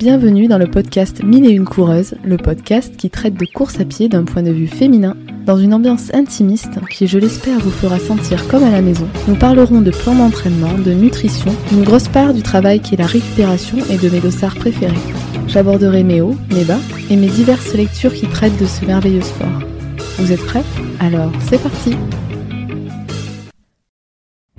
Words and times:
Bienvenue 0.00 0.48
dans 0.48 0.56
le 0.56 0.66
podcast 0.66 1.22
Mille 1.22 1.44
et 1.44 1.50
une 1.50 1.66
coureuses, 1.66 2.14
le 2.24 2.38
podcast 2.38 2.96
qui 2.96 3.10
traite 3.10 3.34
de 3.34 3.44
course 3.44 3.80
à 3.80 3.84
pied 3.84 4.08
d'un 4.08 4.24
point 4.24 4.42
de 4.42 4.50
vue 4.50 4.66
féminin, 4.66 5.14
dans 5.44 5.58
une 5.58 5.74
ambiance 5.74 6.10
intimiste 6.14 6.80
qui, 6.88 7.06
je 7.06 7.18
l'espère, 7.18 7.58
vous 7.58 7.70
fera 7.70 7.98
sentir 7.98 8.48
comme 8.48 8.64
à 8.64 8.70
la 8.70 8.80
maison. 8.80 9.06
Nous 9.28 9.34
parlerons 9.34 9.82
de 9.82 9.90
plan 9.90 10.14
d'entraînement, 10.14 10.72
de 10.72 10.92
nutrition, 10.92 11.54
une 11.70 11.84
grosse 11.84 12.08
part 12.08 12.32
du 12.32 12.40
travail 12.40 12.80
qui 12.80 12.94
est 12.94 12.98
la 12.98 13.04
récupération 13.04 13.76
et 13.90 13.98
de 13.98 14.08
mes 14.08 14.20
dossards 14.20 14.56
préférés. 14.56 14.94
J'aborderai 15.46 16.02
mes 16.02 16.22
hauts, 16.22 16.36
mes 16.50 16.64
bas 16.64 16.80
et 17.10 17.16
mes 17.16 17.28
diverses 17.28 17.74
lectures 17.74 18.14
qui 18.14 18.26
traitent 18.26 18.58
de 18.58 18.64
ce 18.64 18.86
merveilleux 18.86 19.20
sport. 19.20 19.60
Vous 20.16 20.32
êtes 20.32 20.46
prêts? 20.46 20.64
Alors, 20.98 21.30
c'est 21.42 21.62
parti 21.62 21.94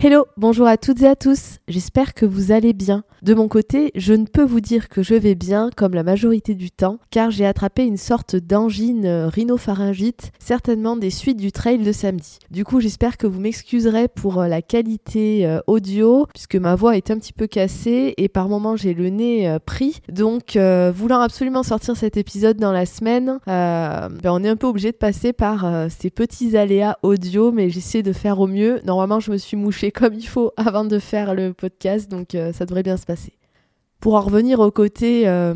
Hello, 0.04 0.26
bonjour 0.36 0.66
à 0.66 0.78
toutes 0.78 1.04
et 1.04 1.08
à 1.08 1.16
tous, 1.16 1.60
j'espère 1.68 2.16
que 2.16 2.26
vous 2.26 2.52
allez 2.52 2.74
bien. 2.74 3.04
De 3.22 3.36
mon 3.36 3.48
côté, 3.48 3.92
je 3.94 4.16
ne 4.16 4.26
peux 4.26 4.42
vous 4.44 4.60
dire 4.60 4.90
que 4.90 5.04
je 5.04 5.14
vais 5.14 5.36
bien 5.36 5.70
comme 5.78 5.94
la 5.94 6.02
majorité 6.02 6.56
du 6.56 6.72
temps, 6.72 6.98
car 7.12 7.30
j'ai 7.30 7.46
attrapé 7.46 7.86
une 7.86 7.98
sorte 7.98 8.36
d'angine 8.36 9.06
rhinopharyngite, 9.32 10.32
certainement 10.40 10.98
des 10.98 11.12
suites 11.12 11.38
du 11.38 11.52
trail 11.52 11.78
de 11.78 11.92
samedi. 11.92 12.40
Du 12.50 12.66
coup, 12.66 12.80
j'espère 12.80 13.18
que 13.18 13.28
vous 13.28 13.40
m'excuserez 13.40 14.08
pour 14.08 14.42
euh, 14.42 14.48
la 14.48 14.64
qualité 14.64 15.46
euh, 15.46 15.60
audio, 15.68 16.26
puisque 16.34 16.56
ma 16.56 16.74
voix 16.74 16.98
est 16.98 17.12
un 17.12 17.20
petit 17.20 17.32
peu 17.32 17.46
cassée 17.46 18.16
et 18.18 18.28
par 18.28 18.50
moments 18.50 18.76
j'ai 18.76 18.96
le 18.96 19.10
nez 19.10 19.48
euh, 19.48 19.60
pris. 19.64 20.00
Donc, 20.12 20.58
voulant 20.96 21.22
absolument 21.22 21.62
sortir 21.62 21.96
cet 21.96 22.18
épisode 22.18 22.58
dans 22.58 22.72
la 22.72 22.88
semaine, 22.88 23.38
ben, 23.46 24.10
on 24.26 24.44
est 24.44 24.50
un 24.50 24.56
peu 24.56 24.66
obligé 24.66 24.92
de 24.92 24.98
passer 24.98 25.32
par 25.32 25.92
ces 25.92 26.10
petits 26.10 26.58
aléas 26.58 26.98
audio, 27.04 27.52
mais 27.52 27.70
j'essaie 27.70 28.02
de 28.02 28.14
faire 28.14 28.40
au 28.40 28.48
mieux. 28.48 28.80
Normalement, 28.84 29.20
je 29.20 29.30
me 29.30 29.38
suis 29.38 29.58
mouchée 29.58 29.91
comme 29.92 30.14
il 30.14 30.28
faut 30.28 30.52
avant 30.58 30.86
de 30.86 31.00
faire 31.00 31.34
le 31.34 31.54
podcast, 31.54 32.10
donc 32.10 32.36
euh, 32.36 32.54
ça 32.54 32.66
devrait 32.66 32.84
bien 32.84 32.98
se 32.98 33.06
passer. 33.06 33.34
Pour 34.02 34.16
en 34.16 34.22
revenir 34.22 34.60
au 34.62 34.72
côté 34.72 35.28
euh, 35.28 35.54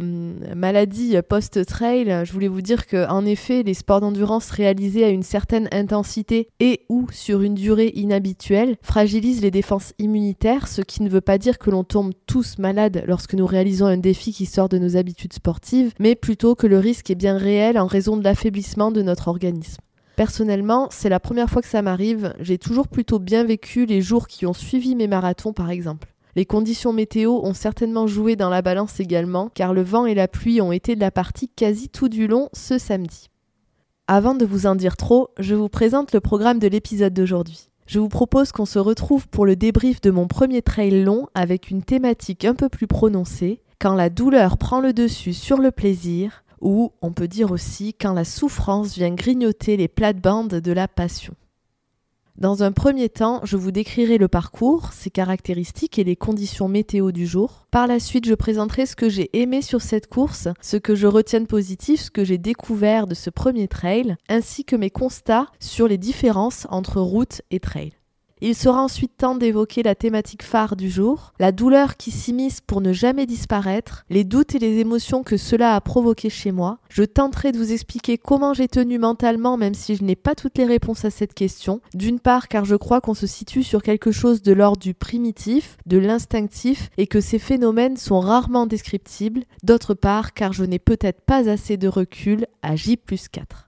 maladie 0.56 1.16
post-trail, 1.28 2.22
je 2.26 2.32
voulais 2.32 2.48
vous 2.48 2.62
dire 2.62 2.86
que 2.86 3.10
en 3.10 3.26
effet, 3.26 3.64
les 3.64 3.74
sports 3.74 4.02
d'endurance 4.02 4.52
réalisés 4.52 5.04
à 5.04 5.10
une 5.10 5.24
certaine 5.24 5.68
intensité 5.72 6.50
et 6.60 6.86
ou 6.88 7.08
sur 7.12 7.42
une 7.42 7.56
durée 7.56 7.92
inhabituelle 7.96 8.78
fragilisent 8.84 9.42
les 9.42 9.50
défenses 9.50 9.94
immunitaires, 9.98 10.68
ce 10.68 10.84
qui 10.84 11.02
ne 11.02 11.10
veut 11.10 11.22
pas 11.22 11.40
dire 11.40 11.58
que 11.58 11.72
l'on 11.72 11.84
tombe 11.84 12.14
tous 12.28 12.60
malades 12.60 13.04
lorsque 13.08 13.34
nous 13.34 13.48
réalisons 13.48 13.88
un 13.88 13.98
défi 13.98 14.32
qui 14.32 14.46
sort 14.46 14.70
de 14.70 14.78
nos 14.78 14.96
habitudes 14.96 15.34
sportives, 15.34 15.92
mais 16.00 16.14
plutôt 16.14 16.54
que 16.54 16.68
le 16.68 16.78
risque 16.78 17.10
est 17.10 17.16
bien 17.16 17.38
réel 17.40 17.80
en 17.80 17.88
raison 17.88 18.16
de 18.16 18.24
l'affaiblissement 18.24 18.92
de 18.92 19.02
notre 19.02 19.28
organisme. 19.28 19.82
Personnellement, 20.16 20.88
c'est 20.92 21.10
la 21.10 21.20
première 21.20 21.50
fois 21.50 21.62
que 21.62 21.68
ça 21.68 21.82
m'arrive. 21.82 22.34
J'ai 22.40 22.58
toujours 22.58 22.88
plutôt 22.88 23.20
bien 23.20 23.44
vécu 23.44 23.86
les 23.86 24.02
jours 24.02 24.28
qui 24.28 24.46
ont 24.46 24.54
suivi 24.54 24.96
mes 24.96 25.08
marathons, 25.08 25.52
par 25.52 25.70
exemple. 25.70 26.14
Les 26.38 26.46
conditions 26.46 26.94
météo 26.94 27.40
ont 27.44 27.54
certainement 27.54 28.08
joué 28.08 28.36
dans 28.36 28.50
la 28.50 28.62
balance 28.62 29.00
également, 29.00 29.50
car 29.54 29.74
le 29.74 29.84
vent 29.84 30.06
et 30.06 30.16
la 30.16 30.28
pluie 30.28 30.62
ont 30.62 30.72
été 30.72 30.96
de 30.96 31.02
la 31.02 31.12
partie 31.12 31.50
quasi 31.50 31.90
tout 31.90 32.10
du 32.10 32.28
long 32.28 32.50
ce 32.54 32.78
samedi. 32.78 33.30
Avant 34.08 34.36
de 34.36 34.46
vous 34.46 34.68
en 34.68 34.76
dire 34.76 34.98
trop, 34.98 35.30
je 35.38 35.56
vous 35.56 35.70
présente 35.70 36.14
le 36.14 36.20
programme 36.20 36.60
de 36.60 36.68
l'épisode 36.68 37.14
d'aujourd'hui. 37.14 37.70
Je 37.88 38.00
vous 38.00 38.10
propose 38.10 38.52
qu'on 38.52 38.66
se 38.66 38.80
retrouve 38.80 39.28
pour 39.28 39.46
le 39.46 39.56
débrief 39.56 40.02
de 40.02 40.12
mon 40.12 40.28
premier 40.28 40.62
trail 40.62 41.04
long 41.04 41.28
avec 41.36 41.70
une 41.70 41.84
thématique 41.84 42.46
un 42.46 42.56
peu 42.56 42.70
plus 42.70 42.88
prononcée, 42.88 43.62
quand 43.80 43.96
la 43.96 44.10
douleur 44.10 44.58
prend 44.58 44.80
le 44.80 44.94
dessus 44.94 45.34
sur 45.34 45.58
le 45.58 45.72
plaisir, 45.72 46.44
ou 46.62 46.92
on 47.02 47.12
peut 47.12 47.28
dire 47.28 47.52
aussi 47.52 47.94
quand 47.94 48.14
la 48.14 48.26
souffrance 48.26 48.96
vient 48.96 49.14
grignoter 49.14 49.78
les 49.78 49.88
plates-bandes 49.88 50.56
de 50.56 50.72
la 50.72 50.88
passion. 50.88 51.36
Dans 52.38 52.64
un 52.64 52.74
premier 52.74 53.08
temps, 53.08 53.40
je 53.44 53.56
vous 53.56 53.72
décrirai 53.72 54.18
le 54.18 54.28
parcours, 54.28 54.92
ses 54.92 55.10
caractéristiques 55.10 55.98
et 55.98 56.04
les 56.04 56.18
conditions 56.18 56.68
météo 56.68 57.14
du 57.14 57.26
jour. 57.26 57.66
Par 57.72 57.88
la 57.88 57.98
suite, 57.98 58.28
je 58.28 58.34
présenterai 58.34 58.86
ce 58.86 58.98
que 58.98 59.08
j'ai 59.08 59.30
aimé 59.40 59.62
sur 59.62 59.82
cette 59.82 60.08
course, 60.08 60.50
ce 60.60 60.76
que 60.76 60.96
je 60.96 61.08
retiens 61.08 61.40
de 61.40 61.46
positif, 61.46 62.02
ce 62.02 62.12
que 62.12 62.26
j'ai 62.26 62.38
découvert 62.38 63.08
de 63.08 63.16
ce 63.16 63.30
premier 63.30 63.70
trail, 63.70 64.18
ainsi 64.28 64.66
que 64.66 64.76
mes 64.76 64.90
constats 64.90 65.48
sur 65.62 65.88
les 65.88 65.98
différences 65.98 66.68
entre 66.70 67.00
route 67.00 67.42
et 67.52 67.62
trail. 67.62 67.94
Il 68.42 68.54
sera 68.54 68.84
ensuite 68.84 69.16
temps 69.18 69.36
d'évoquer 69.36 69.82
la 69.82 69.96
thématique 69.96 70.44
phare 70.44 70.76
du 70.76 70.90
jour, 70.90 71.32
la 71.40 71.54
douleur 71.54 71.96
qui 71.96 72.12
s'immisce 72.12 72.60
pour 72.60 72.82
ne 72.82 72.92
jamais 72.92 73.26
disparaître, 73.26 74.04
les 74.10 74.26
doutes 74.26 74.56
et 74.56 74.60
les 74.60 74.80
émotions 74.80 75.24
que 75.24 75.38
cela 75.38 75.74
a 75.74 75.80
provoqué 75.80 76.30
chez 76.30 76.52
moi. 76.52 76.80
Je 76.90 77.04
tenterai 77.04 77.54
de 77.54 77.58
vous 77.58 77.72
expliquer 77.72 78.18
comment 78.18 78.54
j'ai 78.54 78.68
tenu 78.68 79.00
mentalement 79.00 79.56
même 79.56 79.74
si 79.74 79.96
je 79.96 80.04
n'ai 80.04 80.18
pas 80.18 80.36
toutes 80.36 80.58
les 80.58 80.66
réponses 80.66 81.06
à 81.06 81.12
cette 81.12 81.34
question. 81.34 81.80
D'une 81.94 82.20
part 82.20 82.50
car 82.50 82.66
je 82.66 82.76
crois 82.76 83.00
qu'on 83.00 83.14
se 83.14 83.26
situe 83.26 83.64
sur 83.64 83.82
quelque 83.82 84.12
chose 84.12 84.42
de 84.42 84.52
l'ordre 84.52 84.82
du 84.82 84.94
primitif, 84.94 85.78
de 85.86 85.98
l'instinctif 85.98 86.90
et 86.98 87.08
que 87.08 87.22
ces 87.22 87.40
phénomènes 87.40 87.96
sont 87.96 88.20
rarement 88.20 88.66
descriptibles. 88.66 89.44
D'autre 89.64 89.94
part 89.94 90.34
car 90.34 90.52
je 90.52 90.66
n'ai 90.66 90.80
peut-être 90.80 91.22
pas 91.22 91.50
assez 91.50 91.78
de 91.78 91.88
recul 91.88 92.48
à 92.62 92.76
J 92.76 92.98
plus 92.98 93.30
4. 93.30 93.65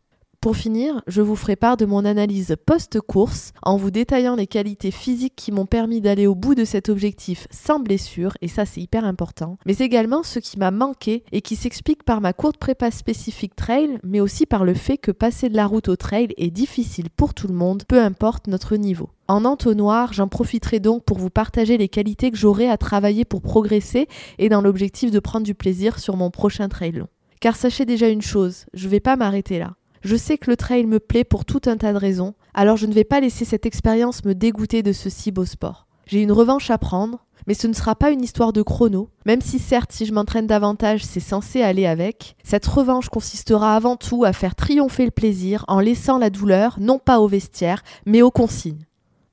Pour 0.47 0.55
finir, 0.55 1.01
je 1.07 1.21
vous 1.21 1.35
ferai 1.35 1.57
part 1.57 1.75
de 1.75 1.85
mon 1.85 2.05
analyse 2.05 2.55
post-course 2.65 3.51
en 3.63 3.75
vous 3.75 3.91
détaillant 3.91 4.37
les 4.37 4.47
qualités 4.47 4.91
physiques 4.91 5.35
qui 5.35 5.51
m'ont 5.51 5.65
permis 5.65 5.99
d'aller 5.99 6.25
au 6.25 6.35
bout 6.35 6.55
de 6.55 6.63
cet 6.63 6.87
objectif 6.87 7.49
sans 7.51 7.81
blessure, 7.81 8.31
et 8.41 8.47
ça 8.47 8.65
c'est 8.65 8.79
hyper 8.79 9.03
important, 9.03 9.57
mais 9.65 9.75
également 9.79 10.23
ce 10.23 10.39
qui 10.39 10.57
m'a 10.57 10.71
manqué 10.71 11.25
et 11.33 11.41
qui 11.41 11.57
s'explique 11.57 12.03
par 12.03 12.21
ma 12.21 12.31
courte 12.31 12.55
prépa 12.55 12.91
spécifique 12.91 13.57
trail, 13.57 13.99
mais 14.05 14.21
aussi 14.21 14.45
par 14.45 14.63
le 14.63 14.73
fait 14.73 14.97
que 14.97 15.11
passer 15.11 15.49
de 15.49 15.57
la 15.57 15.67
route 15.67 15.89
au 15.89 15.97
trail 15.97 16.29
est 16.37 16.49
difficile 16.49 17.09
pour 17.09 17.33
tout 17.33 17.49
le 17.49 17.53
monde, 17.53 17.83
peu 17.85 18.01
importe 18.01 18.47
notre 18.47 18.77
niveau. 18.77 19.09
En 19.27 19.43
entonnoir, 19.43 20.13
j'en 20.13 20.29
profiterai 20.29 20.79
donc 20.79 21.03
pour 21.03 21.17
vous 21.17 21.29
partager 21.29 21.77
les 21.77 21.89
qualités 21.89 22.31
que 22.31 22.37
j'aurai 22.37 22.69
à 22.69 22.77
travailler 22.77 23.25
pour 23.25 23.41
progresser 23.41 24.07
et 24.37 24.47
dans 24.47 24.61
l'objectif 24.61 25.11
de 25.11 25.19
prendre 25.19 25.45
du 25.45 25.55
plaisir 25.55 25.99
sur 25.99 26.15
mon 26.15 26.31
prochain 26.31 26.69
trail 26.69 26.93
long. 26.93 27.09
Car 27.41 27.57
sachez 27.57 27.83
déjà 27.83 28.07
une 28.07 28.21
chose, 28.21 28.65
je 28.73 28.87
vais 28.87 29.01
pas 29.01 29.17
m'arrêter 29.17 29.59
là. 29.59 29.73
Je 30.07 30.15
sais 30.15 30.37
que 30.37 30.49
le 30.49 30.55
trail 30.55 30.85
me 30.85 31.01
plaît 31.01 31.25
pour 31.25 31.43
tout 31.43 31.59
un 31.65 31.75
tas 31.75 31.91
de 31.91 31.97
raisons, 31.97 32.33
alors 32.53 32.77
je 32.77 32.85
ne 32.85 32.93
vais 32.93 33.03
pas 33.03 33.19
laisser 33.19 33.43
cette 33.43 33.65
expérience 33.65 34.23
me 34.23 34.33
dégoûter 34.33 34.81
de 34.81 34.93
ce 34.93 35.09
si 35.09 35.33
beau 35.33 35.43
sport. 35.43 35.85
J'ai 36.05 36.21
une 36.21 36.31
revanche 36.31 36.69
à 36.69 36.77
prendre, 36.77 37.25
mais 37.45 37.53
ce 37.53 37.67
ne 37.67 37.73
sera 37.73 37.93
pas 37.93 38.11
une 38.11 38.23
histoire 38.23 38.53
de 38.53 38.61
chrono, 38.61 39.09
même 39.25 39.41
si 39.41 39.59
certes 39.59 39.91
si 39.91 40.05
je 40.05 40.13
m'entraîne 40.13 40.47
davantage 40.47 41.03
c'est 41.03 41.19
censé 41.19 41.61
aller 41.61 41.85
avec, 41.85 42.37
cette 42.45 42.65
revanche 42.65 43.09
consistera 43.09 43.75
avant 43.75 43.97
tout 43.97 44.23
à 44.23 44.31
faire 44.31 44.55
triompher 44.55 45.03
le 45.03 45.11
plaisir 45.11 45.65
en 45.67 45.81
laissant 45.81 46.19
la 46.19 46.29
douleur 46.29 46.77
non 46.79 46.99
pas 46.99 47.19
au 47.19 47.27
vestiaire, 47.27 47.83
mais 48.05 48.21
aux 48.21 48.31
consignes. 48.31 48.85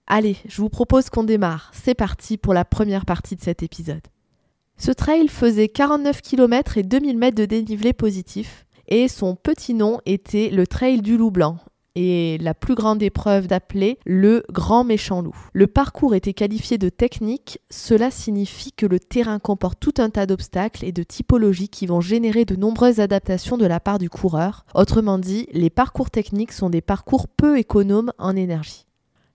Allez, 0.09 0.39
je 0.49 0.61
vous 0.61 0.71
propose 0.71 1.09
qu'on 1.09 1.23
démarre, 1.23 1.71
c'est 1.73 1.95
parti 1.95 2.37
pour 2.37 2.53
la 2.53 2.65
première 2.65 3.07
partie 3.07 3.37
de 3.37 3.43
cet 3.43 3.63
épisode. 3.63 4.03
Ce 4.77 4.91
trail 4.91 5.29
faisait 5.29 5.69
49 5.69 6.21
km 6.21 6.79
et 6.79 6.83
2000 6.83 7.17
mètres 7.17 7.37
de 7.37 7.45
dénivelé 7.45 7.93
positif, 7.93 8.67
et 8.89 9.09
son 9.09 9.37
petit 9.37 9.75
nom 9.75 10.01
était 10.07 10.51
le 10.51 10.67
Trail 10.67 11.03
du 11.03 11.17
Loup 11.17 11.31
Blanc 11.31 11.59
et 11.97 12.39
la 12.39 12.55
plus 12.55 12.75
grande 12.75 13.03
épreuve 13.03 13.47
d'appelée 13.47 13.99
le 14.05 14.43
Grand 14.51 14.85
Méchant 14.85 15.23
Loup. 15.23 15.37
Le 15.53 15.67
parcours 15.67 16.15
était 16.15 16.33
qualifié 16.33 16.79
de 16.79 16.89
technique, 16.89 17.61
cela 17.71 18.11
signifie 18.11 18.73
que 18.73 18.87
le 18.87 18.99
terrain 18.99 19.39
comporte 19.39 19.79
tout 19.79 19.95
un 19.99 20.11
tas 20.11 20.27
d'obstacles 20.27 20.85
et 20.85 20.93
de 20.93 21.03
typologies 21.03 21.69
qui 21.69 21.87
vont 21.87 22.01
générer 22.01 22.45
de 22.45 22.57
nombreuses 22.57 23.01
adaptations 23.01 23.57
de 23.57 23.67
la 23.67 23.81
part 23.81 23.99
du 23.99 24.11
coureur. 24.11 24.65
Autrement 24.75 25.19
dit, 25.19 25.47
les 25.53 25.71
parcours 25.71 26.11
techniques 26.11 26.53
sont 26.53 26.71
des 26.71 26.81
parcours 26.81 27.29
peu 27.29 27.59
économes 27.59 28.13
en 28.19 28.35
énergie. 28.35 28.87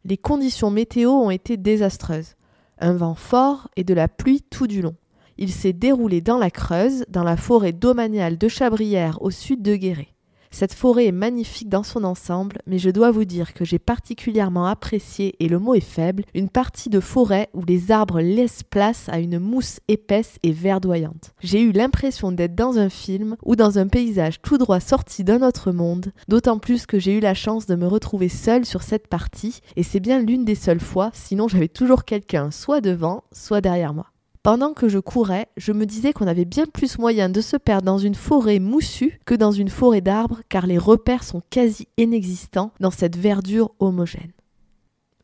Les 0.06 0.18
conditions 0.18 0.72
météo 0.72 1.12
ont 1.12 1.30
été 1.30 1.58
désastreuses. 1.58 2.36
Un 2.80 2.94
vent 2.94 3.16
fort 3.16 3.70
et 3.76 3.84
de 3.84 3.94
la 3.94 4.08
pluie 4.08 4.42
tout 4.42 4.68
du 4.68 4.82
long. 4.82 4.96
Il 5.42 5.54
s'est 5.54 5.72
déroulé 5.72 6.20
dans 6.20 6.38
la 6.38 6.52
Creuse, 6.52 7.06
dans 7.08 7.24
la 7.24 7.38
forêt 7.38 7.72
domaniale 7.72 8.38
de 8.38 8.50
Chabrières 8.50 9.22
au 9.22 9.32
sud 9.32 9.62
de 9.62 9.78
Guéret. 9.78 10.10
Cette 10.52 10.74
forêt 10.74 11.06
est 11.06 11.14
magnifique 11.14 11.70
dans 11.70 11.84
son 11.84 12.04
ensemble, 12.04 12.58
mais 12.68 12.78
je 12.78 12.90
dois 12.90 13.12
vous 13.12 13.24
dire 13.24 13.54
que 13.54 13.64
j'ai 13.64 13.80
particulièrement 13.80 14.66
apprécié, 14.66 15.38
et 15.40 15.48
le 15.48 15.58
mot 15.58 15.76
est 15.76 15.80
faible, 15.80 16.26
une 16.34 16.50
partie 16.50 16.90
de 16.90 17.00
forêt 17.00 17.48
où 17.54 17.64
les 17.64 17.90
arbres 17.90 18.20
laissent 18.20 18.64
place 18.64 19.08
à 19.08 19.20
une 19.20 19.40
mousse 19.40 19.80
épaisse 19.88 20.40
et 20.44 20.52
verdoyante. 20.52 21.32
J'ai 21.40 21.62
eu 21.62 21.72
l'impression 21.72 22.34
d'être 22.34 22.56
dans 22.56 22.78
un 22.78 22.90
film 22.90 23.38
ou 23.46 23.56
dans 23.56 23.80
un 23.80 23.88
paysage 23.88 24.42
tout 24.42 24.58
droit 24.58 24.82
sorti 24.82 25.24
d'un 25.24 25.42
autre 25.42 25.72
monde, 25.72 26.12
d'autant 26.28 26.60
plus 26.60 26.86
que 26.86 27.00
j'ai 27.00 27.18
eu 27.18 27.22
la 27.22 27.34
chance 27.34 27.66
de 27.66 27.76
me 27.76 27.88
retrouver 27.88 28.28
seule 28.28 28.66
sur 28.66 28.84
cette 28.84 29.08
partie, 29.08 29.62
et 29.78 29.84
c'est 29.84 30.02
bien 30.02 30.20
l'une 30.20 30.44
des 30.44 30.56
seules 30.56 30.82
fois, 30.82 31.12
sinon 31.14 31.48
j'avais 31.48 31.70
toujours 31.70 32.04
quelqu'un 32.04 32.52
soit 32.52 32.82
devant, 32.82 33.24
soit 33.32 33.62
derrière 33.62 33.94
moi. 33.94 34.08
Pendant 34.42 34.74
que 34.74 34.88
je 34.88 35.00
courais, 35.00 35.48
je 35.58 35.74
me 35.74 35.86
disais 35.86 36.14
qu'on 36.14 36.26
avait 36.26 36.46
bien 36.46 36.66
plus 36.66 36.98
moyen 36.98 37.28
de 37.28 37.42
se 37.42 37.58
perdre 37.58 37.86
dans 37.86 37.98
une 37.98 38.16
forêt 38.16 38.60
moussue 38.60 39.20
que 39.26 39.36
dans 39.36 39.52
une 39.52 39.68
forêt 39.68 40.00
d'arbres 40.00 40.42
car 40.48 40.66
les 40.66 40.78
repères 40.78 41.26
sont 41.26 41.42
quasi 41.50 41.90
inexistants 41.98 42.72
dans 42.80 42.90
cette 42.90 43.18
verdure 43.18 43.72
homogène. 43.80 44.32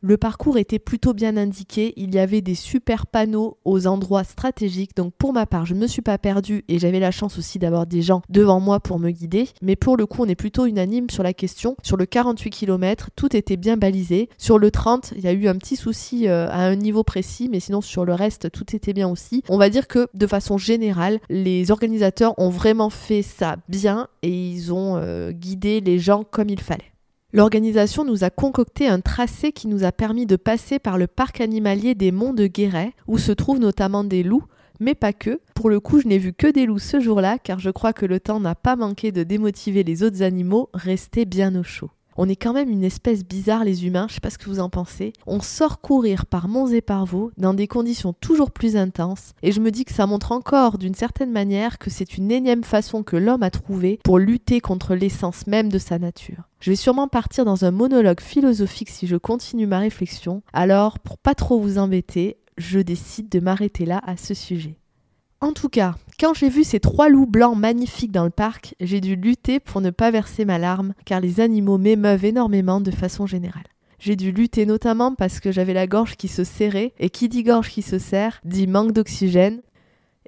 Le 0.01 0.17
parcours 0.17 0.57
était 0.57 0.77
plutôt 0.77 1.13
bien 1.13 1.35
indiqué, 1.37 1.93
il 1.95 2.13
y 2.13 2.19
avait 2.19 2.41
des 2.41 2.53
super 2.53 3.07
panneaux 3.07 3.57
aux 3.65 3.87
endroits 3.87 4.23
stratégiques, 4.23 4.95
donc 4.95 5.13
pour 5.17 5.33
ma 5.33 5.45
part 5.45 5.65
je 5.65 5.73
ne 5.73 5.79
me 5.79 5.87
suis 5.87 6.01
pas 6.01 6.17
perdue 6.17 6.63
et 6.67 6.77
j'avais 6.79 6.99
la 6.99 7.11
chance 7.11 7.39
aussi 7.39 7.59
d'avoir 7.59 7.87
des 7.87 8.01
gens 8.01 8.21
devant 8.29 8.59
moi 8.59 8.79
pour 8.79 8.99
me 8.99 9.09
guider, 9.09 9.49
mais 9.61 9.75
pour 9.75 9.97
le 9.97 10.05
coup 10.05 10.21
on 10.21 10.27
est 10.27 10.35
plutôt 10.35 10.65
unanime 10.65 11.09
sur 11.09 11.23
la 11.23 11.33
question. 11.33 11.75
Sur 11.81 11.97
le 11.97 12.05
48 12.05 12.49
km, 12.51 13.09
tout 13.15 13.35
était 13.35 13.57
bien 13.57 13.77
balisé. 13.77 14.29
Sur 14.37 14.59
le 14.59 14.69
30, 14.69 15.13
il 15.15 15.23
y 15.23 15.27
a 15.27 15.33
eu 15.33 15.47
un 15.47 15.55
petit 15.55 15.75
souci 15.75 16.27
euh, 16.27 16.47
à 16.49 16.59
un 16.59 16.75
niveau 16.75 17.03
précis, 17.03 17.49
mais 17.49 17.59
sinon 17.59 17.81
sur 17.81 18.05
le 18.05 18.13
reste 18.13 18.51
tout 18.51 18.75
était 18.75 18.93
bien 18.93 19.09
aussi. 19.09 19.43
On 19.49 19.57
va 19.57 19.69
dire 19.69 19.87
que 19.87 20.07
de 20.13 20.27
façon 20.27 20.57
générale, 20.57 21.19
les 21.29 21.71
organisateurs 21.71 22.37
ont 22.37 22.49
vraiment 22.49 22.89
fait 22.89 23.21
ça 23.21 23.57
bien 23.69 24.07
et 24.21 24.29
ils 24.29 24.73
ont 24.73 24.97
euh, 24.97 25.31
guidé 25.31 25.81
les 25.81 25.99
gens 25.99 26.23
comme 26.29 26.49
il 26.49 26.61
fallait. 26.61 26.94
L'organisation 27.35 28.05
nous 28.05 28.23
a 28.23 28.29
concocté 28.29 28.87
un 28.87 29.01
tracé 29.01 29.51
qui 29.51 29.67
nous 29.67 29.83
a 29.83 29.91
permis 29.91 30.25
de 30.25 30.37
passer 30.37 30.79
par 30.79 30.97
le 30.97 31.05
parc 31.05 31.41
animalier 31.41 31.93
des 31.93 32.13
Monts 32.13 32.31
de 32.31 32.47
Guéret, 32.47 32.93
où 33.07 33.17
se 33.17 33.33
trouvent 33.33 33.59
notamment 33.59 34.05
des 34.05 34.23
loups, 34.23 34.45
mais 34.79 34.95
pas 34.95 35.11
que. 35.11 35.41
Pour 35.53 35.69
le 35.69 35.81
coup, 35.81 35.99
je 35.99 36.07
n'ai 36.07 36.17
vu 36.17 36.31
que 36.31 36.47
des 36.47 36.65
loups 36.65 36.79
ce 36.79 37.01
jour-là, 37.01 37.37
car 37.37 37.59
je 37.59 37.71
crois 37.71 37.91
que 37.91 38.05
le 38.05 38.21
temps 38.21 38.39
n'a 38.39 38.55
pas 38.55 38.77
manqué 38.77 39.11
de 39.11 39.23
démotiver 39.23 39.83
les 39.83 40.01
autres 40.01 40.21
animaux, 40.21 40.69
restés 40.73 41.25
bien 41.25 41.53
au 41.57 41.63
chaud. 41.63 41.89
On 42.17 42.29
est 42.29 42.35
quand 42.35 42.53
même 42.53 42.69
une 42.69 42.83
espèce 42.83 43.25
bizarre 43.25 43.63
les 43.63 43.85
humains, 43.85 44.07
je 44.09 44.15
sais 44.15 44.19
pas 44.21 44.29
ce 44.29 44.37
que 44.37 44.49
vous 44.49 44.59
en 44.59 44.69
pensez. 44.69 45.13
On 45.27 45.41
sort 45.41 45.81
courir 45.81 46.25
par 46.25 46.47
monts 46.47 46.67
et 46.67 46.81
par 46.81 47.05
vaux 47.05 47.31
dans 47.37 47.53
des 47.53 47.67
conditions 47.67 48.13
toujours 48.13 48.51
plus 48.51 48.77
intenses 48.77 49.33
et 49.43 49.51
je 49.51 49.59
me 49.59 49.71
dis 49.71 49.85
que 49.85 49.93
ça 49.93 50.07
montre 50.07 50.31
encore 50.31 50.77
d'une 50.77 50.95
certaine 50.95 51.31
manière 51.31 51.77
que 51.77 51.89
c'est 51.89 52.17
une 52.17 52.31
énième 52.31 52.63
façon 52.63 53.03
que 53.03 53.17
l'homme 53.17 53.43
a 53.43 53.49
trouvée 53.49 53.99
pour 54.03 54.17
lutter 54.17 54.61
contre 54.61 54.95
l'essence 54.95 55.47
même 55.47 55.69
de 55.69 55.77
sa 55.79 55.99
nature. 55.99 56.49
Je 56.61 56.71
vais 56.71 56.75
sûrement 56.75 57.07
partir 57.07 57.45
dans 57.45 57.65
un 57.65 57.71
monologue 57.71 58.21
philosophique 58.21 58.89
si 58.89 59.07
je 59.07 59.17
continue 59.17 59.67
ma 59.67 59.79
réflexion, 59.79 60.41
alors 60.53 60.99
pour 60.99 61.17
pas 61.17 61.35
trop 61.35 61.59
vous 61.59 61.77
embêter, 61.77 62.37
je 62.57 62.79
décide 62.79 63.29
de 63.29 63.39
m'arrêter 63.39 63.85
là 63.85 64.01
à 64.05 64.17
ce 64.17 64.33
sujet. 64.33 64.79
En 65.45 65.53
tout 65.53 65.69
cas, 65.69 65.93
quand 66.19 66.33
j'ai 66.33 66.49
vu 66.49 66.63
ces 66.63 66.79
trois 66.79 67.07
loups 67.07 67.27
blancs 67.27 67.55
magnifiques 67.55 68.11
dans 68.11 68.23
le 68.23 68.31
parc, 68.31 68.73
j'ai 68.79 68.99
dû 68.99 69.15
lutter 69.15 69.59
pour 69.59 69.79
ne 69.79 69.91
pas 69.91 70.09
verser 70.09 70.43
ma 70.43 70.57
larme, 70.57 70.95
car 71.05 71.19
les 71.19 71.39
animaux 71.39 71.77
m'émeuvent 71.77 72.25
énormément 72.25 72.81
de 72.81 72.89
façon 72.89 73.27
générale. 73.27 73.67
J'ai 73.99 74.15
dû 74.15 74.31
lutter 74.31 74.65
notamment 74.65 75.13
parce 75.13 75.39
que 75.39 75.51
j'avais 75.51 75.75
la 75.75 75.85
gorge 75.85 76.15
qui 76.15 76.29
se 76.29 76.43
serrait, 76.43 76.93
et 76.97 77.11
qui 77.11 77.29
dit 77.29 77.43
gorge 77.43 77.69
qui 77.69 77.83
se 77.83 77.99
serre 77.99 78.41
dit 78.43 78.65
manque 78.65 78.91
d'oxygène. 78.91 79.61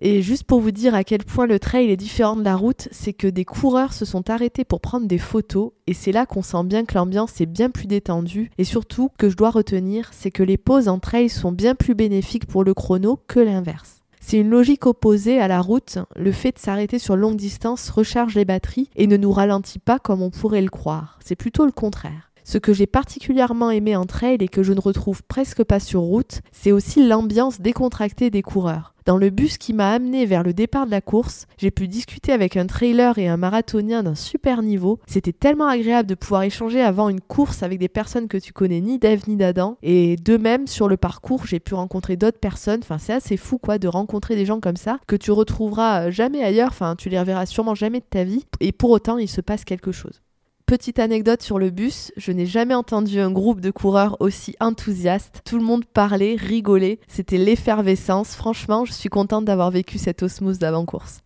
Et 0.02 0.22
juste 0.22 0.44
pour 0.44 0.60
vous 0.60 0.70
dire 0.70 0.94
à 0.94 1.04
quel 1.04 1.24
point 1.24 1.48
le 1.48 1.58
trail 1.58 1.90
est 1.90 1.98
différent 1.98 2.36
de 2.36 2.44
la 2.44 2.56
route, 2.56 2.88
c'est 2.92 3.14
que 3.14 3.26
des 3.26 3.44
coureurs 3.44 3.94
se 3.94 4.06
sont 4.06 4.30
arrêtés 4.30 4.66
pour 4.66 4.82
prendre 4.82 5.08
des 5.08 5.18
photos, 5.18 5.72
et 5.88 5.96
c'est 5.96 6.12
là 6.12 6.28
qu'on 6.28 6.44
sent 6.44 6.64
bien 6.64 6.86
que 6.86 6.94
l'ambiance 6.94 7.42
est 7.42 7.48
bien 7.48 7.72
plus 7.72 7.88
détendue, 7.88 8.52
et 8.60 8.64
surtout 8.64 9.10
que 9.18 9.32
je 9.32 9.36
dois 9.36 9.50
retenir, 9.50 10.12
c'est 10.14 10.30
que 10.30 10.44
les 10.44 10.58
pauses 10.58 10.88
en 10.88 11.00
trail 11.00 11.30
sont 11.30 11.52
bien 11.52 11.74
plus 11.74 11.96
bénéfiques 11.96 12.46
pour 12.46 12.64
le 12.64 12.76
chrono 12.76 13.20
que 13.28 13.40
l'inverse. 13.40 14.04
C'est 14.30 14.40
une 14.40 14.50
logique 14.50 14.86
opposée 14.86 15.40
à 15.40 15.48
la 15.48 15.62
route. 15.62 16.00
Le 16.18 16.34
fait 16.34 16.52
de 16.52 16.60
s'arrêter 16.60 17.00
sur 17.00 17.16
longue 17.16 17.38
distance 17.38 17.90
recharge 17.90 18.36
les 18.36 18.44
batteries 18.44 18.90
et 18.98 19.08
ne 19.08 19.16
nous 19.16 19.32
ralentit 19.32 19.80
pas 19.80 20.00
comme 20.00 20.22
on 20.22 20.32
pourrait 20.32 20.62
le 20.62 20.70
croire. 20.70 21.18
C'est 21.24 21.38
plutôt 21.38 21.66
le 21.66 21.72
contraire. 21.72 22.27
Ce 22.48 22.58
que 22.58 22.72
j'ai 22.72 22.88
particulièrement 22.88 23.72
aimé 23.72 23.98
en 23.98 24.06
trail 24.06 24.38
et 24.40 24.48
que 24.48 24.64
je 24.64 24.72
ne 24.72 24.80
retrouve 24.80 25.22
presque 25.22 25.66
pas 25.66 25.82
sur 25.82 26.00
route, 26.00 26.40
c'est 26.54 26.72
aussi 26.72 27.06
l'ambiance 27.06 27.60
décontractée 27.60 28.30
des 28.30 28.42
coureurs. 28.42 28.94
Dans 29.06 29.18
le 29.18 29.32
bus 29.32 29.58
qui 29.58 29.74
m'a 29.74 29.92
amené 29.92 30.26
vers 30.26 30.44
le 30.44 30.54
départ 30.54 30.86
de 30.86 30.92
la 30.92 31.02
course, 31.02 31.46
j'ai 31.58 31.72
pu 31.72 31.90
discuter 31.90 32.32
avec 32.32 32.56
un 32.56 32.66
trailer 32.66 33.18
et 33.18 33.28
un 33.28 33.36
marathonien 33.36 34.02
d'un 34.02 34.16
super 34.16 34.62
niveau. 34.62 34.98
C'était 35.08 35.34
tellement 35.34 35.68
agréable 35.68 36.08
de 36.08 36.16
pouvoir 36.16 36.44
échanger 36.44 36.82
avant 36.82 37.10
une 37.10 37.20
course 37.20 37.64
avec 37.64 37.80
des 37.80 37.90
personnes 37.90 38.30
que 38.30 38.38
tu 38.38 38.54
connais 38.54 38.80
ni 38.80 38.98
d'Eve 38.98 39.28
ni 39.28 39.36
d'Adam. 39.36 39.78
Et 39.84 40.16
de 40.16 40.38
même, 40.38 40.68
sur 40.68 40.88
le 40.88 40.96
parcours, 40.96 41.46
j'ai 41.46 41.60
pu 41.60 41.74
rencontrer 41.74 42.16
d'autres 42.16 42.40
personnes. 42.40 42.80
Enfin, 42.82 42.98
c'est 42.98 43.12
assez 43.12 43.36
fou, 43.36 43.58
quoi, 43.58 43.78
de 43.78 43.90
rencontrer 43.90 44.38
des 44.38 44.46
gens 44.46 44.62
comme 44.62 44.78
ça 44.78 45.00
que 45.06 45.18
tu 45.18 45.32
retrouveras 45.32 46.12
jamais 46.12 46.44
ailleurs. 46.44 46.70
Enfin, 46.70 46.96
tu 46.96 47.10
les 47.10 47.20
reverras 47.20 47.46
sûrement 47.46 47.76
jamais 47.76 48.00
de 48.00 48.06
ta 48.10 48.24
vie. 48.24 48.46
Et 48.62 48.72
pour 48.72 48.92
autant, 48.92 49.18
il 49.18 49.28
se 49.28 49.42
passe 49.42 49.66
quelque 49.66 49.92
chose. 49.92 50.22
Petite 50.68 51.00
anecdote 51.00 51.42
sur 51.42 51.60
le 51.60 51.70
bus, 51.70 52.12
je 52.18 52.34
n'ai 52.34 52.46
jamais 52.46 52.74
entendu 52.74 53.22
un 53.22 53.32
groupe 53.32 53.62
de 53.62 53.72
coureurs 53.72 54.18
aussi 54.20 54.54
enthousiaste. 54.60 55.40
Tout 55.46 55.58
le 55.58 55.64
monde 55.64 55.86
parlait, 55.86 56.36
rigolait, 56.38 57.00
c'était 57.08 57.38
l'effervescence. 57.38 58.36
Franchement, 58.36 58.84
je 58.84 58.92
suis 58.92 59.08
contente 59.08 59.46
d'avoir 59.46 59.72
vécu 59.72 59.98
cette 59.98 60.24
osmose 60.24 60.60
d'avant-course. 60.60 61.22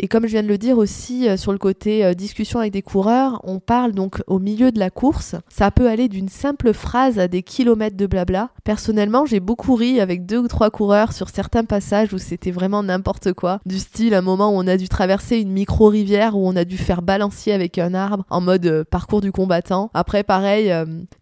Et 0.00 0.06
comme 0.06 0.26
je 0.26 0.30
viens 0.30 0.44
de 0.44 0.48
le 0.48 0.58
dire 0.58 0.78
aussi 0.78 1.28
euh, 1.28 1.36
sur 1.36 1.50
le 1.50 1.58
côté 1.58 2.04
euh, 2.04 2.14
discussion 2.14 2.60
avec 2.60 2.72
des 2.72 2.82
coureurs, 2.82 3.40
on 3.42 3.58
parle 3.58 3.90
donc 3.90 4.22
au 4.28 4.38
milieu 4.38 4.70
de 4.70 4.78
la 4.78 4.90
course. 4.90 5.34
Ça 5.48 5.72
peut 5.72 5.88
aller 5.88 6.08
d'une 6.08 6.28
simple 6.28 6.72
phrase 6.72 7.18
à 7.18 7.26
des 7.26 7.42
kilomètres 7.42 7.96
de 7.96 8.06
blabla. 8.06 8.50
Personnellement, 8.62 9.26
j'ai 9.26 9.40
beaucoup 9.40 9.74
ri 9.74 10.00
avec 10.00 10.24
deux 10.24 10.38
ou 10.38 10.46
trois 10.46 10.70
coureurs 10.70 11.12
sur 11.12 11.30
certains 11.30 11.64
passages 11.64 12.14
où 12.14 12.18
c'était 12.18 12.52
vraiment 12.52 12.84
n'importe 12.84 13.32
quoi. 13.32 13.58
Du 13.66 13.80
style 13.80 14.14
un 14.14 14.22
moment 14.22 14.50
où 14.50 14.54
on 14.54 14.68
a 14.68 14.76
dû 14.76 14.88
traverser 14.88 15.38
une 15.38 15.50
micro-rivière 15.50 16.36
où 16.36 16.46
on 16.46 16.54
a 16.54 16.64
dû 16.64 16.78
faire 16.78 17.02
balancier 17.02 17.52
avec 17.52 17.76
un 17.78 17.92
arbre 17.92 18.24
en 18.30 18.40
mode 18.40 18.66
euh, 18.66 18.84
parcours 18.88 19.20
du 19.20 19.32
combattant. 19.32 19.90
Après 19.94 20.22
pareil, 20.22 20.72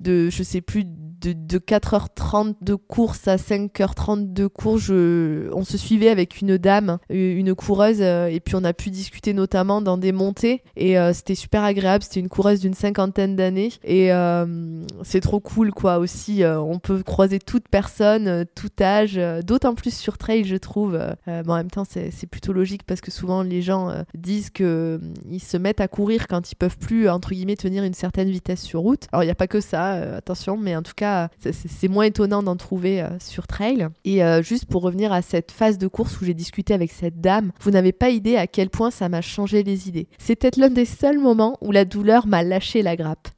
de 0.01 0.29
je 0.29 0.43
sais 0.43 0.61
plus 0.61 0.85
de, 1.21 1.59
4h30 1.59 2.57
de 2.61 2.75
course 2.75 3.29
à 3.29 3.37
5h30 3.37 4.33
de 4.33 4.47
course, 4.47 4.91
on 4.91 5.65
se 5.65 5.79
suivait 5.79 6.09
avec 6.09 6.41
une 6.41 6.57
dame, 6.59 6.99
une 7.11 7.55
coureuse, 7.55 7.99
euh, 8.01 8.27
et 8.27 8.41
puis 8.41 8.55
on 8.57 8.65
a 8.65 8.73
pu 8.73 8.91
discuter 8.91 9.33
notamment 9.33 9.81
dans 9.81 9.97
des 9.97 10.13
montées, 10.13 10.63
et 10.77 10.99
euh, 10.99 11.13
c'était 11.13 11.35
super 11.35 11.63
agréable. 11.63 12.05
C'était 12.05 12.21
une 12.21 12.29
coureuse 12.29 12.61
d'une 12.61 12.75
cinquantaine 12.75 13.37
d'années, 13.37 13.73
et 13.85 14.13
euh, 14.13 14.83
c'est 15.03 15.21
trop 15.21 15.41
cool, 15.41 15.73
quoi. 15.73 15.99
Aussi, 15.99 16.43
on 16.45 16.79
peut 16.79 17.03
croiser 17.03 17.39
toute 17.39 17.69
personne, 17.69 18.45
tout 18.55 18.71
âge, 18.81 19.21
d'autant 19.45 19.75
plus 19.75 19.95
sur 19.95 20.19
trail, 20.19 20.45
je 20.45 20.57
trouve. 20.57 20.99
en 21.27 21.57
même 21.57 21.71
temps, 21.71 21.85
c'est 21.85 22.27
plutôt 22.27 22.53
logique 22.53 22.83
parce 22.85 23.01
que 23.01 23.11
souvent 23.11 23.43
les 23.43 23.63
gens 23.63 23.93
disent 24.15 24.51
que 24.51 25.01
ils 25.31 25.41
se 25.41 25.57
mettent 25.57 25.81
à 25.81 25.89
courir 25.89 26.27
quand 26.29 26.51
ils 26.51 26.57
peuvent 26.57 26.79
plus, 26.79 27.09
entre 27.09 27.31
guillemets, 27.31 27.57
tenir 27.57 27.85
une 27.85 27.95
certaine 27.95 28.29
vitesse 28.29 28.63
sur 28.63 28.81
route. 28.81 29.07
Alors, 29.13 29.23
il 29.23 29.27
n'y 29.27 29.33
a 29.33 29.37
pas 29.37 29.47
que 29.47 29.61
ça, 29.61 29.93
attention, 30.17 30.57
mais 30.57 30.77
en 30.77 30.83
tout 30.83 30.93
cas, 30.95 31.06
c'est 31.41 31.89
moins 31.89 32.05
étonnant 32.05 32.43
d'en 32.43 32.57
trouver 32.57 33.03
euh, 33.03 33.09
sur 33.21 33.47
trail. 33.47 33.89
Et 34.05 34.23
euh, 34.25 34.43
juste 34.43 34.67
pour 34.67 34.83
revenir 34.83 35.13
à 35.13 35.23
cette 35.23 35.51
phase 35.51 35.79
de 35.79 35.87
course 35.87 36.21
où 36.21 36.25
j'ai 36.25 36.35
discuté 36.35 36.75
avec 36.75 36.93
cette 36.93 37.21
dame, 37.21 37.53
vous 37.61 37.71
n'avez 37.71 37.93
pas 37.93 38.11
idée 38.11 38.37
à 38.37 38.47
quel 38.47 38.71
point 38.71 38.91
ça 38.91 39.09
m'a 39.09 39.21
changé 39.21 39.63
les 39.63 39.89
idées. 39.89 40.09
C'est 40.19 40.37
peut-être 40.37 40.57
l'un 40.57 40.71
des 40.71 40.85
seuls 40.85 41.19
moments 41.19 41.57
où 41.61 41.73
la 41.73 41.85
douleur 41.85 42.27
m'a 42.27 42.43
lâché 42.43 42.83
la 42.83 42.97
grappe. 42.97 43.29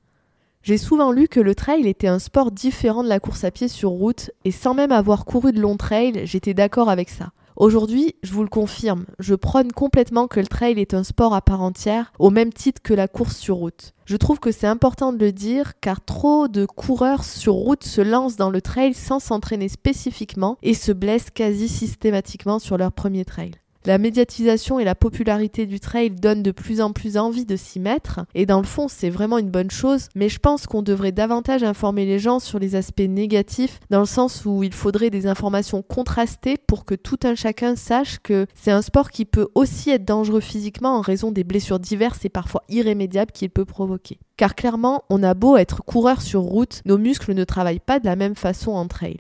J'ai 0.63 0.79
souvent 0.79 1.13
lu 1.13 1.29
que 1.29 1.41
le 1.41 1.55
trail 1.55 1.87
était 1.87 2.09
un 2.09 2.19
sport 2.19 2.51
différent 2.51 3.03
de 3.03 3.09
la 3.09 3.21
course 3.21 3.45
à 3.45 3.51
pied 3.51 3.69
sur 3.69 3.91
route, 3.91 4.31
et 4.45 4.51
sans 4.51 4.75
même 4.75 4.93
avoir 4.93 5.25
couru 5.25 5.53
de 5.53 5.61
long 5.61 5.77
trail, 5.77 6.23
j'étais 6.25 6.53
d'accord 6.53 6.91
avec 6.91 7.09
ça. 7.09 7.31
Aujourd'hui, 7.59 8.15
je 8.23 8.33
vous 8.33 8.45
le 8.45 8.49
confirme, 8.49 9.05
je 9.19 9.35
prône 9.35 9.73
complètement 9.73 10.29
que 10.29 10.39
le 10.39 10.47
trail 10.47 10.79
est 10.79 10.95
un 10.95 11.03
sport 11.03 11.35
à 11.35 11.43
part 11.43 11.61
entière, 11.61 12.13
au 12.21 12.31
même 12.31 12.53
titre 12.53 12.81
que 12.81 12.95
la 12.95 13.09
course 13.09 13.37
sur 13.37 13.57
route. 13.57 13.95
Je 14.05 14.17
trouve 14.17 14.39
que 14.39 14.53
c'est 14.53 14.69
important 14.69 15.13
de 15.13 15.19
le 15.19 15.33
dire 15.33 15.73
car 15.81 16.01
trop 16.01 16.47
de 16.47 16.67
coureurs 16.67 17.25
sur 17.25 17.55
route 17.55 17.83
se 17.83 18.01
lancent 18.01 18.37
dans 18.37 18.51
le 18.51 18.63
trail 18.63 18.95
sans 18.95 19.19
s'entraîner 19.19 19.69
spécifiquement 19.69 20.57
et 20.63 20.73
se 20.73 20.93
blessent 20.93 21.31
quasi 21.31 21.69
systématiquement 21.69 22.61
sur 22.61 22.79
leur 22.79 22.93
premier 22.93 23.25
trail. 23.25 23.51
La 23.87 23.99
médiatisation 23.99 24.81
et 24.81 24.85
la 24.85 24.95
popularité 24.95 25.65
du 25.65 25.81
trail 25.81 26.11
donnent 26.11 26.43
de 26.43 26.51
plus 26.51 26.81
en 26.81 26.93
plus 26.93 27.17
envie 27.17 27.47
de 27.47 27.57
s'y 27.57 27.79
mettre, 27.79 28.21
et 28.35 28.45
dans 28.45 28.59
le 28.59 28.67
fond 28.67 28.89
c'est 28.89 29.09
vraiment 29.09 29.39
une 29.39 29.51
bonne 29.51 29.71
chose, 29.71 30.09
mais 30.15 30.29
je 30.29 30.39
pense 30.39 30.67
qu'on 30.67 30.83
devrait 30.83 31.13
davantage 31.13 31.63
informer 31.63 32.05
les 32.05 32.19
gens 32.19 32.41
sur 32.41 32.59
les 32.59 32.75
aspects 32.75 33.01
négatifs, 33.01 33.79
dans 33.89 34.01
le 34.01 34.07
sens 34.07 34.45
où 34.45 34.63
il 34.63 34.73
faudrait 34.73 35.11
des 35.11 35.27
informations 35.27 35.83
contrastées 35.83 36.57
pour 36.67 36.85
que 36.85 36.97
tout 36.97 37.21
un 37.23 37.35
chacun 37.35 37.77
sache 37.77 38.19
que 38.23 38.47
c'est 38.55 38.73
un 38.73 38.83
sport 38.83 39.11
qui 39.11 39.25
peut 39.25 39.49
aussi 39.55 39.91
être 39.91 40.05
dangereux 40.05 40.41
physiquement 40.41 40.97
en 40.97 41.01
raison 41.01 41.31
des 41.31 41.45
blessures 41.45 41.79
diverses 41.79 42.25
et 42.25 42.31
parfois 42.31 42.65
irrémédiables 42.69 43.33
qu'il 43.33 43.51
peut 43.51 43.65
provoquer. 43.65 44.19
Car 44.37 44.55
clairement, 44.55 45.05
on 45.09 45.23
a 45.23 45.35
beau 45.35 45.57
être 45.57 45.83
coureur 45.85 46.21
sur 46.21 46.43
route, 46.43 46.83
nos 46.85 46.99
muscles 46.99 47.35
ne 47.35 47.45
travaillent 47.45 47.81
pas 47.81 48.01
de 48.01 48.07
la 48.07 48.17
même 48.17 48.37
façon 48.37 48.73
en 48.73 48.87
trail. 48.87 49.17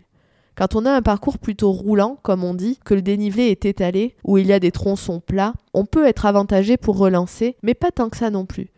Quand 0.58 0.74
on 0.74 0.86
a 0.86 0.90
un 0.90 1.02
parcours 1.02 1.38
plutôt 1.38 1.70
roulant, 1.70 2.18
comme 2.24 2.42
on 2.42 2.52
dit, 2.52 2.80
que 2.84 2.94
le 2.94 3.00
dénivelé 3.00 3.44
est 3.44 3.64
étalé, 3.64 4.16
où 4.24 4.38
il 4.38 4.48
y 4.48 4.52
a 4.52 4.58
des 4.58 4.72
tronçons 4.72 5.20
plats, 5.20 5.54
on 5.72 5.86
peut 5.86 6.04
être 6.04 6.26
avantagé 6.26 6.76
pour 6.76 6.98
relancer, 6.98 7.54
mais 7.62 7.74
pas 7.74 7.92
tant 7.92 8.08
que 8.08 8.16
ça 8.16 8.28
non 8.30 8.44
plus. 8.44 8.72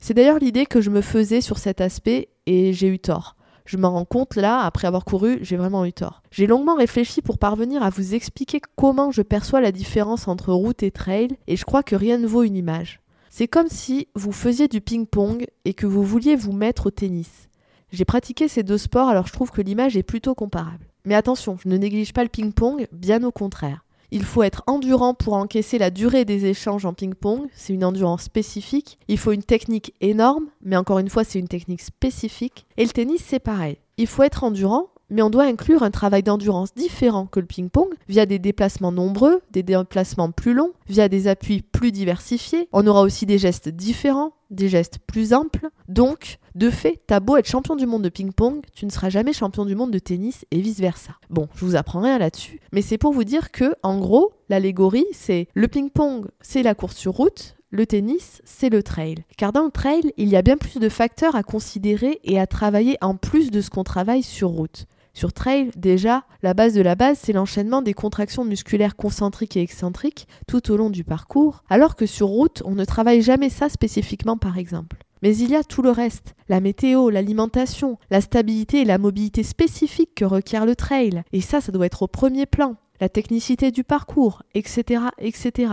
C'est 0.00 0.14
d'ailleurs 0.14 0.38
l'idée 0.38 0.64
que 0.64 0.80
je 0.80 0.88
me 0.88 1.02
faisais 1.02 1.42
sur 1.42 1.58
cet 1.58 1.82
aspect 1.82 2.30
et 2.46 2.72
j'ai 2.72 2.88
eu 2.88 2.98
tort. 2.98 3.36
Je 3.66 3.76
m'en 3.76 3.90
rends 3.90 4.06
compte 4.06 4.34
là, 4.34 4.60
après 4.60 4.88
avoir 4.88 5.04
couru, 5.04 5.38
j'ai 5.42 5.58
vraiment 5.58 5.84
eu 5.84 5.92
tort. 5.92 6.22
J'ai 6.30 6.46
longuement 6.46 6.76
réfléchi 6.76 7.20
pour 7.20 7.36
parvenir 7.36 7.82
à 7.82 7.90
vous 7.90 8.14
expliquer 8.14 8.62
comment 8.74 9.10
je 9.10 9.20
perçois 9.20 9.60
la 9.60 9.72
différence 9.72 10.28
entre 10.28 10.54
route 10.54 10.82
et 10.82 10.90
trail, 10.90 11.28
et 11.48 11.56
je 11.56 11.66
crois 11.66 11.82
que 11.82 11.96
rien 11.96 12.16
ne 12.16 12.26
vaut 12.26 12.44
une 12.44 12.56
image. 12.56 13.02
C'est 13.28 13.46
comme 13.46 13.68
si 13.68 14.08
vous 14.14 14.32
faisiez 14.32 14.68
du 14.68 14.80
ping-pong 14.80 15.46
et 15.66 15.74
que 15.74 15.86
vous 15.86 16.02
vouliez 16.02 16.34
vous 16.34 16.52
mettre 16.52 16.86
au 16.86 16.90
tennis. 16.90 17.50
J'ai 17.96 18.04
pratiqué 18.04 18.46
ces 18.46 18.62
deux 18.62 18.76
sports 18.76 19.08
alors 19.08 19.26
je 19.26 19.32
trouve 19.32 19.50
que 19.50 19.62
l'image 19.62 19.96
est 19.96 20.02
plutôt 20.02 20.34
comparable. 20.34 20.86
Mais 21.06 21.14
attention, 21.14 21.56
je 21.64 21.66
ne 21.66 21.78
néglige 21.78 22.12
pas 22.12 22.24
le 22.24 22.28
ping-pong, 22.28 22.86
bien 22.92 23.22
au 23.22 23.30
contraire. 23.30 23.86
Il 24.10 24.22
faut 24.22 24.42
être 24.42 24.62
endurant 24.66 25.14
pour 25.14 25.32
encaisser 25.32 25.78
la 25.78 25.90
durée 25.90 26.26
des 26.26 26.44
échanges 26.44 26.84
en 26.84 26.92
ping-pong, 26.92 27.48
c'est 27.54 27.72
une 27.72 27.86
endurance 27.86 28.24
spécifique. 28.24 28.98
Il 29.08 29.16
faut 29.16 29.32
une 29.32 29.42
technique 29.42 29.94
énorme, 30.02 30.48
mais 30.62 30.76
encore 30.76 30.98
une 30.98 31.08
fois, 31.08 31.24
c'est 31.24 31.38
une 31.38 31.48
technique 31.48 31.80
spécifique. 31.80 32.66
Et 32.76 32.84
le 32.84 32.90
tennis, 32.90 33.24
c'est 33.26 33.38
pareil. 33.38 33.78
Il 33.96 34.06
faut 34.06 34.24
être 34.24 34.44
endurant, 34.44 34.88
mais 35.08 35.22
on 35.22 35.30
doit 35.30 35.44
inclure 35.44 35.82
un 35.82 35.90
travail 35.90 36.22
d'endurance 36.22 36.74
différent 36.74 37.24
que 37.24 37.40
le 37.40 37.46
ping-pong, 37.46 37.94
via 38.08 38.26
des 38.26 38.38
déplacements 38.38 38.92
nombreux, 38.92 39.40
des 39.52 39.62
déplacements 39.62 40.32
plus 40.32 40.52
longs, 40.52 40.72
via 40.88 41.08
des 41.08 41.28
appuis 41.28 41.62
plus 41.62 41.92
diversifiés. 41.92 42.68
On 42.72 42.86
aura 42.86 43.02
aussi 43.02 43.24
des 43.24 43.38
gestes 43.38 43.68
différents, 43.68 44.32
des 44.50 44.68
gestes 44.68 44.98
plus 45.06 45.32
amples. 45.32 45.68
Donc, 45.88 46.38
de 46.54 46.70
fait, 46.70 47.00
t'as 47.06 47.20
beau 47.20 47.36
être 47.36 47.48
champion 47.48 47.76
du 47.76 47.86
monde 47.86 48.02
de 48.02 48.08
ping-pong, 48.08 48.62
tu 48.74 48.86
ne 48.86 48.90
seras 48.90 49.10
jamais 49.10 49.32
champion 49.32 49.64
du 49.64 49.74
monde 49.74 49.90
de 49.90 49.98
tennis 49.98 50.44
et 50.50 50.60
vice-versa. 50.60 51.12
Bon, 51.30 51.48
je 51.54 51.64
vous 51.64 51.76
apprends 51.76 52.00
rien 52.00 52.18
là-dessus, 52.18 52.60
mais 52.72 52.82
c'est 52.82 52.98
pour 52.98 53.12
vous 53.12 53.24
dire 53.24 53.50
que, 53.52 53.74
en 53.82 53.98
gros, 53.98 54.32
l'allégorie, 54.48 55.06
c'est 55.12 55.48
le 55.54 55.68
ping-pong, 55.68 56.26
c'est 56.40 56.62
la 56.62 56.74
course 56.74 56.96
sur 56.96 57.12
route, 57.12 57.56
le 57.70 57.86
tennis, 57.86 58.40
c'est 58.44 58.70
le 58.70 58.82
trail. 58.82 59.16
Car 59.36 59.52
dans 59.52 59.64
le 59.64 59.70
trail, 59.70 60.12
il 60.16 60.28
y 60.28 60.36
a 60.36 60.42
bien 60.42 60.56
plus 60.56 60.78
de 60.78 60.88
facteurs 60.88 61.36
à 61.36 61.42
considérer 61.42 62.20
et 62.24 62.40
à 62.40 62.46
travailler 62.46 62.96
en 63.00 63.16
plus 63.16 63.50
de 63.50 63.60
ce 63.60 63.70
qu'on 63.70 63.84
travaille 63.84 64.22
sur 64.22 64.48
route. 64.48 64.86
Sur 65.16 65.32
trail, 65.32 65.70
déjà, 65.76 66.24
la 66.42 66.52
base 66.52 66.74
de 66.74 66.82
la 66.82 66.94
base, 66.94 67.18
c'est 67.22 67.32
l'enchaînement 67.32 67.80
des 67.80 67.94
contractions 67.94 68.44
musculaires 68.44 68.96
concentriques 68.96 69.56
et 69.56 69.62
excentriques 69.62 70.28
tout 70.46 70.70
au 70.70 70.76
long 70.76 70.90
du 70.90 71.04
parcours, 71.04 71.64
alors 71.70 71.96
que 71.96 72.04
sur 72.04 72.26
route, 72.26 72.62
on 72.66 72.74
ne 72.74 72.84
travaille 72.84 73.22
jamais 73.22 73.48
ça 73.48 73.70
spécifiquement 73.70 74.36
par 74.36 74.58
exemple. 74.58 75.05
Mais 75.22 75.36
il 75.36 75.50
y 75.50 75.56
a 75.56 75.64
tout 75.64 75.82
le 75.82 75.90
reste, 75.90 76.34
la 76.48 76.60
météo, 76.60 77.10
l'alimentation, 77.10 77.98
la 78.10 78.20
stabilité 78.20 78.82
et 78.82 78.84
la 78.84 78.98
mobilité 78.98 79.42
spécifique 79.42 80.14
que 80.14 80.24
requiert 80.24 80.66
le 80.66 80.76
trail, 80.76 81.22
et 81.32 81.40
ça, 81.40 81.60
ça 81.60 81.72
doit 81.72 81.86
être 81.86 82.02
au 82.02 82.08
premier 82.08 82.46
plan, 82.46 82.76
la 83.00 83.08
technicité 83.08 83.70
du 83.70 83.84
parcours, 83.84 84.42
etc., 84.54 85.04
etc. 85.18 85.72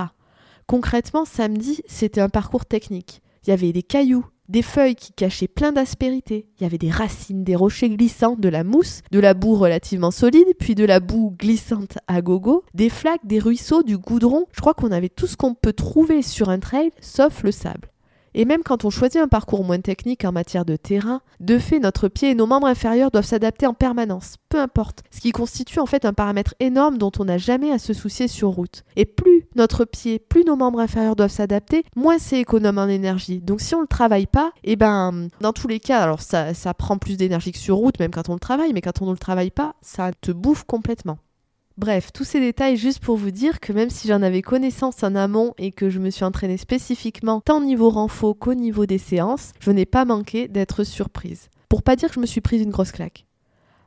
Concrètement, 0.68 1.26
samedi, 1.26 1.82
c'était 1.88 2.22
un 2.22 2.30
parcours 2.30 2.66
technique. 2.66 3.22
Il 3.46 3.50
y 3.50 3.54
avait 3.54 3.74
des 3.74 3.84
cailloux, 3.84 4.26
des 4.50 4.62
feuilles 4.62 4.96
qui 4.96 5.12
cachaient 5.14 5.48
plein 5.48 5.72
d'aspérités. 5.72 6.48
Il 6.58 6.64
y 6.64 6.66
avait 6.66 6.78
des 6.78 6.90
racines, 6.90 7.44
des 7.44 7.56
rochers 7.56 7.90
glissants, 7.90 8.36
de 8.38 8.50
la 8.50 8.64
mousse, 8.64 9.02
de 9.12 9.20
la 9.20 9.34
boue 9.34 9.56
relativement 9.56 10.12
solide, 10.12 10.48
puis 10.60 10.76
de 10.76 10.86
la 10.86 11.00
boue 11.00 11.36
glissante 11.38 11.98
à 12.08 12.22
gogo, 12.22 12.64
des 12.74 12.90
flaques, 12.90 13.26
des 13.26 13.40
ruisseaux, 13.40 13.84
du 13.84 13.98
goudron. 13.98 14.46
Je 14.54 14.62
crois 14.62 14.74
qu'on 14.74 14.92
avait 14.92 15.10
tout 15.10 15.28
ce 15.28 15.38
qu'on 15.38 15.54
peut 15.54 15.74
trouver 15.74 16.22
sur 16.22 16.50
un 16.50 16.60
trail, 16.60 16.92
sauf 17.02 17.44
le 17.44 17.52
sable. 17.52 17.93
Et 18.36 18.46
même 18.46 18.64
quand 18.64 18.86
on 18.86 18.90
choisit 18.90 19.22
un 19.22 19.28
parcours 19.28 19.64
moins 19.64 19.80
technique 19.80 20.26
en 20.26 20.32
matière 20.32 20.66
de 20.66 20.76
terrain, 20.76 21.22
de 21.40 21.58
fait, 21.58 21.80
notre 21.80 22.08
pied 22.08 22.32
et 22.32 22.36
nos 22.36 22.48
membres 22.48 22.68
inférieurs 22.68 23.12
doivent 23.12 23.26
s'adapter 23.26 23.68
en 23.68 23.74
permanence, 23.74 24.36
peu 24.50 24.60
importe, 24.60 25.04
ce 25.12 25.20
qui 25.20 25.32
constitue 25.32 25.80
en 25.80 25.86
fait 25.86 26.06
un 26.06 26.14
paramètre 26.14 26.56
énorme 26.60 26.98
dont 26.98 27.12
on 27.20 27.26
n'a 27.26 27.38
jamais 27.38 27.72
à 27.72 27.80
se 27.80 27.94
soucier 27.94 28.28
sur 28.28 28.50
route. 28.50 28.84
Et 28.96 29.06
plus 29.06 29.48
notre 29.56 29.86
pied, 29.86 30.20
plus 30.20 30.44
nos 30.46 30.56
membres 30.56 30.80
inférieurs 30.80 31.16
doivent 31.16 31.32
s'adapter, 31.32 31.84
moins 31.96 32.18
c'est 32.18 32.40
économe 32.40 32.78
en 32.78 32.88
énergie. 32.88 33.42
Donc 33.42 33.62
si 33.62 33.76
on 33.76 33.80
ne 33.80 33.84
le 33.84 33.88
travaille 33.88 34.28
pas, 34.28 34.52
et 34.64 34.74
eh 34.74 34.76
ben 34.76 35.28
dans 35.42 35.54
tous 35.54 35.68
les 35.68 35.80
cas, 35.80 36.00
alors 36.00 36.22
ça, 36.22 36.54
ça 36.54 36.74
prend 36.74 36.98
plus 36.98 37.18
d'énergie 37.18 37.52
que 37.52 37.58
sur 37.58 37.76
route, 37.76 38.00
même 38.00 38.12
quand 38.12 38.30
on 38.30 38.34
le 38.34 38.40
travaille, 38.40 38.74
mais 38.74 38.82
quand 38.82 39.02
on 39.02 39.06
ne 39.06 39.12
le 39.12 39.18
travaille 39.18 39.52
pas, 39.52 39.76
ça 39.82 40.12
te 40.22 40.32
bouffe 40.32 40.64
complètement. 40.64 41.18
Bref, 41.78 42.12
tous 42.14 42.24
ces 42.24 42.40
détails 42.40 42.78
juste 42.78 43.00
pour 43.00 43.18
vous 43.18 43.32
dire 43.32 43.60
que 43.60 43.74
même 43.74 43.90
si 43.90 44.08
j'en 44.08 44.22
avais 44.22 44.44
connaissance 44.44 45.02
en 45.02 45.16
amont 45.16 45.56
et 45.58 45.72
que 45.72 45.90
je 45.90 45.98
me 45.98 46.12
suis 46.12 46.24
entraînée 46.24 46.58
spécifiquement 46.58 47.42
tant 47.42 47.62
niveau 47.62 47.90
renfo 47.90 48.36
qu'au 48.36 48.54
niveau 48.54 48.86
des 48.86 49.00
séances, 49.00 49.54
je 49.60 49.72
n'ai 49.72 49.88
pas 49.88 50.06
manqué 50.06 50.48
d'être 50.48 50.84
surprise. 50.84 51.50
Pour 51.70 51.82
pas 51.82 51.96
dire 51.96 52.10
que 52.10 52.16
je 52.16 52.20
me 52.20 52.28
suis 52.28 52.42
prise 52.42 52.62
une 52.62 52.70
grosse 52.70 52.92
claque. 52.92 53.26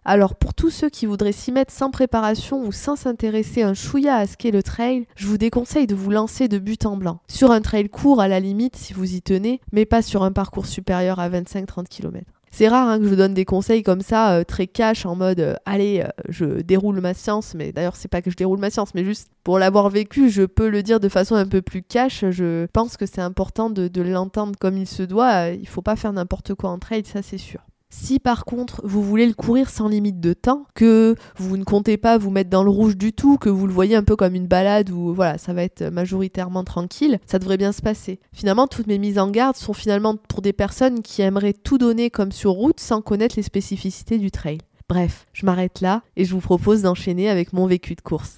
Alors 0.04 0.34
pour 0.34 0.52
tous 0.52 0.70
ceux 0.70 0.88
qui 0.88 1.06
voudraient 1.06 1.30
s'y 1.30 1.52
mettre 1.52 1.72
sans 1.72 1.92
préparation 1.92 2.64
ou 2.66 2.72
sans 2.72 2.96
s'intéresser 2.96 3.62
un 3.62 3.74
chouïa 3.74 4.16
à 4.16 4.26
ce 4.26 4.36
qu'est 4.36 4.50
le 4.50 4.64
trail, 4.64 5.06
je 5.14 5.28
vous 5.28 5.38
déconseille 5.38 5.86
de 5.86 5.94
vous 5.94 6.10
lancer 6.10 6.48
de 6.48 6.58
but 6.58 6.86
en 6.86 6.96
blanc. 6.96 7.20
Sur 7.28 7.52
un 7.52 7.60
trail 7.60 7.88
court 7.88 8.20
à 8.20 8.26
la 8.26 8.40
limite 8.40 8.74
si 8.74 8.94
vous 8.94 9.14
y 9.14 9.22
tenez, 9.22 9.60
mais 9.70 9.86
pas 9.86 10.02
sur 10.02 10.24
un 10.24 10.32
parcours 10.32 10.66
supérieur 10.66 11.20
à 11.20 11.28
25-30 11.28 11.86
km. 11.86 12.35
C'est 12.56 12.68
rare 12.68 12.88
hein, 12.88 12.98
que 12.98 13.06
je 13.06 13.14
donne 13.14 13.34
des 13.34 13.44
conseils 13.44 13.82
comme 13.82 14.00
ça, 14.00 14.32
euh, 14.32 14.42
très 14.42 14.66
cash, 14.66 15.04
en 15.04 15.14
mode 15.14 15.40
euh, 15.40 15.56
allez, 15.66 16.00
euh, 16.00 16.08
je 16.30 16.62
déroule 16.62 17.02
ma 17.02 17.12
science, 17.12 17.54
mais 17.54 17.70
d'ailleurs, 17.70 17.96
c'est 17.96 18.08
pas 18.08 18.22
que 18.22 18.30
je 18.30 18.36
déroule 18.36 18.58
ma 18.58 18.70
science, 18.70 18.94
mais 18.94 19.04
juste 19.04 19.28
pour 19.44 19.58
l'avoir 19.58 19.90
vécu, 19.90 20.30
je 20.30 20.44
peux 20.44 20.70
le 20.70 20.82
dire 20.82 20.98
de 20.98 21.10
façon 21.10 21.34
un 21.34 21.46
peu 21.46 21.60
plus 21.60 21.82
cash. 21.82 22.24
Je 22.30 22.64
pense 22.72 22.96
que 22.96 23.04
c'est 23.04 23.20
important 23.20 23.68
de, 23.68 23.88
de 23.88 24.00
l'entendre 24.00 24.54
comme 24.58 24.78
il 24.78 24.86
se 24.86 25.02
doit. 25.02 25.50
Il 25.50 25.68
faut 25.68 25.82
pas 25.82 25.96
faire 25.96 26.14
n'importe 26.14 26.54
quoi 26.54 26.70
en 26.70 26.78
trade, 26.78 27.06
ça 27.06 27.20
c'est 27.20 27.36
sûr. 27.36 27.60
Si 27.98 28.20
par 28.20 28.44
contre 28.44 28.82
vous 28.84 29.02
voulez 29.02 29.26
le 29.26 29.32
courir 29.32 29.70
sans 29.70 29.88
limite 29.88 30.20
de 30.20 30.34
temps, 30.34 30.66
que 30.74 31.16
vous 31.38 31.56
ne 31.56 31.64
comptez 31.64 31.96
pas 31.96 32.18
vous 32.18 32.30
mettre 32.30 32.50
dans 32.50 32.62
le 32.62 32.70
rouge 32.70 32.96
du 32.96 33.12
tout, 33.12 33.38
que 33.38 33.48
vous 33.48 33.66
le 33.66 33.72
voyez 33.72 33.96
un 33.96 34.04
peu 34.04 34.16
comme 34.16 34.34
une 34.34 34.46
balade 34.46 34.90
où 34.90 35.14
voilà, 35.14 35.38
ça 35.38 35.54
va 35.54 35.62
être 35.62 35.82
majoritairement 35.82 36.62
tranquille, 36.62 37.18
ça 37.26 37.38
devrait 37.38 37.56
bien 37.56 37.72
se 37.72 37.82
passer. 37.82 38.20
Finalement, 38.32 38.66
toutes 38.66 38.86
mes 38.86 38.98
mises 38.98 39.18
en 39.18 39.30
garde 39.30 39.56
sont 39.56 39.72
finalement 39.72 40.14
pour 40.28 40.42
des 40.42 40.52
personnes 40.52 41.02
qui 41.02 41.22
aimeraient 41.22 41.54
tout 41.54 41.78
donner 41.78 42.10
comme 42.10 42.32
sur 42.32 42.52
route 42.52 42.80
sans 42.80 43.00
connaître 43.00 43.36
les 43.36 43.42
spécificités 43.42 44.18
du 44.18 44.30
trail. 44.30 44.58
Bref, 44.88 45.26
je 45.32 45.46
m'arrête 45.46 45.80
là 45.80 46.02
et 46.16 46.24
je 46.24 46.32
vous 46.32 46.40
propose 46.40 46.82
d'enchaîner 46.82 47.28
avec 47.30 47.52
mon 47.52 47.66
vécu 47.66 47.94
de 47.94 48.02
course. 48.02 48.36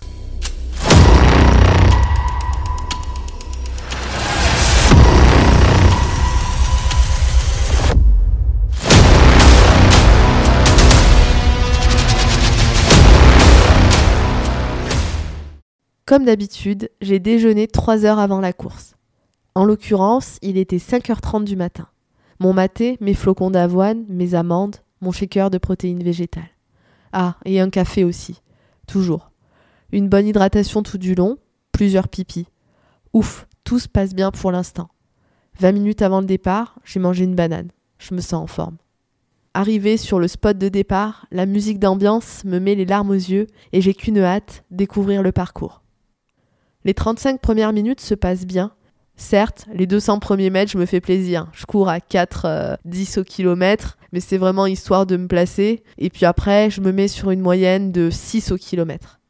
Comme 16.09 16.25
d'habitude, 16.25 16.89
j'ai 17.03 17.19
déjeuné 17.19 17.69
3 17.69 18.07
heures 18.07 18.19
avant 18.19 18.41
la 18.41 18.55
course. 18.55 18.95
En 19.55 19.67
l'occurrence, 19.67 20.39
il 20.41 20.57
était 20.57 20.79
5h30 20.79 21.45
du 21.45 21.55
matin. 21.55 21.87
Mon 22.41 22.55
maté, 22.55 22.97
mes 23.03 23.13
flocons 23.13 23.51
d'avoine, 23.51 24.07
mes 24.09 24.35
amandes, 24.35 24.77
mon 25.03 25.13
shaker 25.13 25.51
de 25.51 25.59
protéines 25.59 26.03
végétales. 26.03 26.49
Ah, 27.13 27.37
et 27.45 27.61
un 27.61 27.69
café 27.69 28.05
aussi. 28.05 28.41
Toujours. 28.87 29.33
Une 29.93 30.09
bonne 30.09 30.27
hydratation 30.27 30.83
tout 30.83 30.97
du 30.97 31.15
long, 31.15 31.37
plusieurs 31.73 32.09
pipis. 32.09 32.47
Ouf, 33.13 33.47
tout 33.63 33.79
se 33.79 33.87
passe 33.87 34.15
bien 34.15 34.31
pour 34.31 34.51
l'instant. 34.51 34.89
20 35.61 35.73
minutes 35.73 36.01
avant 36.01 36.21
le 36.21 36.27
départ, 36.27 36.79
j'ai 36.87 37.01
mangé 37.01 37.25
une 37.25 37.35
banane. 37.35 37.69
Je 37.99 38.15
me 38.15 38.23
sens 38.23 38.45
en 38.45 38.47
forme. 38.47 38.79
Arrivé 39.53 39.99
sur 39.99 40.21
le 40.21 40.29
spot 40.29 40.57
de 40.57 40.71
départ, 40.71 41.27
la 41.33 41.45
musique 41.45 41.79
d'ambiance 41.79 42.47
me 42.47 42.61
met 42.61 42.77
les 42.77 42.87
larmes 42.87 43.11
aux 43.11 43.13
yeux 43.13 43.47
et 43.75 43.83
j'ai 43.83 43.93
qu'une 43.93 44.21
hâte, 44.21 44.65
découvrir 44.71 45.23
le 45.23 45.33
parcours. 45.33 45.83
Les 46.89 46.95
35 46.95 47.43
premières 47.43 47.75
minutes 47.75 48.01
se 48.01 48.15
passent 48.15 48.47
bien. 48.47 48.73
Certes, 49.15 49.67
les 49.75 49.87
200 49.87 50.21
premiers 50.21 50.49
mètres, 50.49 50.73
je 50.73 50.79
me 50.79 50.87
fais 50.87 51.03
plaisir. 51.03 51.47
Je 51.53 51.67
cours 51.67 51.91
à 51.91 52.01
4, 52.01 52.79
10 52.87 53.19
euh, 53.19 53.21
au 53.21 53.25
kilomètre, 53.25 53.99
mais 54.11 54.21
c'est 54.21 54.39
vraiment 54.39 54.65
histoire 54.65 55.05
de 55.05 55.19
me 55.19 55.29
placer. 55.29 55.83
Et 55.99 56.09
puis 56.09 56.25
après, 56.25 56.71
je 56.71 56.81
me 56.81 56.91
mets 56.91 57.09
sur 57.09 57.31
une 57.31 57.43
moyenne 57.43 57.93
de 57.93 58.09
6 58.09 58.53
au 58.53 58.57
kilomètre. 58.57 59.21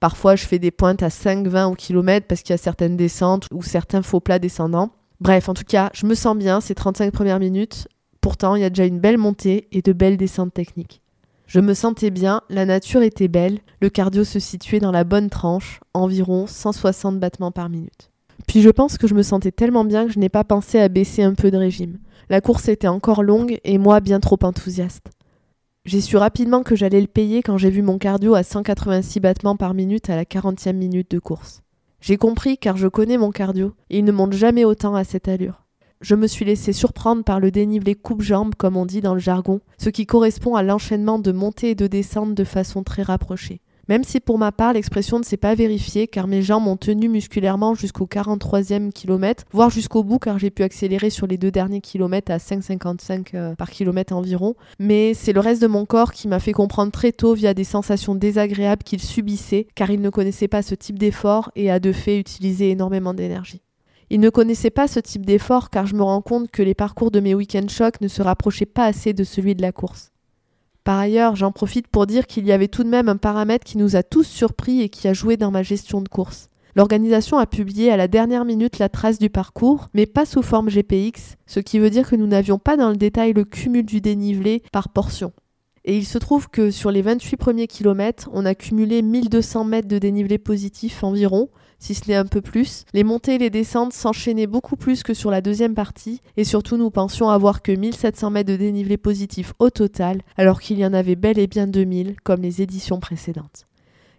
Parfois, 0.00 0.34
je 0.34 0.46
fais 0.46 0.58
des 0.58 0.72
pointes 0.72 1.04
à 1.04 1.10
5, 1.10 1.46
20 1.46 1.68
au 1.68 1.74
kilomètre 1.76 2.26
parce 2.26 2.42
qu'il 2.42 2.50
y 2.50 2.54
a 2.54 2.58
certaines 2.58 2.96
descentes 2.96 3.46
ou 3.52 3.62
certains 3.62 4.02
faux 4.02 4.18
plats 4.18 4.40
descendants. 4.40 4.90
Bref, 5.20 5.48
en 5.48 5.54
tout 5.54 5.62
cas, 5.62 5.90
je 5.94 6.06
me 6.06 6.16
sens 6.16 6.36
bien 6.36 6.60
ces 6.60 6.74
35 6.74 7.12
premières 7.12 7.38
minutes. 7.38 7.86
Pourtant, 8.20 8.56
il 8.56 8.62
y 8.62 8.64
a 8.64 8.70
déjà 8.70 8.84
une 8.84 8.98
belle 8.98 9.18
montée 9.18 9.68
et 9.70 9.80
de 9.80 9.92
belles 9.92 10.16
descentes 10.16 10.54
techniques. 10.54 11.02
Je 11.46 11.60
me 11.60 11.74
sentais 11.74 12.10
bien, 12.10 12.40
la 12.50 12.66
nature 12.66 13.02
était 13.02 13.28
belle, 13.28 13.60
le 13.80 13.88
cardio 13.88 14.24
se 14.24 14.40
situait 14.40 14.80
dans 14.80 14.90
la 14.90 15.04
bonne 15.04 15.30
tranche, 15.30 15.80
environ 15.94 16.48
160 16.48 17.20
battements 17.20 17.52
par 17.52 17.68
minute. 17.68 18.10
Puis 18.48 18.62
je 18.62 18.70
pense 18.70 18.98
que 18.98 19.06
je 19.06 19.14
me 19.14 19.22
sentais 19.22 19.52
tellement 19.52 19.84
bien 19.84 20.06
que 20.06 20.12
je 20.12 20.18
n'ai 20.18 20.28
pas 20.28 20.42
pensé 20.42 20.80
à 20.80 20.88
baisser 20.88 21.22
un 21.22 21.34
peu 21.34 21.52
de 21.52 21.56
régime. 21.56 21.98
La 22.28 22.40
course 22.40 22.68
était 22.68 22.88
encore 22.88 23.22
longue 23.22 23.60
et 23.62 23.78
moi 23.78 24.00
bien 24.00 24.18
trop 24.18 24.38
enthousiaste. 24.42 25.06
J'ai 25.84 26.00
su 26.00 26.16
rapidement 26.16 26.64
que 26.64 26.74
j'allais 26.74 27.00
le 27.00 27.06
payer 27.06 27.44
quand 27.44 27.58
j'ai 27.58 27.70
vu 27.70 27.82
mon 27.82 27.98
cardio 27.98 28.34
à 28.34 28.42
186 28.42 29.20
battements 29.20 29.56
par 29.56 29.72
minute 29.72 30.10
à 30.10 30.16
la 30.16 30.24
40e 30.24 30.72
minute 30.72 31.12
de 31.12 31.20
course. 31.20 31.62
J'ai 32.00 32.16
compris 32.16 32.58
car 32.58 32.76
je 32.76 32.88
connais 32.88 33.18
mon 33.18 33.30
cardio 33.30 33.74
et 33.90 33.98
il 33.98 34.04
ne 34.04 34.10
monte 34.12 34.32
jamais 34.32 34.64
autant 34.64 34.96
à 34.96 35.04
cette 35.04 35.28
allure 35.28 35.65
je 36.00 36.14
me 36.14 36.26
suis 36.26 36.44
laissé 36.44 36.72
surprendre 36.72 37.24
par 37.24 37.40
le 37.40 37.50
dénivelé 37.50 37.94
coupe-jambe, 37.94 38.54
comme 38.54 38.76
on 38.76 38.86
dit 38.86 39.00
dans 39.00 39.14
le 39.14 39.20
jargon, 39.20 39.60
ce 39.78 39.90
qui 39.90 40.06
correspond 40.06 40.54
à 40.54 40.62
l'enchaînement 40.62 41.18
de 41.18 41.32
montées 41.32 41.70
et 41.70 41.74
de 41.74 41.86
descentes 41.86 42.34
de 42.34 42.44
façon 42.44 42.82
très 42.82 43.02
rapprochée. 43.02 43.60
Même 43.88 44.02
si 44.02 44.18
pour 44.18 44.36
ma 44.38 44.50
part 44.50 44.72
l'expression 44.72 45.18
ne 45.18 45.24
s'est 45.24 45.36
pas 45.36 45.54
vérifiée 45.54 46.08
car 46.08 46.26
mes 46.26 46.42
jambes 46.42 46.66
ont 46.66 46.76
tenu 46.76 47.08
musculairement 47.08 47.74
jusqu'au 47.74 48.06
43e 48.06 48.90
kilomètre, 48.90 49.44
voire 49.52 49.70
jusqu'au 49.70 50.02
bout 50.02 50.18
car 50.18 50.40
j'ai 50.40 50.50
pu 50.50 50.64
accélérer 50.64 51.08
sur 51.08 51.28
les 51.28 51.38
deux 51.38 51.52
derniers 51.52 51.80
kilomètres 51.80 52.32
à 52.32 52.38
5,55 52.38 53.28
euh, 53.34 53.54
par 53.54 53.70
kilomètre 53.70 54.12
environ, 54.12 54.56
mais 54.80 55.14
c'est 55.14 55.32
le 55.32 55.40
reste 55.40 55.62
de 55.62 55.68
mon 55.68 55.86
corps 55.86 56.12
qui 56.12 56.26
m'a 56.26 56.40
fait 56.40 56.52
comprendre 56.52 56.90
très 56.90 57.12
tôt 57.12 57.34
via 57.34 57.54
des 57.54 57.64
sensations 57.64 58.16
désagréables 58.16 58.82
qu'il 58.82 59.00
subissait 59.00 59.68
car 59.76 59.90
il 59.90 60.00
ne 60.00 60.10
connaissait 60.10 60.48
pas 60.48 60.62
ce 60.62 60.74
type 60.74 60.98
d'effort 60.98 61.52
et 61.54 61.70
a 61.70 61.78
de 61.78 61.92
fait 61.92 62.18
utilisé 62.18 62.70
énormément 62.70 63.14
d'énergie. 63.14 63.62
Il 64.08 64.20
ne 64.20 64.30
connaissait 64.30 64.70
pas 64.70 64.86
ce 64.86 65.00
type 65.00 65.26
d'effort 65.26 65.70
car 65.70 65.86
je 65.86 65.96
me 65.96 66.02
rends 66.02 66.22
compte 66.22 66.50
que 66.50 66.62
les 66.62 66.74
parcours 66.74 67.10
de 67.10 67.20
mes 67.20 67.34
week-end 67.34 67.66
shocks 67.68 68.00
ne 68.00 68.08
se 68.08 68.22
rapprochaient 68.22 68.66
pas 68.66 68.84
assez 68.84 69.12
de 69.12 69.24
celui 69.24 69.54
de 69.54 69.62
la 69.62 69.72
course. 69.72 70.12
Par 70.84 70.98
ailleurs, 70.98 71.34
j'en 71.34 71.50
profite 71.50 71.88
pour 71.88 72.06
dire 72.06 72.28
qu'il 72.28 72.46
y 72.46 72.52
avait 72.52 72.68
tout 72.68 72.84
de 72.84 72.88
même 72.88 73.08
un 73.08 73.16
paramètre 73.16 73.64
qui 73.64 73.78
nous 73.78 73.96
a 73.96 74.04
tous 74.04 74.22
surpris 74.22 74.82
et 74.82 74.88
qui 74.88 75.08
a 75.08 75.12
joué 75.12 75.36
dans 75.36 75.50
ma 75.50 75.64
gestion 75.64 76.00
de 76.00 76.08
course. 76.08 76.48
L'organisation 76.76 77.38
a 77.38 77.46
publié 77.46 77.90
à 77.90 77.96
la 77.96 78.06
dernière 78.06 78.44
minute 78.44 78.78
la 78.78 78.88
trace 78.88 79.18
du 79.18 79.30
parcours, 79.30 79.88
mais 79.94 80.06
pas 80.06 80.26
sous 80.26 80.42
forme 80.42 80.68
GPX, 80.68 81.36
ce 81.46 81.58
qui 81.58 81.80
veut 81.80 81.90
dire 81.90 82.08
que 82.08 82.14
nous 82.14 82.26
n'avions 82.28 82.58
pas 82.58 82.76
dans 82.76 82.90
le 82.90 82.96
détail 82.96 83.32
le 83.32 83.44
cumul 83.44 83.84
du 83.84 84.00
dénivelé 84.00 84.62
par 84.70 84.90
portion. 84.90 85.32
Et 85.86 85.96
il 85.96 86.04
se 86.04 86.18
trouve 86.18 86.48
que 86.48 86.70
sur 86.70 86.90
les 86.90 87.02
28 87.02 87.36
premiers 87.36 87.66
kilomètres, 87.66 88.28
on 88.32 88.44
a 88.44 88.54
cumulé 88.54 89.02
1200 89.02 89.64
mètres 89.64 89.88
de 89.88 89.98
dénivelé 89.98 90.36
positif 90.36 91.02
environ, 91.02 91.48
si 91.78 91.94
ce 91.94 92.08
n'est 92.08 92.16
un 92.16 92.26
peu 92.26 92.40
plus. 92.40 92.84
Les 92.92 93.04
montées 93.04 93.34
et 93.34 93.38
les 93.38 93.50
descentes 93.50 93.92
s'enchaînaient 93.92 94.46
beaucoup 94.46 94.76
plus 94.76 95.02
que 95.02 95.14
sur 95.14 95.30
la 95.30 95.40
deuxième 95.40 95.74
partie, 95.74 96.20
et 96.36 96.44
surtout 96.44 96.76
nous 96.76 96.90
pensions 96.90 97.28
avoir 97.28 97.62
que 97.62 97.72
1700 97.72 98.30
mètres 98.30 98.50
de 98.50 98.56
dénivelé 98.56 98.96
positif 98.96 99.52
au 99.58 99.70
total, 99.70 100.22
alors 100.36 100.60
qu'il 100.60 100.78
y 100.78 100.86
en 100.86 100.92
avait 100.92 101.16
bel 101.16 101.38
et 101.38 101.46
bien 101.46 101.66
2000, 101.66 102.16
comme 102.22 102.42
les 102.42 102.62
éditions 102.62 103.00
précédentes. 103.00 103.66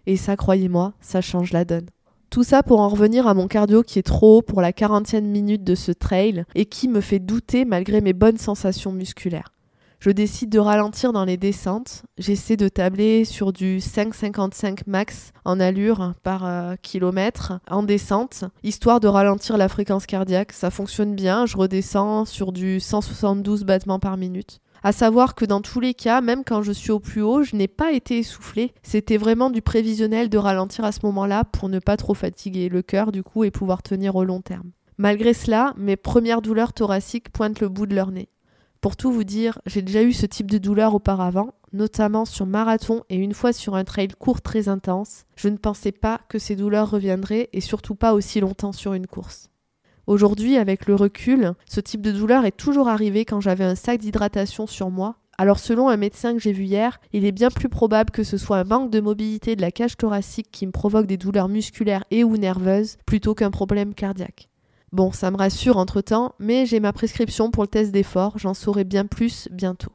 Et 0.06 0.16
ça, 0.16 0.36
croyez-moi, 0.36 0.94
ça 1.00 1.20
change 1.20 1.52
la 1.52 1.64
donne. 1.64 1.86
Tout 2.30 2.44
ça 2.44 2.62
pour 2.62 2.80
en 2.80 2.88
revenir 2.88 3.26
à 3.26 3.34
mon 3.34 3.46
cardio 3.46 3.82
qui 3.82 3.98
est 3.98 4.02
trop 4.02 4.38
haut 4.38 4.42
pour 4.42 4.60
la 4.60 4.72
quarantième 4.72 5.24
minute 5.24 5.64
de 5.64 5.74
ce 5.74 5.92
trail 5.92 6.44
et 6.54 6.66
qui 6.66 6.86
me 6.88 7.00
fait 7.00 7.18
douter 7.18 7.64
malgré 7.64 8.02
mes 8.02 8.12
bonnes 8.12 8.36
sensations 8.36 8.92
musculaires. 8.92 9.52
Je 10.00 10.10
décide 10.10 10.50
de 10.50 10.60
ralentir 10.60 11.12
dans 11.12 11.24
les 11.24 11.36
descentes. 11.36 12.04
J'essaie 12.18 12.56
de 12.56 12.68
tabler 12.68 13.24
sur 13.24 13.52
du 13.52 13.78
5,55 13.78 14.82
max 14.86 15.32
en 15.44 15.58
allure 15.58 16.12
par 16.22 16.46
euh, 16.46 16.76
kilomètre 16.80 17.58
en 17.68 17.82
descente, 17.82 18.44
histoire 18.62 19.00
de 19.00 19.08
ralentir 19.08 19.56
la 19.56 19.68
fréquence 19.68 20.06
cardiaque. 20.06 20.52
Ça 20.52 20.70
fonctionne 20.70 21.16
bien. 21.16 21.46
Je 21.46 21.56
redescends 21.56 22.26
sur 22.26 22.52
du 22.52 22.78
172 22.78 23.64
battements 23.64 23.98
par 23.98 24.16
minute. 24.16 24.60
À 24.84 24.92
savoir 24.92 25.34
que 25.34 25.44
dans 25.44 25.62
tous 25.62 25.80
les 25.80 25.94
cas, 25.94 26.20
même 26.20 26.44
quand 26.44 26.62
je 26.62 26.70
suis 26.70 26.92
au 26.92 27.00
plus 27.00 27.22
haut, 27.22 27.42
je 27.42 27.56
n'ai 27.56 27.66
pas 27.66 27.90
été 27.90 28.18
essoufflée. 28.18 28.72
C'était 28.84 29.16
vraiment 29.16 29.50
du 29.50 29.62
prévisionnel 29.62 30.28
de 30.28 30.38
ralentir 30.38 30.84
à 30.84 30.92
ce 30.92 31.00
moment-là 31.02 31.42
pour 31.42 31.68
ne 31.68 31.80
pas 31.80 31.96
trop 31.96 32.14
fatiguer 32.14 32.68
le 32.68 32.82
cœur 32.82 33.10
du 33.10 33.24
coup 33.24 33.42
et 33.42 33.50
pouvoir 33.50 33.82
tenir 33.82 34.14
au 34.14 34.22
long 34.22 34.42
terme. 34.42 34.70
Malgré 34.96 35.34
cela, 35.34 35.74
mes 35.76 35.96
premières 35.96 36.42
douleurs 36.42 36.72
thoraciques 36.72 37.30
pointent 37.30 37.60
le 37.60 37.68
bout 37.68 37.86
de 37.86 37.96
leur 37.96 38.12
nez. 38.12 38.28
Pour 38.80 38.96
tout 38.96 39.10
vous 39.10 39.24
dire, 39.24 39.60
j'ai 39.66 39.82
déjà 39.82 40.04
eu 40.04 40.12
ce 40.12 40.24
type 40.24 40.50
de 40.50 40.58
douleur 40.58 40.94
auparavant, 40.94 41.54
notamment 41.72 42.24
sur 42.24 42.46
marathon 42.46 43.02
et 43.10 43.16
une 43.16 43.34
fois 43.34 43.52
sur 43.52 43.74
un 43.74 43.82
trail 43.82 44.08
court 44.16 44.40
très 44.40 44.68
intense. 44.68 45.24
Je 45.34 45.48
ne 45.48 45.56
pensais 45.56 45.90
pas 45.90 46.20
que 46.28 46.38
ces 46.38 46.54
douleurs 46.54 46.90
reviendraient 46.90 47.48
et 47.52 47.60
surtout 47.60 47.96
pas 47.96 48.14
aussi 48.14 48.38
longtemps 48.38 48.72
sur 48.72 48.94
une 48.94 49.08
course. 49.08 49.50
Aujourd'hui, 50.06 50.56
avec 50.56 50.86
le 50.86 50.94
recul, 50.94 51.54
ce 51.68 51.80
type 51.80 52.02
de 52.02 52.12
douleur 52.12 52.44
est 52.44 52.56
toujours 52.56 52.88
arrivé 52.88 53.24
quand 53.24 53.40
j'avais 53.40 53.64
un 53.64 53.74
sac 53.74 53.98
d'hydratation 53.98 54.68
sur 54.68 54.90
moi. 54.90 55.16
Alors 55.38 55.58
selon 55.58 55.88
un 55.88 55.96
médecin 55.96 56.32
que 56.32 56.40
j'ai 56.40 56.52
vu 56.52 56.64
hier, 56.64 57.00
il 57.12 57.24
est 57.24 57.32
bien 57.32 57.50
plus 57.50 57.68
probable 57.68 58.10
que 58.10 58.24
ce 58.24 58.38
soit 58.38 58.58
un 58.58 58.64
manque 58.64 58.90
de 58.90 59.00
mobilité 59.00 59.56
de 59.56 59.60
la 59.60 59.72
cage 59.72 59.96
thoracique 59.96 60.48
qui 60.52 60.66
me 60.66 60.72
provoque 60.72 61.06
des 61.06 61.16
douleurs 61.16 61.48
musculaires 61.48 62.04
et 62.12 62.22
ou 62.22 62.36
nerveuses 62.36 62.96
plutôt 63.06 63.34
qu'un 63.34 63.50
problème 63.50 63.92
cardiaque. 63.92 64.48
Bon, 64.92 65.12
ça 65.12 65.30
me 65.30 65.36
rassure 65.36 65.76
entre-temps, 65.76 66.34
mais 66.38 66.64
j'ai 66.64 66.80
ma 66.80 66.94
prescription 66.94 67.50
pour 67.50 67.62
le 67.62 67.68
test 67.68 67.92
d'effort, 67.92 68.38
j'en 68.38 68.54
saurai 68.54 68.84
bien 68.84 69.04
plus 69.04 69.48
bientôt. 69.52 69.92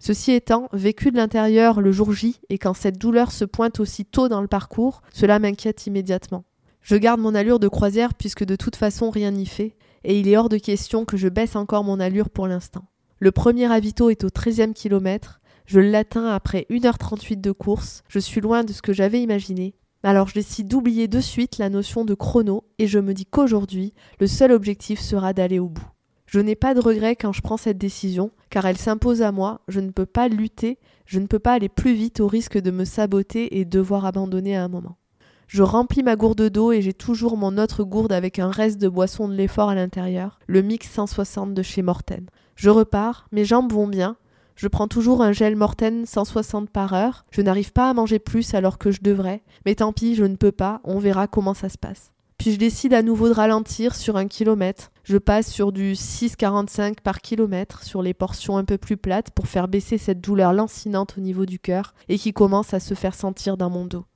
Ceci 0.00 0.32
étant, 0.32 0.68
vécu 0.72 1.10
de 1.10 1.16
l'intérieur 1.16 1.80
le 1.80 1.92
jour 1.92 2.12
J 2.12 2.38
et 2.50 2.58
quand 2.58 2.74
cette 2.74 2.98
douleur 2.98 3.32
se 3.32 3.44
pointe 3.44 3.80
aussi 3.80 4.04
tôt 4.04 4.28
dans 4.28 4.42
le 4.42 4.46
parcours, 4.46 5.02
cela 5.12 5.38
m'inquiète 5.38 5.86
immédiatement. 5.86 6.44
Je 6.82 6.96
garde 6.96 7.20
mon 7.20 7.34
allure 7.34 7.58
de 7.58 7.68
croisière 7.68 8.14
puisque 8.14 8.44
de 8.44 8.54
toute 8.54 8.76
façon 8.76 9.10
rien 9.10 9.30
n'y 9.30 9.46
fait, 9.46 9.76
et 10.04 10.20
il 10.20 10.28
est 10.28 10.36
hors 10.36 10.48
de 10.48 10.58
question 10.58 11.04
que 11.04 11.16
je 11.16 11.28
baisse 11.28 11.56
encore 11.56 11.82
mon 11.82 11.98
allure 11.98 12.30
pour 12.30 12.46
l'instant. 12.46 12.84
Le 13.18 13.32
premier 13.32 13.72
avito 13.72 14.10
est 14.10 14.24
au 14.24 14.28
13e 14.28 14.74
kilomètre, 14.74 15.40
je 15.66 15.80
l'atteins 15.80 16.28
après 16.28 16.66
1h38 16.70 17.40
de 17.40 17.52
course, 17.52 18.04
je 18.08 18.18
suis 18.18 18.40
loin 18.40 18.62
de 18.62 18.72
ce 18.72 18.82
que 18.82 18.92
j'avais 18.92 19.20
imaginé, 19.20 19.74
alors 20.04 20.28
je 20.28 20.34
décide 20.34 20.68
d'oublier 20.68 21.08
de 21.08 21.20
suite 21.20 21.58
la 21.58 21.70
notion 21.70 22.04
de 22.04 22.14
chrono 22.14 22.64
et 22.78 22.86
je 22.86 22.98
me 22.98 23.14
dis 23.14 23.26
qu'aujourd'hui, 23.26 23.94
le 24.20 24.26
seul 24.26 24.52
objectif 24.52 25.00
sera 25.00 25.32
d'aller 25.32 25.58
au 25.58 25.68
bout. 25.68 25.88
Je 26.26 26.40
n'ai 26.40 26.56
pas 26.56 26.74
de 26.74 26.80
regret 26.80 27.16
quand 27.16 27.32
je 27.32 27.40
prends 27.40 27.56
cette 27.56 27.78
décision, 27.78 28.30
car 28.50 28.66
elle 28.66 28.76
s'impose 28.76 29.22
à 29.22 29.32
moi, 29.32 29.62
je 29.66 29.80
ne 29.80 29.90
peux 29.90 30.06
pas 30.06 30.28
lutter, 30.28 30.78
je 31.06 31.18
ne 31.18 31.26
peux 31.26 31.38
pas 31.38 31.54
aller 31.54 31.70
plus 31.70 31.94
vite 31.94 32.20
au 32.20 32.28
risque 32.28 32.58
de 32.58 32.70
me 32.70 32.84
saboter 32.84 33.58
et 33.58 33.64
devoir 33.64 34.04
abandonner 34.04 34.54
à 34.54 34.62
un 34.62 34.68
moment. 34.68 34.98
Je 35.46 35.62
remplis 35.62 36.02
ma 36.02 36.16
gourde 36.16 36.50
d'eau 36.50 36.72
et 36.72 36.82
j'ai 36.82 36.92
toujours 36.92 37.38
mon 37.38 37.56
autre 37.56 37.82
gourde 37.82 38.12
avec 38.12 38.38
un 38.38 38.50
reste 38.50 38.78
de 38.78 38.88
boisson 38.88 39.26
de 39.26 39.34
l'effort 39.34 39.70
à 39.70 39.74
l'intérieur, 39.74 40.38
le 40.46 40.60
mix 40.60 40.90
160 40.90 41.54
de 41.54 41.62
chez 41.62 41.80
Morten. 41.80 42.26
Je 42.54 42.68
repars, 42.68 43.26
mes 43.32 43.46
jambes 43.46 43.72
vont 43.72 43.88
bien, 43.88 44.16
je 44.58 44.66
prends 44.66 44.88
toujours 44.88 45.22
un 45.22 45.30
gel 45.30 45.54
Morten 45.54 46.04
160 46.04 46.68
par 46.68 46.92
heure. 46.92 47.24
Je 47.30 47.42
n'arrive 47.42 47.72
pas 47.72 47.88
à 47.88 47.94
manger 47.94 48.18
plus 48.18 48.54
alors 48.54 48.76
que 48.76 48.90
je 48.90 49.00
devrais, 49.00 49.42
mais 49.64 49.76
tant 49.76 49.92
pis, 49.92 50.16
je 50.16 50.24
ne 50.24 50.34
peux 50.34 50.50
pas, 50.50 50.80
on 50.82 50.98
verra 50.98 51.28
comment 51.28 51.54
ça 51.54 51.68
se 51.68 51.78
passe. 51.78 52.10
Puis 52.38 52.52
je 52.52 52.58
décide 52.58 52.92
à 52.92 53.02
nouveau 53.02 53.28
de 53.28 53.34
ralentir 53.34 53.94
sur 53.94 54.16
un 54.16 54.26
kilomètre. 54.26 54.90
Je 55.04 55.16
passe 55.16 55.48
sur 55.48 55.70
du 55.70 55.92
6,45 55.92 57.00
par 57.02 57.20
kilomètre 57.20 57.84
sur 57.84 58.02
les 58.02 58.14
portions 58.14 58.56
un 58.56 58.64
peu 58.64 58.78
plus 58.78 58.96
plates 58.96 59.30
pour 59.30 59.46
faire 59.46 59.68
baisser 59.68 59.96
cette 59.96 60.20
douleur 60.20 60.52
lancinante 60.52 61.14
au 61.18 61.20
niveau 61.20 61.46
du 61.46 61.60
cœur 61.60 61.94
et 62.08 62.18
qui 62.18 62.32
commence 62.32 62.74
à 62.74 62.80
se 62.80 62.94
faire 62.94 63.14
sentir 63.14 63.56
dans 63.56 63.70
mon 63.70 63.86
dos. 63.86 64.06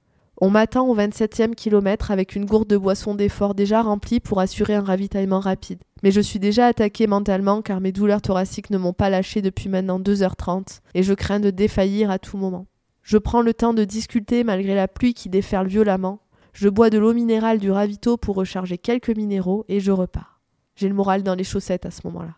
On 0.45 0.51
m'attend 0.51 0.89
au 0.89 0.97
27e 0.97 1.55
kilomètre 1.55 2.11
avec 2.11 2.35
une 2.35 2.47
gourde 2.47 2.67
de 2.67 2.77
boisson 2.77 3.15
d'effort 3.15 3.55
déjà 3.55 3.81
remplie 3.81 4.19
pour 4.19 4.41
assurer 4.41 4.75
un 4.75 4.83
ravitaillement 4.83 5.39
rapide. 5.39 5.79
Mais 6.03 6.11
je 6.11 6.21
suis 6.21 6.41
déjà 6.41 6.67
attaqué 6.67 7.07
mentalement 7.07 7.63
car 7.63 7.81
mes 7.81 7.93
douleurs 7.93 8.23
thoraciques 8.23 8.71
ne 8.71 8.77
m'ont 8.77 8.93
pas 8.93 9.09
lâché 9.09 9.41
depuis 9.41 9.69
maintenant 9.69 10.01
2h30 10.01 10.81
et 10.95 11.05
je 11.05 11.15
crains 11.15 11.39
de 11.39 11.51
défaillir 11.51 12.11
à 12.11 12.19
tout 12.19 12.39
moment. 12.39 12.67
Je 13.05 13.19
prends 13.19 13.41
le 13.41 13.55
temps 13.55 13.73
de 13.73 13.85
discuter 13.85 14.43
malgré 14.43 14.75
la 14.75 14.89
pluie 14.89 15.15
qui 15.15 15.29
déferle 15.29 15.69
violemment. 15.69 16.19
Je 16.55 16.69
bois 16.69 16.91
de 16.91 16.99
l'eau 16.99 17.15
minérale 17.15 17.61
du 17.61 17.71
ravito 17.71 18.17
pour 18.17 18.35
recharger 18.35 18.79
quelques 18.79 19.17
minéraux 19.17 19.65
et 19.69 19.79
je 19.79 19.93
repars. 19.93 20.41
J'ai 20.75 20.89
le 20.89 20.95
moral 20.97 21.23
dans 21.23 21.37
les 21.37 21.45
chaussettes 21.45 21.87
à 21.87 21.93
ce 21.93 22.01
moment-là. 22.07 22.35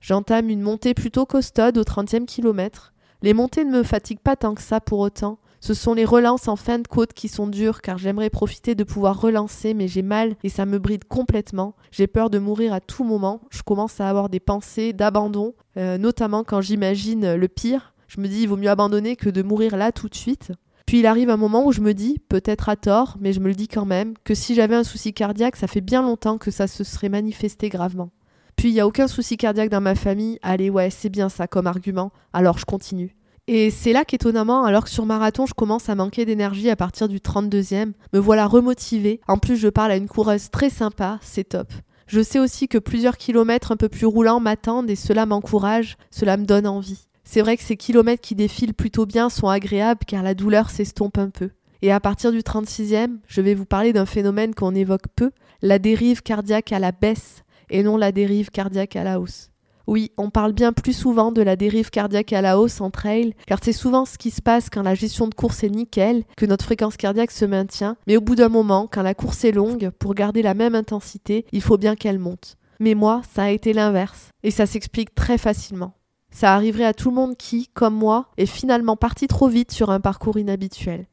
J'entame 0.00 0.48
une 0.48 0.62
montée 0.62 0.94
plutôt 0.94 1.26
costaude 1.26 1.76
au 1.76 1.82
30e 1.82 2.24
kilomètre. 2.24 2.94
Les 3.20 3.34
montées 3.34 3.66
ne 3.66 3.76
me 3.76 3.82
fatiguent 3.82 4.20
pas 4.20 4.36
tant 4.36 4.54
que 4.54 4.62
ça 4.62 4.80
pour 4.80 5.00
autant, 5.00 5.38
ce 5.60 5.74
sont 5.74 5.94
les 5.94 6.04
relances 6.04 6.48
en 6.48 6.56
fin 6.56 6.78
de 6.78 6.88
côte 6.88 7.12
qui 7.12 7.28
sont 7.28 7.46
dures 7.46 7.82
car 7.82 7.98
j'aimerais 7.98 8.30
profiter 8.30 8.74
de 8.74 8.84
pouvoir 8.84 9.20
relancer 9.20 9.74
mais 9.74 9.88
j'ai 9.88 10.02
mal 10.02 10.34
et 10.42 10.48
ça 10.48 10.66
me 10.66 10.78
bride 10.78 11.04
complètement. 11.04 11.74
J'ai 11.90 12.06
peur 12.06 12.30
de 12.30 12.38
mourir 12.38 12.72
à 12.72 12.80
tout 12.80 13.04
moment. 13.04 13.42
Je 13.50 13.62
commence 13.62 14.00
à 14.00 14.08
avoir 14.08 14.28
des 14.28 14.40
pensées 14.40 14.92
d'abandon, 14.92 15.54
euh, 15.76 15.98
notamment 15.98 16.44
quand 16.44 16.60
j'imagine 16.60 17.34
le 17.34 17.48
pire. 17.48 17.94
Je 18.08 18.20
me 18.20 18.28
dis 18.28 18.42
il 18.42 18.48
vaut 18.48 18.56
mieux 18.56 18.70
abandonner 18.70 19.16
que 19.16 19.28
de 19.28 19.42
mourir 19.42 19.76
là 19.76 19.92
tout 19.92 20.08
de 20.08 20.14
suite. 20.14 20.52
Puis 20.86 20.98
il 20.98 21.06
arrive 21.06 21.30
un 21.30 21.36
moment 21.36 21.64
où 21.64 21.70
je 21.70 21.82
me 21.82 21.94
dis, 21.94 22.18
peut-être 22.28 22.68
à 22.68 22.74
tort, 22.74 23.16
mais 23.20 23.32
je 23.32 23.38
me 23.38 23.46
le 23.46 23.54
dis 23.54 23.68
quand 23.68 23.84
même, 23.84 24.14
que 24.24 24.34
si 24.34 24.56
j'avais 24.56 24.74
un 24.74 24.82
souci 24.82 25.12
cardiaque, 25.12 25.54
ça 25.54 25.68
fait 25.68 25.80
bien 25.80 26.02
longtemps 26.02 26.36
que 26.36 26.50
ça 26.50 26.66
se 26.66 26.82
serait 26.82 27.08
manifesté 27.08 27.68
gravement. 27.68 28.10
Puis 28.56 28.70
il 28.70 28.72
n'y 28.72 28.80
a 28.80 28.88
aucun 28.88 29.06
souci 29.06 29.36
cardiaque 29.36 29.70
dans 29.70 29.80
ma 29.80 29.94
famille, 29.94 30.40
allez 30.42 30.68
ouais, 30.68 30.90
c'est 30.90 31.08
bien 31.08 31.28
ça 31.28 31.46
comme 31.46 31.68
argument, 31.68 32.10
alors 32.32 32.58
je 32.58 32.64
continue. 32.64 33.14
Et 33.52 33.70
c'est 33.70 33.92
là 33.92 34.04
qu'étonnamment, 34.04 34.62
alors 34.62 34.84
que 34.84 34.90
sur 34.90 35.06
marathon, 35.06 35.44
je 35.44 35.54
commence 35.54 35.88
à 35.88 35.96
manquer 35.96 36.24
d'énergie 36.24 36.70
à 36.70 36.76
partir 36.76 37.08
du 37.08 37.18
32e, 37.18 37.94
me 38.12 38.20
voilà 38.20 38.46
remotivée. 38.46 39.20
En 39.26 39.38
plus, 39.38 39.56
je 39.56 39.66
parle 39.66 39.90
à 39.90 39.96
une 39.96 40.06
coureuse 40.06 40.50
très 40.52 40.70
sympa, 40.70 41.18
c'est 41.20 41.48
top. 41.48 41.66
Je 42.06 42.20
sais 42.20 42.38
aussi 42.38 42.68
que 42.68 42.78
plusieurs 42.78 43.16
kilomètres 43.16 43.72
un 43.72 43.76
peu 43.76 43.88
plus 43.88 44.06
roulants 44.06 44.38
m'attendent 44.38 44.88
et 44.88 44.94
cela 44.94 45.26
m'encourage, 45.26 45.96
cela 46.12 46.36
me 46.36 46.44
donne 46.44 46.68
envie. 46.68 47.08
C'est 47.24 47.40
vrai 47.40 47.56
que 47.56 47.64
ces 47.64 47.76
kilomètres 47.76 48.22
qui 48.22 48.36
défilent 48.36 48.72
plutôt 48.72 49.04
bien 49.04 49.28
sont 49.28 49.48
agréables 49.48 50.04
car 50.06 50.22
la 50.22 50.34
douleur 50.34 50.70
s'estompe 50.70 51.18
un 51.18 51.30
peu. 51.30 51.50
Et 51.82 51.90
à 51.90 51.98
partir 51.98 52.30
du 52.30 52.42
36e, 52.42 53.16
je 53.26 53.40
vais 53.40 53.54
vous 53.54 53.66
parler 53.66 53.92
d'un 53.92 54.06
phénomène 54.06 54.54
qu'on 54.54 54.76
évoque 54.76 55.08
peu, 55.16 55.32
la 55.60 55.80
dérive 55.80 56.22
cardiaque 56.22 56.70
à 56.70 56.78
la 56.78 56.92
baisse 56.92 57.42
et 57.68 57.82
non 57.82 57.96
la 57.96 58.12
dérive 58.12 58.50
cardiaque 58.50 58.94
à 58.94 59.02
la 59.02 59.18
hausse. 59.18 59.49
Oui, 59.90 60.12
on 60.16 60.30
parle 60.30 60.52
bien 60.52 60.72
plus 60.72 60.92
souvent 60.92 61.32
de 61.32 61.42
la 61.42 61.56
dérive 61.56 61.90
cardiaque 61.90 62.32
à 62.32 62.42
la 62.42 62.60
hausse 62.60 62.80
en 62.80 62.90
trail, 62.90 63.34
car 63.48 63.58
c'est 63.60 63.72
souvent 63.72 64.04
ce 64.04 64.18
qui 64.18 64.30
se 64.30 64.40
passe 64.40 64.70
quand 64.70 64.84
la 64.84 64.94
gestion 64.94 65.26
de 65.26 65.34
course 65.34 65.64
est 65.64 65.68
nickel, 65.68 66.22
que 66.36 66.46
notre 66.46 66.64
fréquence 66.64 66.96
cardiaque 66.96 67.32
se 67.32 67.44
maintient, 67.44 67.96
mais 68.06 68.16
au 68.16 68.20
bout 68.20 68.36
d'un 68.36 68.48
moment, 68.48 68.88
quand 68.88 69.02
la 69.02 69.14
course 69.14 69.44
est 69.44 69.50
longue, 69.50 69.90
pour 69.98 70.14
garder 70.14 70.42
la 70.42 70.54
même 70.54 70.76
intensité, 70.76 71.44
il 71.50 71.60
faut 71.60 71.76
bien 71.76 71.96
qu'elle 71.96 72.20
monte. 72.20 72.56
Mais 72.78 72.94
moi, 72.94 73.22
ça 73.34 73.42
a 73.42 73.50
été 73.50 73.72
l'inverse, 73.72 74.28
et 74.44 74.52
ça 74.52 74.64
s'explique 74.64 75.12
très 75.16 75.38
facilement. 75.38 75.94
Ça 76.30 76.54
arriverait 76.54 76.84
à 76.84 76.94
tout 76.94 77.10
le 77.10 77.16
monde 77.16 77.36
qui, 77.36 77.66
comme 77.74 77.96
moi, 77.96 78.28
est 78.36 78.46
finalement 78.46 78.96
parti 78.96 79.26
trop 79.26 79.48
vite 79.48 79.72
sur 79.72 79.90
un 79.90 79.98
parcours 79.98 80.38
inhabituel. 80.38 81.08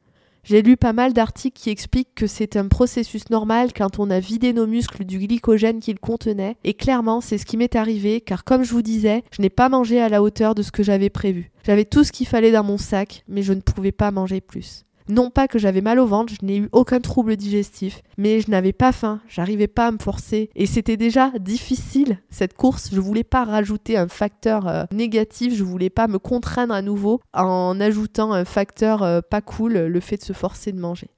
J'ai 0.48 0.62
lu 0.62 0.78
pas 0.78 0.94
mal 0.94 1.12
d'articles 1.12 1.60
qui 1.60 1.68
expliquent 1.68 2.14
que 2.14 2.26
c'est 2.26 2.56
un 2.56 2.68
processus 2.68 3.28
normal 3.28 3.74
quand 3.76 3.98
on 3.98 4.08
a 4.08 4.18
vidé 4.18 4.54
nos 4.54 4.66
muscles 4.66 5.04
du 5.04 5.18
glycogène 5.18 5.78
qu'ils 5.78 5.98
contenaient, 5.98 6.56
et 6.64 6.72
clairement 6.72 7.20
c'est 7.20 7.36
ce 7.36 7.44
qui 7.44 7.58
m'est 7.58 7.76
arrivé, 7.76 8.22
car 8.22 8.44
comme 8.44 8.64
je 8.64 8.72
vous 8.72 8.80
disais, 8.80 9.24
je 9.30 9.42
n'ai 9.42 9.50
pas 9.50 9.68
mangé 9.68 10.00
à 10.00 10.08
la 10.08 10.22
hauteur 10.22 10.54
de 10.54 10.62
ce 10.62 10.72
que 10.72 10.82
j'avais 10.82 11.10
prévu. 11.10 11.50
J'avais 11.66 11.84
tout 11.84 12.02
ce 12.02 12.12
qu'il 12.12 12.26
fallait 12.26 12.50
dans 12.50 12.64
mon 12.64 12.78
sac, 12.78 13.24
mais 13.28 13.42
je 13.42 13.52
ne 13.52 13.60
pouvais 13.60 13.92
pas 13.92 14.10
manger 14.10 14.40
plus. 14.40 14.86
Non 15.08 15.30
pas 15.30 15.48
que 15.48 15.58
j'avais 15.58 15.80
mal 15.80 15.98
au 15.98 16.06
ventre, 16.06 16.34
je 16.38 16.44
n'ai 16.44 16.58
eu 16.58 16.68
aucun 16.72 17.00
trouble 17.00 17.36
digestif, 17.36 18.02
mais 18.18 18.40
je 18.40 18.50
n'avais 18.50 18.74
pas 18.74 18.92
faim, 18.92 19.20
j'arrivais 19.26 19.66
pas 19.66 19.86
à 19.86 19.90
me 19.90 19.98
forcer 19.98 20.50
et 20.54 20.66
c'était 20.66 20.98
déjà 20.98 21.30
difficile 21.38 22.18
cette 22.28 22.54
course. 22.54 22.90
Je 22.92 23.00
voulais 23.00 23.24
pas 23.24 23.44
rajouter 23.44 23.96
un 23.96 24.08
facteur 24.08 24.68
euh, 24.68 24.84
négatif, 24.92 25.54
je 25.54 25.64
voulais 25.64 25.88
pas 25.88 26.08
me 26.08 26.18
contraindre 26.18 26.74
à 26.74 26.82
nouveau 26.82 27.20
en 27.32 27.80
ajoutant 27.80 28.32
un 28.32 28.44
facteur 28.44 29.02
euh, 29.02 29.20
pas 29.22 29.40
cool, 29.40 29.78
le 29.78 30.00
fait 30.00 30.18
de 30.18 30.24
se 30.24 30.34
forcer 30.34 30.72
de 30.72 30.80
manger. 30.80 31.08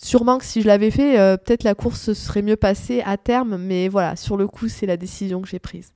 Sûrement 0.00 0.38
que 0.38 0.44
si 0.44 0.62
je 0.62 0.66
l'avais 0.66 0.90
fait, 0.90 1.18
euh, 1.18 1.36
peut-être 1.36 1.62
la 1.62 1.74
course 1.74 2.14
serait 2.14 2.42
mieux 2.42 2.56
passée 2.56 3.02
à 3.04 3.16
terme, 3.16 3.56
mais 3.58 3.88
voilà, 3.88 4.16
sur 4.16 4.36
le 4.36 4.48
coup, 4.48 4.68
c'est 4.68 4.86
la 4.86 4.96
décision 4.96 5.40
que 5.40 5.48
j'ai 5.48 5.60
prise. 5.60 5.92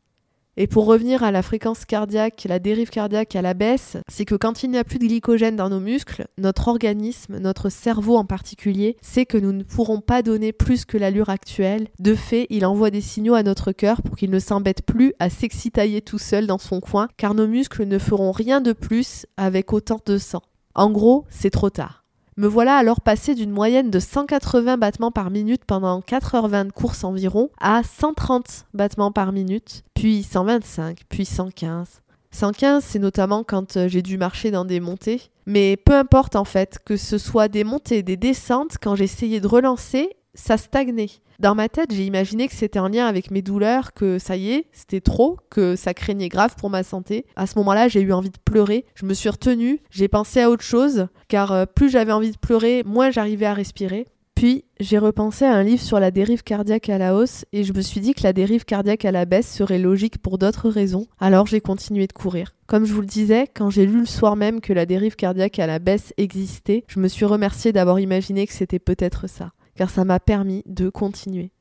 Et 0.61 0.67
pour 0.67 0.87
revenir 0.87 1.23
à 1.23 1.31
la 1.31 1.43
fréquence 1.43 1.85
cardiaque, 1.85 2.45
la 2.49 2.59
dérive 2.59 2.91
cardiaque 2.91 3.37
à 3.37 3.43
la 3.43 3.55
baisse, 3.55 3.97
c'est 4.09 4.25
que 4.25 4.35
quand 4.35 4.65
il 4.65 4.73
n'y 4.73 4.79
a 4.79 4.83
plus 4.83 4.99
de 4.99 5.07
glycogène 5.07 5.55
dans 5.55 5.69
nos 5.69 5.79
muscles, 5.79 6.27
notre 6.37 6.67
organisme, 6.67 7.39
notre 7.39 7.69
cerveau 7.69 8.17
en 8.17 8.25
particulier, 8.25 8.97
sait 9.01 9.25
que 9.25 9.39
nous 9.39 9.53
ne 9.53 9.63
pourrons 9.63 10.01
pas 10.01 10.23
donner 10.23 10.53
plus 10.53 10.85
que 10.85 10.99
l'allure 10.99 11.31
actuelle. 11.31 11.87
De 12.01 12.17
fait, 12.17 12.49
il 12.51 12.67
envoie 12.67 12.91
des 12.91 13.01
signaux 13.01 13.35
à 13.35 13.45
notre 13.45 13.71
cœur 13.71 14.03
pour 14.03 14.17
qu'il 14.17 14.31
ne 14.31 14.41
s'embête 14.41 14.83
plus 14.83 15.15
à 15.21 15.31
s'excitailler 15.31 16.03
tout 16.03 16.19
seul 16.19 16.49
dans 16.49 16.59
son 16.59 16.81
coin, 16.81 17.07
car 17.17 17.35
nos 17.35 17.47
muscles 17.47 17.85
ne 17.85 17.99
feront 18.01 18.33
rien 18.33 18.61
de 18.61 18.73
plus 18.73 19.27
avec 19.37 19.73
autant 19.73 20.01
de 20.05 20.19
sang. 20.19 20.43
En 20.75 20.91
gros, 20.91 21.25
c'est 21.31 21.51
trop 21.51 21.71
tard. 21.71 22.03
Me 22.39 22.47
voilà 22.47 22.77
alors 22.77 23.01
passé 23.01 23.35
d'une 23.35 23.51
moyenne 23.51 23.91
de 23.91 23.99
180 23.99 24.77
battements 24.77 25.11
par 25.11 25.29
minute 25.29 25.65
pendant 25.65 25.99
4h20 25.99 26.69
de 26.69 26.73
course 26.73 27.03
environ 27.03 27.51
à 27.61 27.83
130 27.83 28.67
battements 28.75 29.11
par 29.11 29.33
minute, 29.33 29.83
puis 29.95 30.23
125, 30.23 31.01
puis 31.09 31.25
115. 31.25 32.01
115, 32.31 32.85
c'est 32.85 33.01
notamment 33.01 33.43
quand 33.43 33.77
euh, 33.77 33.89
j'ai 33.89 34.03
dû 34.03 34.19
marcher 34.19 34.53
dans 34.53 34.65
des 34.65 34.79
montées. 34.79 35.21
Mais 35.47 35.77
peu 35.77 35.95
importe 35.97 36.37
en 36.37 36.45
fait, 36.45 36.79
que 36.85 36.97
ce 36.97 37.19
soit 37.19 37.49
des 37.49 37.65
montées, 37.65 38.05
des 38.05 38.17
descentes, 38.17 38.77
quand 38.81 38.95
j'essayais 38.95 39.41
de 39.41 39.49
relancer, 39.49 40.09
ça 40.39 40.57
stagnait. 40.57 41.11
Dans 41.39 41.55
ma 41.55 41.69
tête, 41.69 41.93
j'ai 41.93 42.05
imaginé 42.05 42.49
que 42.49 42.55
c'était 42.55 42.79
en 42.81 42.89
lien 42.89 43.07
avec 43.07 43.31
mes 43.31 43.43
douleurs, 43.43 43.93
que 43.93 44.19
ça 44.19 44.37
y 44.37 44.51
est, 44.51 44.67
c'était 44.73 45.01
trop, 45.01 45.39
que 45.51 45.77
ça 45.77 45.95
craignait 45.95 46.29
grave 46.29 46.57
pour 46.57 46.69
ma 46.69 46.83
santé. 46.83 47.27
À 47.37 47.47
ce 47.47 47.57
moment-là, 47.59 47.87
j'ai 47.87 48.01
eu 48.01 48.13
envie 48.13 48.31
de 48.31 48.39
pleurer. 48.45 48.85
Je 48.95 49.07
me 49.07 49.15
suis 49.15 49.29
retenue, 49.29 49.81
j'ai 49.91 50.09
pensé 50.09 50.41
à 50.41 50.51
autre 50.51 50.65
chose, 50.65 51.07
car 51.29 51.53
euh, 51.53 51.65
plus 51.67 51.91
j'avais 51.91 52.13
envie 52.13 52.33
de 52.33 52.39
pleurer, 52.39 52.83
moins 52.85 53.11
j'arrivais 53.11 53.47
à 53.47 53.55
respirer. 53.55 54.07
Puis, 54.35 54.65
j'ai 54.79 54.99
repensé 54.99 55.45
à 55.45 55.53
un 55.53 55.65
livre 55.65 55.83
sur 55.83 55.99
la 55.99 56.13
dérive 56.13 56.45
cardiaque 56.45 56.89
à 56.89 56.99
la 56.99 57.17
hausse 57.17 57.45
et 57.53 57.65
je 57.65 57.73
me 57.73 57.81
suis 57.81 58.01
dit 58.01 58.15
que 58.15 58.23
la 58.23 58.33
dérive 58.33 58.65
cardiaque 58.65 59.05
à 59.05 59.11
la 59.11 59.25
baisse 59.25 59.53
serait 59.53 59.81
logique 59.81 60.19
pour 60.19 60.39
d'autres 60.39 60.69
raisons, 60.69 61.07
alors 61.19 61.49
j'ai 61.49 61.61
continué 61.61 62.07
de 62.07 62.13
courir. 62.13 62.55
Comme 62.69 62.85
je 62.85 62.93
vous 62.93 63.01
le 63.01 63.07
disais, 63.09 63.49
quand 63.53 63.71
j'ai 63.71 63.85
lu 63.85 63.99
le 63.99 64.07
soir 64.07 64.37
même 64.37 64.61
que 64.61 64.73
la 64.73 64.87
dérive 64.87 65.17
cardiaque 65.17 65.59
à 65.59 65.67
la 65.67 65.81
baisse 65.81 66.15
existait, 66.19 66.85
je 66.87 67.01
me 67.01 67.09
suis 67.09 67.25
remercié 67.25 67.73
d'avoir 67.73 67.99
imaginé 67.99 68.47
que 68.47 68.53
c'était 68.53 68.79
peut-être 68.79 69.29
ça 69.29 69.51
car 69.79 69.91
ça 69.91 70.05
m'a 70.05 70.19
permis 70.19 70.65
de 70.67 70.89
continuer. 70.89 71.53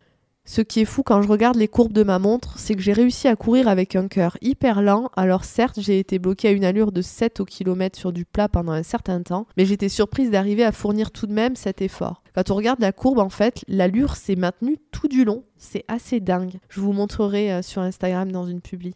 Ce 0.44 0.62
qui 0.62 0.80
est 0.80 0.86
fou 0.86 1.04
quand 1.04 1.22
je 1.22 1.28
regarde 1.28 1.56
les 1.56 1.68
courbes 1.68 1.94
de 1.94 2.02
ma 2.02 2.18
montre, 2.18 2.58
c'est 2.58 2.74
que 2.74 2.82
j'ai 2.82 2.94
réussi 2.94 3.28
à 3.28 3.36
courir 3.36 3.68
avec 3.68 3.96
un 3.96 4.08
cœur 4.08 4.38
hyper 4.42 4.82
lent. 4.82 5.12
Alors 5.16 5.44
certes, 5.44 5.80
j'ai 5.80 6.00
été 6.00 6.18
bloqué 6.18 6.48
à 6.48 6.52
une 6.52 6.66
allure 6.66 6.92
de 6.92 7.04
7 7.04 7.42
au 7.42 7.46
kilomètre 7.46 8.00
sur 8.00 8.12
du 8.12 8.26
plat 8.26 8.50
pendant 8.50 8.72
un 8.72 8.82
certain 8.82 9.22
temps, 9.22 9.46
mais 9.56 9.66
j'étais 9.66 9.90
surprise 9.90 10.32
d'arriver 10.32 10.64
à 10.64 10.72
fournir 10.72 11.12
tout 11.12 11.28
de 11.28 11.34
même 11.34 11.56
cet 11.56 11.82
effort. 11.82 12.24
Quand 12.34 12.50
on 12.50 12.56
regarde 12.56 12.80
la 12.80 12.92
courbe, 12.92 13.20
en 13.20 13.30
fait, 13.30 13.64
l'allure 13.68 14.16
s'est 14.16 14.36
maintenue 14.36 14.80
tout 14.92 15.08
du 15.08 15.24
long. 15.24 15.44
C'est 15.58 15.86
assez 15.88 16.20
dingue. 16.20 16.60
Je 16.70 16.82
vous 16.82 16.94
montrerai 16.94 17.54
euh, 17.54 17.62
sur 17.62 17.84
Instagram 17.84 18.32
dans 18.32 18.48
une 18.48 18.62
publi. 18.62 18.96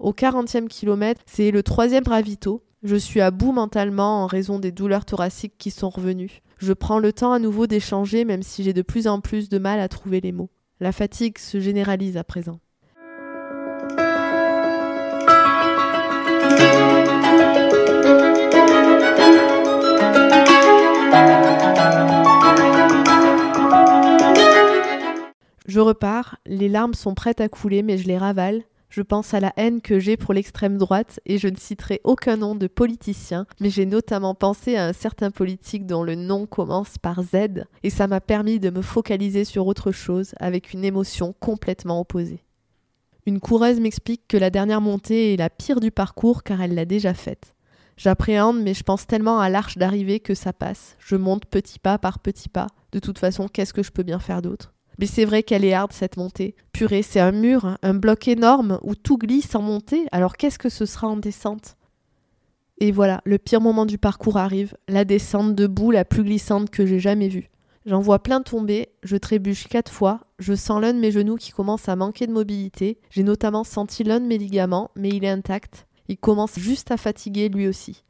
Au 0.00 0.12
40e 0.12 0.66
kilomètre, 0.66 1.20
c'est 1.26 1.52
le 1.52 1.62
troisième 1.62 2.08
ravito. 2.08 2.64
Je 2.84 2.94
suis 2.94 3.20
à 3.20 3.32
bout 3.32 3.50
mentalement 3.50 4.22
en 4.22 4.28
raison 4.28 4.60
des 4.60 4.70
douleurs 4.70 5.04
thoraciques 5.04 5.58
qui 5.58 5.72
sont 5.72 5.90
revenues. 5.90 6.42
Je 6.58 6.72
prends 6.72 7.00
le 7.00 7.12
temps 7.12 7.32
à 7.32 7.40
nouveau 7.40 7.66
d'échanger 7.66 8.24
même 8.24 8.44
si 8.44 8.62
j'ai 8.62 8.72
de 8.72 8.82
plus 8.82 9.08
en 9.08 9.20
plus 9.20 9.48
de 9.48 9.58
mal 9.58 9.80
à 9.80 9.88
trouver 9.88 10.20
les 10.20 10.30
mots. 10.30 10.50
La 10.78 10.92
fatigue 10.92 11.38
se 11.38 11.58
généralise 11.58 12.16
à 12.16 12.22
présent. 12.22 12.60
Je 25.66 25.80
repars, 25.80 26.36
les 26.46 26.68
larmes 26.68 26.94
sont 26.94 27.14
prêtes 27.14 27.40
à 27.40 27.48
couler 27.48 27.82
mais 27.82 27.98
je 27.98 28.06
les 28.06 28.18
ravale, 28.18 28.62
je 28.98 29.02
pense 29.04 29.32
à 29.32 29.38
la 29.38 29.52
haine 29.56 29.80
que 29.80 30.00
j'ai 30.00 30.16
pour 30.16 30.34
l'extrême 30.34 30.76
droite 30.76 31.20
et 31.24 31.38
je 31.38 31.46
ne 31.46 31.54
citerai 31.54 32.00
aucun 32.02 32.36
nom 32.36 32.56
de 32.56 32.66
politicien, 32.66 33.46
mais 33.60 33.70
j'ai 33.70 33.86
notamment 33.86 34.34
pensé 34.34 34.74
à 34.74 34.86
un 34.86 34.92
certain 34.92 35.30
politique 35.30 35.86
dont 35.86 36.02
le 36.02 36.16
nom 36.16 36.46
commence 36.46 36.98
par 36.98 37.22
Z 37.22 37.64
et 37.84 37.90
ça 37.90 38.08
m'a 38.08 38.20
permis 38.20 38.58
de 38.58 38.70
me 38.70 38.82
focaliser 38.82 39.44
sur 39.44 39.68
autre 39.68 39.92
chose 39.92 40.34
avec 40.40 40.72
une 40.72 40.84
émotion 40.84 41.32
complètement 41.38 42.00
opposée. 42.00 42.42
Une 43.24 43.38
coureuse 43.38 43.78
m'explique 43.78 44.26
que 44.26 44.36
la 44.36 44.50
dernière 44.50 44.80
montée 44.80 45.32
est 45.32 45.36
la 45.36 45.48
pire 45.48 45.78
du 45.78 45.92
parcours 45.92 46.42
car 46.42 46.60
elle 46.60 46.74
l'a 46.74 46.84
déjà 46.84 47.14
faite. 47.14 47.54
J'appréhende, 47.96 48.60
mais 48.60 48.74
je 48.74 48.82
pense 48.82 49.06
tellement 49.06 49.38
à 49.38 49.48
l'arche 49.48 49.78
d'arrivée 49.78 50.18
que 50.18 50.34
ça 50.34 50.52
passe. 50.52 50.96
Je 50.98 51.14
monte 51.14 51.46
petit 51.46 51.78
pas 51.78 51.98
par 51.98 52.18
petit 52.18 52.48
pas. 52.48 52.66
De 52.90 52.98
toute 52.98 53.20
façon, 53.20 53.46
qu'est-ce 53.46 53.72
que 53.72 53.84
je 53.84 53.92
peux 53.92 54.02
bien 54.02 54.18
faire 54.18 54.42
d'autre? 54.42 54.74
Mais 54.98 55.06
c'est 55.06 55.24
vrai 55.24 55.42
qu'elle 55.42 55.64
est 55.64 55.72
hard 55.72 55.92
cette 55.92 56.16
montée. 56.16 56.54
Purée, 56.72 57.02
c'est 57.02 57.20
un 57.20 57.32
mur, 57.32 57.78
un 57.82 57.94
bloc 57.94 58.28
énorme 58.28 58.78
où 58.82 58.94
tout 58.94 59.16
glisse 59.16 59.54
en 59.54 59.62
montée, 59.62 60.06
alors 60.12 60.36
qu'est-ce 60.36 60.58
que 60.58 60.68
ce 60.68 60.86
sera 60.86 61.08
en 61.08 61.16
descente? 61.16 61.76
Et 62.80 62.92
voilà, 62.92 63.20
le 63.24 63.38
pire 63.38 63.60
moment 63.60 63.86
du 63.86 63.98
parcours 63.98 64.36
arrive, 64.36 64.76
la 64.88 65.04
descente 65.04 65.54
debout 65.54 65.90
la 65.90 66.04
plus 66.04 66.22
glissante 66.22 66.70
que 66.70 66.86
j'ai 66.86 67.00
jamais 67.00 67.28
vue. 67.28 67.50
J'en 67.86 68.00
vois 68.00 68.22
plein 68.22 68.42
tomber, 68.42 68.90
je 69.02 69.16
trébuche 69.16 69.66
quatre 69.66 69.90
fois, 69.90 70.20
je 70.38 70.54
sens 70.54 70.80
l'un 70.80 70.92
de 70.92 70.98
mes 70.98 71.10
genoux 71.10 71.36
qui 71.36 71.52
commence 71.52 71.88
à 71.88 71.96
manquer 71.96 72.26
de 72.26 72.32
mobilité, 72.32 72.98
j'ai 73.10 73.22
notamment 73.22 73.64
senti 73.64 74.04
l'un 74.04 74.20
de 74.20 74.26
mes 74.26 74.38
ligaments, 74.38 74.90
mais 74.94 75.08
il 75.08 75.24
est 75.24 75.30
intact, 75.30 75.86
il 76.08 76.18
commence 76.18 76.58
juste 76.58 76.90
à 76.90 76.96
fatiguer 76.96 77.48
lui 77.48 77.66
aussi. 77.66 78.04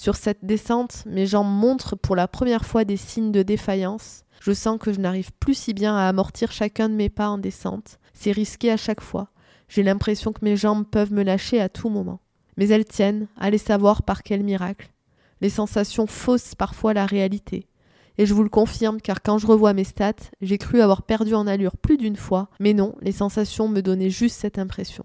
Sur 0.00 0.16
cette 0.16 0.46
descente, 0.46 1.04
mes 1.04 1.26
jambes 1.26 1.54
montrent 1.54 1.94
pour 1.94 2.16
la 2.16 2.26
première 2.26 2.64
fois 2.64 2.86
des 2.86 2.96
signes 2.96 3.32
de 3.32 3.42
défaillance, 3.42 4.24
je 4.40 4.52
sens 4.52 4.78
que 4.80 4.94
je 4.94 4.98
n'arrive 4.98 5.30
plus 5.38 5.52
si 5.52 5.74
bien 5.74 5.94
à 5.94 6.08
amortir 6.08 6.52
chacun 6.52 6.88
de 6.88 6.94
mes 6.94 7.10
pas 7.10 7.28
en 7.28 7.36
descente. 7.36 7.98
C'est 8.14 8.32
risqué 8.32 8.70
à 8.70 8.78
chaque 8.78 9.02
fois. 9.02 9.28
J'ai 9.68 9.82
l'impression 9.82 10.32
que 10.32 10.42
mes 10.42 10.56
jambes 10.56 10.86
peuvent 10.90 11.12
me 11.12 11.22
lâcher 11.22 11.60
à 11.60 11.68
tout 11.68 11.90
moment. 11.90 12.20
Mais 12.56 12.68
elles 12.68 12.86
tiennent, 12.86 13.26
allez 13.36 13.58
savoir 13.58 14.02
par 14.02 14.22
quel 14.22 14.42
miracle. 14.42 14.90
Les 15.42 15.50
sensations 15.50 16.06
faussent 16.06 16.54
parfois 16.54 16.94
la 16.94 17.04
réalité. 17.04 17.66
Et 18.16 18.24
je 18.24 18.32
vous 18.32 18.42
le 18.42 18.48
confirme 18.48 19.02
car 19.02 19.20
quand 19.20 19.36
je 19.36 19.46
revois 19.46 19.74
mes 19.74 19.84
stats, 19.84 20.30
j'ai 20.40 20.56
cru 20.56 20.80
avoir 20.80 21.02
perdu 21.02 21.34
en 21.34 21.46
allure 21.46 21.76
plus 21.76 21.98
d'une 21.98 22.16
fois, 22.16 22.48
mais 22.58 22.72
non, 22.72 22.94
les 23.02 23.12
sensations 23.12 23.68
me 23.68 23.82
donnaient 23.82 24.08
juste 24.08 24.40
cette 24.40 24.58
impression. 24.58 25.04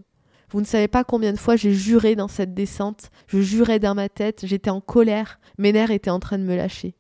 Vous 0.50 0.62
ne 0.62 0.66
savez 0.66 0.88
pas 0.88 1.04
combien 1.04 1.34
de 1.34 1.40
fois 1.40 1.56
j'ai 1.56 1.74
juré 1.74 2.16
dans 2.16 2.28
cette 2.28 2.54
descente, 2.54 3.10
je 3.28 3.42
jurais 3.42 3.80
dans 3.80 3.96
ma 3.96 4.10
tête, 4.10 4.46
j'étais 4.46 4.70
en 4.70 4.82
colère, 4.82 5.40
mes 5.58 5.72
nerfs 5.72 5.92
étaient 5.92 6.10
en 6.10 6.20
train 6.20 6.38
de 6.38 6.44
me 6.44 6.56
lâcher. 6.56 6.96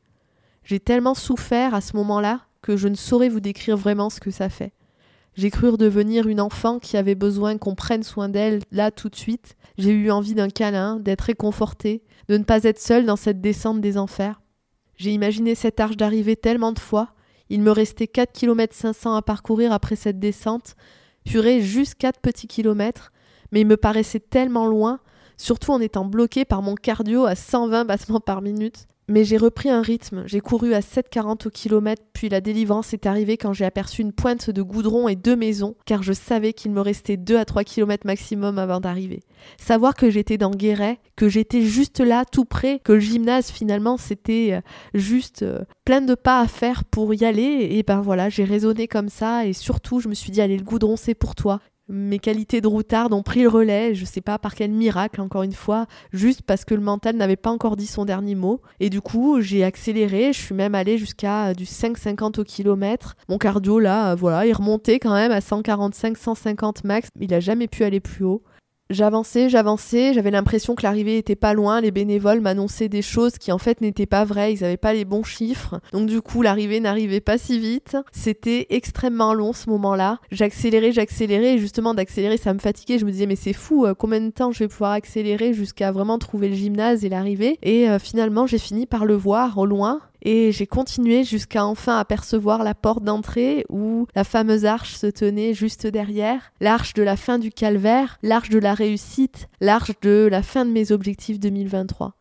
J'ai 0.63 0.79
tellement 0.79 1.13
souffert 1.13 1.75
à 1.75 1.81
ce 1.81 1.95
moment-là 1.95 2.41
que 2.61 2.75
je 2.75 2.87
ne 2.87 2.95
saurais 2.95 3.29
vous 3.29 3.39
décrire 3.39 3.77
vraiment 3.77 4.09
ce 4.09 4.19
que 4.19 4.31
ça 4.31 4.49
fait. 4.49 4.73
J'ai 5.35 5.51
cru 5.51 5.69
redevenir 5.69 6.27
une 6.27 6.39
enfant 6.39 6.79
qui 6.79 6.95
avait 6.95 7.15
besoin 7.15 7.57
qu'on 7.57 7.75
prenne 7.75 8.03
soin 8.03 8.29
d'elle 8.29 8.61
là 8.71 8.89
tout 8.89 9.09
de 9.09 9.15
suite. 9.15 9.55
J'ai 9.77 9.91
eu 9.91 10.09
envie 10.09 10.33
d'un 10.33 10.49
câlin, 10.49 10.97
d'être 10.97 11.21
réconfortée, 11.21 12.03
de 12.29 12.37
ne 12.37 12.43
pas 12.43 12.63
être 12.63 12.79
seule 12.79 13.05
dans 13.05 13.17
cette 13.17 13.41
descente 13.41 13.81
des 13.81 13.97
enfers. 13.97 14.41
J'ai 14.95 15.11
imaginé 15.11 15.53
cette 15.53 15.79
arche 15.81 15.97
d'arrivée 15.97 16.37
tellement 16.37 16.71
de 16.71 16.79
fois. 16.79 17.09
Il 17.49 17.61
me 17.61 17.71
restait 17.71 18.07
4 18.07 18.31
km 18.31 18.73
500 18.73 19.13
à 19.13 19.21
parcourir 19.21 19.73
après 19.73 19.97
cette 19.97 20.19
descente. 20.19 20.75
Purée, 21.25 21.61
juste 21.61 21.95
4 21.95 22.21
petits 22.21 22.47
kilomètres. 22.47 23.11
Mais 23.55 23.61
il 23.61 23.67
me 23.67 23.77
paraissait 23.77 24.19
tellement 24.19 24.67
loin, 24.67 24.99
surtout 25.37 25.71
en 25.71 25.79
étant 25.79 26.03
bloqué 26.03 26.43
par 26.43 26.61
mon 26.61 26.75
cardio 26.75 27.23
à 27.23 27.35
120 27.35 27.85
battements 27.85 28.19
par 28.19 28.41
minute. 28.41 28.85
Mais 29.07 29.23
j'ai 29.23 29.37
repris 29.37 29.69
un 29.69 29.81
rythme, 29.81 30.23
j'ai 30.25 30.41
couru 30.41 30.73
à 30.73 30.81
7,40 30.81 31.47
au 31.47 31.49
kilomètre, 31.49 32.01
puis 32.11 32.27
la 32.27 32.41
délivrance 32.41 32.93
est 32.93 33.05
arrivée 33.05 33.37
quand 33.37 33.53
j'ai 33.53 33.63
aperçu 33.63 34.01
une 34.01 34.11
pointe 34.11 34.49
de 34.49 34.61
goudron 34.61 35.07
et 35.07 35.15
deux 35.15 35.37
maisons, 35.37 35.75
car 35.85 36.03
je 36.03 36.11
savais 36.11 36.51
qu'il 36.51 36.71
me 36.71 36.81
restait 36.81 37.15
2 37.15 37.37
à 37.37 37.45
3 37.45 37.63
km 37.63 38.05
maximum 38.05 38.59
avant 38.59 38.81
d'arriver. 38.81 39.23
Savoir 39.57 39.93
que 39.93 40.09
j'étais 40.09 40.37
dans 40.37 40.51
Guéret, 40.51 40.99
que 41.15 41.29
j'étais 41.29 41.61
juste 41.61 42.01
là, 42.01 42.25
tout 42.29 42.43
près, 42.43 42.79
que 42.79 42.91
le 42.91 42.99
gymnase 42.99 43.51
finalement 43.51 43.95
c'était 43.95 44.49
euh, 44.53 44.61
juste 44.93 45.43
euh, 45.43 45.63
plein 45.85 46.01
de 46.01 46.15
pas 46.15 46.41
à 46.41 46.47
faire 46.47 46.83
pour 46.83 47.13
y 47.13 47.23
aller, 47.23 47.69
et 47.71 47.83
ben 47.83 48.01
voilà, 48.01 48.27
j'ai 48.27 48.43
raisonné 48.43 48.89
comme 48.89 49.07
ça, 49.07 49.45
et 49.45 49.53
surtout 49.53 50.01
je 50.01 50.09
me 50.09 50.13
suis 50.13 50.31
dit, 50.31 50.41
allez, 50.41 50.57
le 50.57 50.65
goudron 50.65 50.97
c'est 50.97 51.15
pour 51.15 51.35
toi. 51.35 51.61
Mes 51.87 52.17
qualités 52.17 52.61
de 52.61 52.67
routard 52.67 53.11
ont 53.11 53.21
pris 53.21 53.43
le 53.43 53.49
relais, 53.49 53.93
je 53.93 54.05
sais 54.05 54.21
pas 54.21 54.39
par 54.39 54.55
quel 54.55 54.71
miracle, 54.71 55.21
encore 55.21 55.43
une 55.43 55.53
fois, 55.53 55.85
juste 56.13 56.41
parce 56.41 56.65
que 56.65 56.73
le 56.73 56.81
mental 56.81 57.15
n'avait 57.15 57.35
pas 57.35 57.51
encore 57.51 57.75
dit 57.75 57.85
son 57.85 58.05
dernier 58.05 58.33
mot. 58.33 58.59
Et 58.79 58.89
du 58.89 59.01
coup, 59.01 59.39
j'ai 59.39 59.63
accéléré, 59.63 60.33
je 60.33 60.41
suis 60.41 60.55
même 60.55 60.73
allé 60.73 60.97
jusqu'à 60.97 61.49
euh, 61.49 61.53
du 61.53 61.65
5,50 61.65 62.39
au 62.39 62.43
kilomètre. 62.43 63.15
Mon 63.29 63.37
cardio, 63.37 63.77
là, 63.77 64.11
euh, 64.13 64.15
voilà, 64.15 64.47
il 64.47 64.53
remontait 64.53 64.97
quand 64.97 65.13
même 65.13 65.31
à 65.31 65.39
145-150 65.39 66.87
max, 66.87 67.09
il 67.19 67.31
a 67.35 67.39
jamais 67.39 67.67
pu 67.67 67.83
aller 67.83 67.99
plus 67.99 68.25
haut. 68.25 68.41
J'avançais, 68.91 69.49
j'avançais, 69.49 70.13
j'avais 70.13 70.29
l'impression 70.29 70.75
que 70.75 70.83
l'arrivée 70.83 71.17
était 71.17 71.35
pas 71.35 71.55
loin, 71.55 71.81
les 71.81 71.89
bénévoles 71.89 72.39
m'annonçaient 72.39 72.87
des 72.87 73.01
choses 73.01 73.39
qui 73.39 73.51
en 73.51 73.57
fait 73.57 73.81
n'étaient 73.81 74.05
pas 74.05 74.25
vraies, 74.25 74.53
ils 74.53 74.63
avaient 74.63 74.77
pas 74.77 74.93
les 74.93 75.05
bons 75.05 75.23
chiffres. 75.23 75.79
Donc 75.91 76.07
du 76.07 76.21
coup, 76.21 76.43
l'arrivée 76.43 76.79
n'arrivait 76.79 77.19
pas 77.19 77.39
si 77.39 77.57
vite. 77.57 77.97
C'était 78.11 78.67
extrêmement 78.69 79.33
long 79.33 79.53
ce 79.53 79.71
moment-là. 79.71 80.19
J'accélérais, 80.31 80.91
j'accélérais 80.91 81.55
et 81.55 81.57
justement 81.57 81.95
d'accélérer, 81.95 82.37
ça 82.37 82.53
me 82.53 82.59
fatiguait. 82.59 82.99
Je 82.99 83.05
me 83.05 83.11
disais 83.11 83.25
mais 83.25 83.35
c'est 83.35 83.53
fou, 83.53 83.87
euh, 83.87 83.95
combien 83.95 84.21
de 84.21 84.29
temps 84.29 84.51
je 84.51 84.59
vais 84.59 84.67
pouvoir 84.67 84.91
accélérer 84.91 85.53
jusqu'à 85.53 85.91
vraiment 85.91 86.19
trouver 86.19 86.49
le 86.49 86.55
gymnase 86.55 87.03
et 87.03 87.09
l'arrivée? 87.09 87.57
Et 87.63 87.89
euh, 87.89 87.97
finalement, 87.97 88.45
j'ai 88.45 88.59
fini 88.59 88.85
par 88.85 89.05
le 89.05 89.15
voir 89.15 89.57
au 89.57 89.65
loin 89.65 90.01
et 90.25 90.51
j'ai 90.51 90.65
continué 90.65 91.23
jusqu'à 91.23 91.63
enfin 91.65 91.99
apercevoir 91.99 92.63
la 92.63 92.73
porte 92.73 93.03
d'entrée 93.03 93.63
où 93.69 94.07
la 94.15 94.23
fameuse 94.23 94.65
arche 94.65 94.95
se 94.95 95.07
tenait 95.07 95.53
juste 95.53 95.85
derrière, 95.85 96.51
l'arche 96.59 96.95
de 96.95 97.03
la 97.03 97.15
fin 97.15 97.37
du 97.37 97.51
calvaire, 97.51 98.17
l'arche 98.23 98.49
de 98.49 98.57
la 98.59 98.73
réussite, 98.73 99.47
l'arche 99.61 99.91
de 100.01 100.27
la 100.29 100.41
fin 100.41 100.65
de 100.65 100.71
mes 100.71 100.91
objectifs 100.91 101.39
2023. 101.39 102.15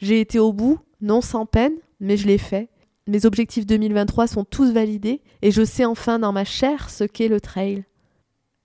J'ai 0.00 0.20
été 0.20 0.38
au 0.38 0.52
bout, 0.52 0.78
non 1.00 1.22
sans 1.22 1.46
peine, 1.46 1.72
mais 1.98 2.18
je 2.18 2.26
l'ai 2.26 2.38
fait. 2.38 2.68
Mes 3.08 3.24
objectifs 3.24 3.64
2023 3.64 4.26
sont 4.26 4.44
tous 4.44 4.70
validés 4.70 5.22
et 5.40 5.50
je 5.50 5.64
sais 5.64 5.86
enfin 5.86 6.18
dans 6.18 6.30
ma 6.30 6.44
chair 6.44 6.90
ce 6.90 7.04
qu'est 7.04 7.28
le 7.28 7.40
trail. 7.40 7.84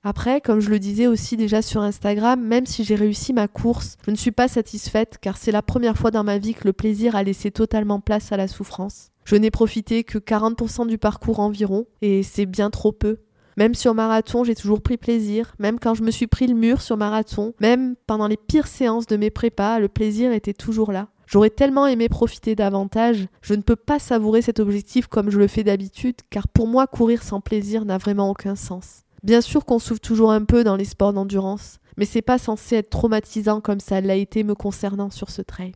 Après, 0.04 0.42
comme 0.42 0.60
je 0.60 0.70
le 0.70 0.80
disais 0.80 1.08
aussi 1.08 1.38
déjà 1.38 1.62
sur 1.62 1.82
Instagram, 1.82 2.42
même 2.42 2.66
si 2.66 2.84
j'ai 2.84 2.96
réussi 2.96 3.32
ma 3.32 3.48
course, 3.48 3.96
je 4.06 4.12
ne 4.12 4.18
suis 4.18 4.32
pas 4.32 4.50
satisfaite 4.50 5.18
car 5.22 5.38
c'est 5.38 5.54
la 5.54 5.62
première 5.62 5.98
fois 5.98 6.12
dans 6.12 6.26
ma 6.26 6.40
vie 6.40 6.56
que 6.56 6.66
le 6.66 6.74
plaisir 6.74 7.16
a 7.16 7.24
laissé 7.24 7.52
totalement 7.52 8.02
place 8.02 8.34
à 8.34 8.38
la 8.38 8.50
souffrance. 8.50 9.12
Je 9.24 9.38
n'ai 9.38 9.50
profité 9.50 10.04
que 10.04 10.18
40% 10.18 10.88
du 10.88 10.98
parcours 10.98 11.40
environ 11.40 11.86
et 12.02 12.22
c'est 12.22 12.46
bien 12.46 12.70
trop 12.70 12.92
peu. 12.92 13.20
Même 13.56 13.76
sur 13.76 13.94
marathon, 13.94 14.44
j'ai 14.44 14.56
toujours 14.56 14.82
pris 14.82 14.98
plaisir, 14.98 15.56
même 15.58 15.80
quand 15.80 15.94
je 15.94 16.04
me 16.04 16.12
suis 16.12 16.28
pris 16.28 16.48
le 16.48 16.56
mur 16.56 16.82
sur 16.82 16.98
marathon, 16.98 17.54
même 17.62 17.96
pendant 18.08 18.28
les 18.28 18.36
pires 18.36 18.68
séances 18.68 19.08
de 19.08 19.16
mes 19.16 19.30
prépas, 19.30 19.80
le 19.80 19.88
plaisir 19.88 20.34
était 20.34 20.54
toujours 20.54 20.92
là. 20.92 21.08
J'aurais 21.34 21.50
tellement 21.50 21.88
aimé 21.88 22.10
profiter 22.10 22.54
davantage, 22.54 23.26
je 23.42 23.56
ne 23.56 23.64
peux 23.64 23.76
pas 23.76 23.98
savourer 23.98 24.44
cet 24.44 24.60
objectif 24.60 25.08
comme 25.08 25.32
je 25.32 25.40
le 25.40 25.48
fais 25.48 25.64
d'habitude, 25.64 26.18
car 26.30 26.48
pour 26.48 26.68
moi 26.68 26.86
courir 26.86 27.24
sans 27.24 27.42
plaisir 27.42 27.86
n'a 27.86 27.98
vraiment 27.98 28.30
aucun 28.30 28.56
sens. 28.56 29.02
Bien 29.24 29.42
sûr 29.42 29.66
qu'on 29.66 29.80
souffre 29.80 30.00
toujours 30.00 30.32
un 30.32 30.44
peu 30.44 30.64
dans 30.64 30.76
les 30.76 30.86
sports 30.86 31.12
d'endurance, 31.12 31.80
mais 31.98 32.06
c'est 32.06 32.22
pas 32.22 32.38
censé 32.38 32.76
être 32.76 32.92
traumatisant 32.92 33.62
comme 33.62 33.80
ça 33.80 34.00
l'a 34.00 34.14
été 34.14 34.44
me 34.44 34.54
concernant 34.54 35.10
sur 35.10 35.32
ce 35.32 35.42
trail. 35.42 35.72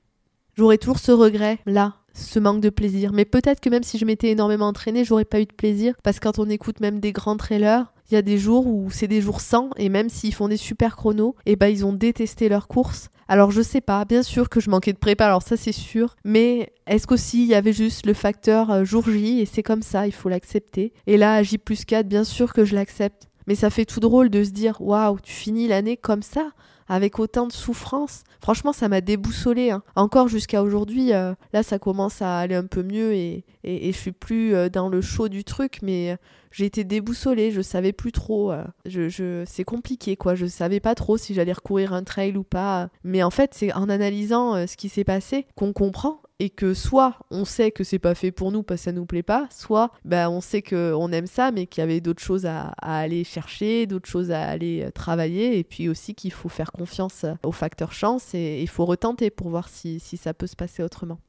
J'aurais 0.56 0.78
toujours 0.78 1.00
ce 1.00 1.12
regret, 1.12 1.58
là, 1.66 1.96
ce 2.14 2.38
manque 2.38 2.62
de 2.62 2.70
plaisir. 2.70 3.12
Mais 3.12 3.26
peut-être 3.26 3.60
que 3.60 3.72
même 3.72 3.82
si 3.82 3.98
je 3.98 4.06
m'étais 4.06 4.30
énormément 4.30 4.68
entraînée, 4.68 5.06
j'aurais 5.06 5.26
pas 5.26 5.42
eu 5.42 5.46
de 5.46 5.54
plaisir. 5.54 5.96
Parce 6.04 6.20
que 6.20 6.28
quand 6.28 6.38
on 6.38 6.50
écoute 6.50 6.82
même 6.82 7.00
des 7.00 7.14
grands 7.14 7.36
trailers, 7.36 7.92
il 8.10 8.16
y 8.16 8.18
a 8.18 8.22
des 8.22 8.38
jours 8.38 8.68
où 8.68 8.90
c'est 8.90 9.08
des 9.08 9.22
jours 9.22 9.42
sans, 9.42 9.70
et 9.78 9.90
même 9.90 10.10
s'ils 10.10 10.34
font 10.34 10.48
des 10.48 10.58
super 10.58 10.96
chronos, 10.96 11.36
et 11.46 11.54
eh 11.54 11.56
ben 11.56 11.68
ils 11.68 11.86
ont 11.86 11.94
détesté 11.94 12.50
leur 12.50 12.68
course. 12.68 13.10
Alors 13.28 13.52
je 13.52 13.62
sais 13.62 13.82
pas, 13.82 14.06
bien 14.06 14.24
sûr 14.24 14.48
que 14.48 14.62
je 14.62 14.70
manquais 14.70 14.94
de 14.94 14.98
prépa, 14.98 15.26
alors 15.26 15.42
ça 15.42 15.58
c'est 15.58 15.74
sûr, 15.74 16.16
mais 16.24 16.72
est-ce 16.88 17.08
qu'aussi 17.08 17.44
il 17.44 17.50
y 17.50 17.56
avait 17.56 17.74
juste 17.74 18.06
le 18.06 18.14
facteur 18.14 18.72
euh, 18.72 18.84
jour 18.86 19.04
J, 19.10 19.42
et 19.42 19.46
c'est 19.46 19.64
comme 19.64 19.82
ça, 19.82 20.08
il 20.08 20.14
faut 20.14 20.30
l'accepter. 20.30 20.94
Et 21.08 21.18
là, 21.18 21.34
à 21.34 21.44
J 21.44 21.58
plus 21.58 21.84
4, 21.84 22.08
bien 22.08 22.24
sûr 22.24 22.54
que 22.54 22.64
je 22.64 22.76
l'accepte. 22.76 23.28
Mais 23.48 23.56
ça 23.56 23.70
fait 23.70 23.86
tout 23.86 24.02
drôle 24.02 24.30
de 24.30 24.44
se 24.44 24.50
dire, 24.50 24.80
waouh, 24.82 25.20
tu 25.22 25.32
finis 25.32 25.68
l'année 25.68 25.96
comme 25.96 26.22
ça 26.22 26.52
avec 26.88 27.20
autant 27.20 27.48
de 27.48 27.52
souffrance. 27.52 28.24
Franchement, 28.42 28.74
ça 28.74 28.88
m'a 28.88 29.02
déboussolé. 29.02 29.72
Hein. 29.72 29.84
Encore 29.96 30.28
jusqu'à 30.28 30.64
aujourd'hui, 30.64 31.14
euh, 31.14 31.34
là, 31.54 31.64
ça 31.64 31.80
commence 31.80 32.22
à 32.22 32.40
aller 32.40 32.56
un 32.56 32.66
peu 32.66 32.84
mieux 32.84 33.14
et, 33.14 33.44
et, 33.64 33.92
je 33.92 33.98
suis 33.98 34.12
plus 34.12 34.54
euh, 34.54 34.70
dans 34.70 34.90
le 34.90 35.02
chaud 35.02 35.30
du 35.30 35.44
truc, 35.44 35.80
mais 35.82 36.12
euh, 36.12 36.16
j'ai 36.52 36.66
été 36.66 36.84
déboussolée. 36.84 37.52
Je 37.52 37.62
savais 37.62 37.92
plus 37.92 38.12
trop. 38.12 38.54
je, 38.86 39.10
je... 39.10 39.44
C'est 39.46 39.64
compliqué, 39.64 40.16
quoi. 40.16 40.36
Je 40.36 40.46
savais 40.46 40.80
pas 40.80 40.96
trop 40.96 41.18
si 41.18 41.34
j'allais 41.34 41.54
recourir 41.54 41.94
un 41.94 42.04
trail 42.04 42.38
ou 42.38 42.44
pas. 42.44 42.90
Mais 43.04 43.24
en 43.24 43.30
fait, 43.30 43.54
c'est 43.54 43.74
en 43.74 43.90
analysant 43.90 44.66
ce 44.66 44.78
qui 44.78 44.90
s'est 44.90 45.04
passé 45.04 45.46
qu'on 45.56 45.74
comprend 45.74 46.22
et 46.40 46.50
que 46.50 46.74
soit 46.74 47.16
on 47.32 47.46
sait 47.46 47.72
que 47.72 47.84
c'est 47.84 48.00
pas 48.00 48.16
fait 48.16 48.32
pour 48.32 48.52
nous 48.52 48.64
parce 48.64 48.82
que 48.82 48.86
ça 48.86 48.92
nous 48.92 49.06
plaît 49.06 49.24
pas, 49.24 49.48
soit 49.50 49.92
bah, 50.06 50.30
on 50.30 50.42
sait 50.42 50.62
qu'on 50.62 51.12
aime 51.12 51.28
ça 51.28 51.52
mais 51.52 51.66
qu'il 51.66 51.82
y 51.82 51.84
avait 51.84 52.02
d'autres 52.02 52.22
choses 52.22 52.46
à, 52.46 52.74
aller 52.82 53.24
chercher, 53.24 53.88
d'autres 53.88 54.10
choses 54.10 54.32
à 54.32 54.44
aller 54.44 54.84
euh, 54.84 54.92
travailler 54.92 55.58
et 55.58 55.64
puis 55.64 55.90
aussi 55.90 56.14
qu'il 56.14 56.32
faut 56.32 56.50
faire 56.50 56.72
confiance 56.72 57.26
au 57.44 57.52
facteur 57.52 57.92
chance 57.92 58.34
et 58.34 58.62
il 58.62 58.70
faut 58.70 58.86
retenter 58.86 59.30
pour 59.30 59.50
voir 59.50 59.70
si, 59.70 60.00
ça 60.00 60.34
peut 60.34 60.48
se 60.48 60.56
passer 60.56 60.84
autrement. 60.84 61.20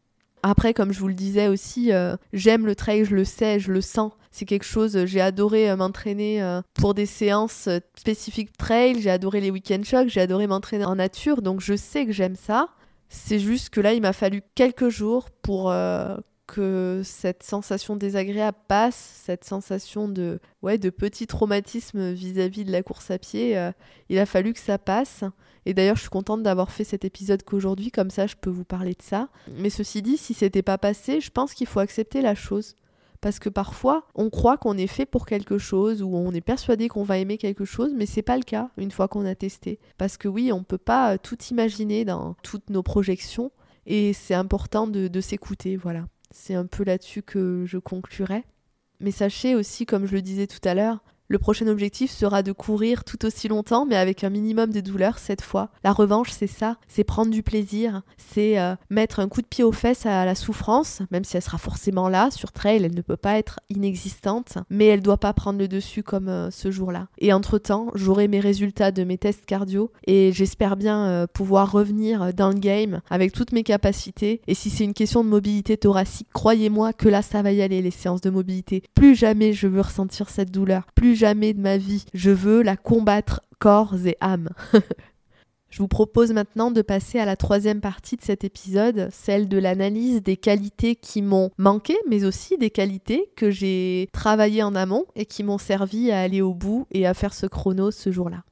Après, 0.42 0.72
comme 0.72 0.92
je 0.92 1.00
vous 1.00 1.08
le 1.08 1.14
disais 1.14 1.48
aussi, 1.48 1.92
euh, 1.92 2.16
j'aime 2.32 2.64
le 2.64 2.76
trail, 2.76 3.04
je 3.04 3.14
le 3.14 3.24
sais, 3.24 3.58
je 3.58 3.72
le 3.72 3.80
sens. 3.80 4.12
C'est 4.30 4.44
quelque 4.44 4.64
chose, 4.64 5.04
j'ai 5.06 5.20
adoré 5.20 5.68
euh, 5.68 5.76
m'entraîner 5.76 6.60
pour 6.74 6.94
des 6.94 7.06
séances 7.06 7.68
spécifiques 7.96 8.56
trail, 8.56 9.00
j'ai 9.00 9.10
adoré 9.10 9.40
les 9.40 9.50
week-end 9.50 9.82
shocks, 9.82 10.08
j'ai 10.08 10.20
adoré 10.20 10.46
m'entraîner 10.46 10.84
en 10.84 10.96
nature, 10.96 11.42
donc 11.42 11.60
je 11.60 11.76
sais 11.76 12.06
que 12.06 12.12
j'aime 12.12 12.36
ça. 12.36 12.68
C'est 13.08 13.38
juste 13.38 13.70
que 13.70 13.80
là, 13.80 13.94
il 13.94 14.02
m'a 14.02 14.12
fallu 14.12 14.42
quelques 14.54 14.88
jours 14.88 15.30
pour 15.30 15.70
euh, 15.70 16.16
que 16.46 17.02
cette 17.04 17.42
sensation 17.42 17.96
désagréable 17.96 18.56
passe, 18.68 19.22
cette 19.24 19.44
sensation 19.44 20.08
de, 20.08 20.40
ouais, 20.62 20.78
de 20.78 20.90
petit 20.90 21.26
traumatisme 21.26 22.12
vis-à-vis 22.12 22.64
de 22.64 22.72
la 22.72 22.82
course 22.82 23.10
à 23.10 23.18
pied. 23.18 23.56
Euh, 23.56 23.70
il 24.08 24.18
a 24.18 24.26
fallu 24.26 24.52
que 24.52 24.58
ça 24.58 24.78
passe. 24.78 25.24
Et 25.66 25.74
d'ailleurs, 25.74 25.96
je 25.96 26.02
suis 26.02 26.10
contente 26.10 26.42
d'avoir 26.42 26.70
fait 26.70 26.84
cet 26.84 27.04
épisode 27.04 27.42
qu'aujourd'hui, 27.42 27.90
comme 27.90 28.10
ça, 28.10 28.26
je 28.26 28.36
peux 28.36 28.50
vous 28.50 28.64
parler 28.64 28.92
de 28.92 29.02
ça. 29.02 29.28
Mais 29.58 29.70
ceci 29.70 30.00
dit, 30.00 30.16
si 30.16 30.32
c'était 30.32 30.62
pas 30.62 30.78
passé, 30.78 31.20
je 31.20 31.30
pense 31.30 31.52
qu'il 31.52 31.66
faut 31.66 31.80
accepter 31.80 32.22
la 32.22 32.34
chose. 32.34 32.74
Parce 33.20 33.38
que 33.38 33.48
parfois, 33.48 34.06
on 34.14 34.30
croit 34.30 34.56
qu'on 34.56 34.76
est 34.76 34.86
fait 34.86 35.06
pour 35.06 35.26
quelque 35.26 35.58
chose 35.58 36.02
ou 36.02 36.14
on 36.14 36.32
est 36.32 36.40
persuadé 36.40 36.88
qu'on 36.88 37.02
va 37.02 37.18
aimer 37.18 37.36
quelque 37.36 37.64
chose, 37.64 37.92
mais 37.94 38.06
c'est 38.06 38.22
pas 38.22 38.36
le 38.36 38.44
cas 38.44 38.70
une 38.76 38.90
fois 38.90 39.08
qu'on 39.08 39.26
a 39.26 39.34
testé. 39.34 39.80
Parce 39.96 40.16
que 40.16 40.28
oui, 40.28 40.52
on 40.52 40.62
peut 40.62 40.78
pas 40.78 41.14
euh, 41.14 41.18
tout 41.20 41.38
imaginer 41.50 42.04
dans 42.04 42.34
toutes 42.42 42.70
nos 42.70 42.82
projections 42.82 43.50
et 43.86 44.12
c'est 44.12 44.34
important 44.34 44.86
de, 44.86 45.08
de 45.08 45.20
s'écouter. 45.20 45.76
Voilà. 45.76 46.06
C'est 46.30 46.54
un 46.54 46.66
peu 46.66 46.84
là-dessus 46.84 47.22
que 47.22 47.64
je 47.66 47.78
conclurai. 47.78 48.44
Mais 49.00 49.10
sachez 49.10 49.54
aussi, 49.54 49.86
comme 49.86 50.06
je 50.06 50.14
le 50.14 50.22
disais 50.22 50.46
tout 50.46 50.66
à 50.66 50.74
l'heure, 50.74 51.02
le 51.28 51.38
prochain 51.38 51.66
objectif 51.66 52.10
sera 52.10 52.42
de 52.42 52.52
courir 52.52 53.04
tout 53.04 53.24
aussi 53.26 53.48
longtemps, 53.48 53.84
mais 53.84 53.96
avec 53.96 54.24
un 54.24 54.30
minimum 54.30 54.70
de 54.70 54.80
douleur 54.80 55.18
cette 55.18 55.42
fois. 55.42 55.68
La 55.84 55.92
revanche, 55.92 56.30
c'est 56.30 56.46
ça, 56.46 56.78
c'est 56.88 57.04
prendre 57.04 57.30
du 57.30 57.42
plaisir, 57.42 58.02
c'est 58.16 58.58
euh, 58.58 58.74
mettre 58.88 59.20
un 59.20 59.28
coup 59.28 59.42
de 59.42 59.46
pied 59.46 59.62
aux 59.62 59.72
fesses 59.72 60.06
à 60.06 60.24
la 60.24 60.34
souffrance, 60.34 61.02
même 61.10 61.24
si 61.24 61.36
elle 61.36 61.42
sera 61.42 61.58
forcément 61.58 62.08
là. 62.08 62.30
Sur 62.30 62.52
trail, 62.52 62.82
elle 62.82 62.94
ne 62.94 63.02
peut 63.02 63.16
pas 63.16 63.38
être 63.38 63.60
inexistante, 63.68 64.58
mais 64.70 64.86
elle 64.86 65.02
doit 65.02 65.18
pas 65.18 65.34
prendre 65.34 65.58
le 65.58 65.68
dessus 65.68 66.02
comme 66.02 66.28
euh, 66.28 66.50
ce 66.50 66.70
jour-là. 66.70 67.08
Et 67.18 67.32
entre-temps, 67.32 67.88
j'aurai 67.94 68.26
mes 68.26 68.40
résultats 68.40 68.90
de 68.90 69.04
mes 69.04 69.18
tests 69.18 69.44
cardio 69.44 69.92
et 70.06 70.32
j'espère 70.32 70.76
bien 70.76 71.06
euh, 71.06 71.26
pouvoir 71.26 71.70
revenir 71.70 72.32
dans 72.32 72.48
le 72.48 72.58
game 72.58 73.00
avec 73.10 73.32
toutes 73.32 73.52
mes 73.52 73.64
capacités. 73.64 74.40
Et 74.46 74.54
si 74.54 74.70
c'est 74.70 74.84
une 74.84 74.94
question 74.94 75.22
de 75.24 75.28
mobilité 75.28 75.76
thoracique, 75.76 76.28
croyez-moi 76.32 76.94
que 76.94 77.08
là, 77.08 77.20
ça 77.20 77.42
va 77.42 77.52
y 77.52 77.60
aller, 77.60 77.82
les 77.82 77.90
séances 77.90 78.22
de 78.22 78.30
mobilité. 78.30 78.82
Plus 78.94 79.14
jamais 79.14 79.52
je 79.52 79.66
veux 79.66 79.82
ressentir 79.82 80.30
cette 80.30 80.50
douleur. 80.50 80.86
Plus 80.94 81.17
jamais 81.18 81.52
de 81.52 81.60
ma 81.60 81.76
vie. 81.76 82.06
Je 82.14 82.30
veux 82.30 82.62
la 82.62 82.76
combattre 82.76 83.42
corps 83.58 84.06
et 84.06 84.16
âme. 84.20 84.48
Je 85.70 85.78
vous 85.78 85.88
propose 85.88 86.32
maintenant 86.32 86.70
de 86.70 86.80
passer 86.80 87.18
à 87.18 87.26
la 87.26 87.36
troisième 87.36 87.82
partie 87.82 88.16
de 88.16 88.22
cet 88.22 88.42
épisode, 88.42 89.10
celle 89.12 89.48
de 89.48 89.58
l'analyse 89.58 90.22
des 90.22 90.38
qualités 90.38 90.96
qui 90.96 91.20
m'ont 91.20 91.50
manqué, 91.58 91.94
mais 92.08 92.24
aussi 92.24 92.56
des 92.56 92.70
qualités 92.70 93.30
que 93.36 93.50
j'ai 93.50 94.08
travaillées 94.12 94.62
en 94.62 94.74
amont 94.74 95.04
et 95.14 95.26
qui 95.26 95.44
m'ont 95.44 95.58
servi 95.58 96.10
à 96.10 96.22
aller 96.22 96.40
au 96.40 96.54
bout 96.54 96.86
et 96.90 97.06
à 97.06 97.12
faire 97.12 97.34
ce 97.34 97.46
chrono 97.46 97.90
ce 97.90 98.10
jour-là. 98.10 98.44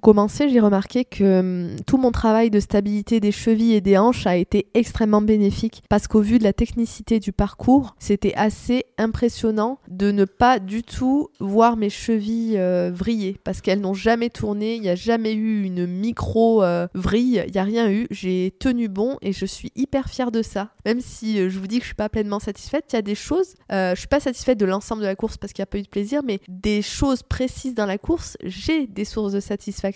Commencer, 0.00 0.48
j'ai 0.48 0.60
remarqué 0.60 1.04
que 1.04 1.40
hum, 1.40 1.76
tout 1.86 1.98
mon 1.98 2.10
travail 2.10 2.48
de 2.48 2.58
stabilité 2.58 3.20
des 3.20 3.32
chevilles 3.32 3.74
et 3.74 3.82
des 3.82 3.98
hanches 3.98 4.26
a 4.26 4.36
été 4.36 4.68
extrêmement 4.72 5.20
bénéfique 5.20 5.82
parce 5.90 6.08
qu'au 6.08 6.20
vu 6.20 6.38
de 6.38 6.44
la 6.44 6.54
technicité 6.54 7.20
du 7.20 7.32
parcours, 7.32 7.94
c'était 7.98 8.32
assez 8.34 8.84
impressionnant 8.96 9.78
de 9.88 10.10
ne 10.10 10.24
pas 10.24 10.58
du 10.58 10.82
tout 10.82 11.28
voir 11.38 11.76
mes 11.76 11.90
chevilles 11.90 12.56
euh, 12.56 12.90
vriller 12.94 13.36
parce 13.44 13.60
qu'elles 13.60 13.80
n'ont 13.80 13.92
jamais 13.92 14.30
tourné, 14.30 14.76
il 14.76 14.80
n'y 14.80 14.88
a 14.88 14.94
jamais 14.94 15.34
eu 15.34 15.64
une 15.64 15.86
micro 15.86 16.62
euh, 16.62 16.86
vrille, 16.94 17.44
il 17.46 17.52
n'y 17.52 17.58
a 17.58 17.64
rien 17.64 17.90
eu. 17.90 18.06
J'ai 18.10 18.54
tenu 18.58 18.88
bon 18.88 19.18
et 19.20 19.34
je 19.34 19.44
suis 19.44 19.70
hyper 19.76 20.08
fière 20.08 20.30
de 20.30 20.40
ça. 20.40 20.70
Même 20.86 21.02
si 21.02 21.38
euh, 21.38 21.50
je 21.50 21.58
vous 21.58 21.66
dis 21.66 21.76
que 21.76 21.82
je 21.82 21.88
suis 21.88 21.94
pas 21.94 22.08
pleinement 22.08 22.40
satisfaite, 22.40 22.86
il 22.92 22.96
y 22.96 22.98
a 22.98 23.02
des 23.02 23.14
choses, 23.14 23.54
je 23.70 23.94
suis 23.96 24.08
pas 24.08 24.20
satisfaite 24.20 24.58
de 24.58 24.64
l'ensemble 24.64 25.02
de 25.02 25.06
la 25.06 25.16
course 25.16 25.36
parce 25.36 25.52
qu'il 25.52 25.60
n'y 25.60 25.64
a 25.64 25.66
pas 25.66 25.78
eu 25.78 25.82
de 25.82 25.88
plaisir, 25.88 26.22
mais 26.24 26.40
des 26.48 26.80
choses 26.80 27.22
précises 27.22 27.74
dans 27.74 27.86
la 27.86 27.98
course, 27.98 28.38
j'ai 28.42 28.86
des 28.86 29.04
sources 29.04 29.32
de 29.32 29.40
satisfaction 29.40 29.89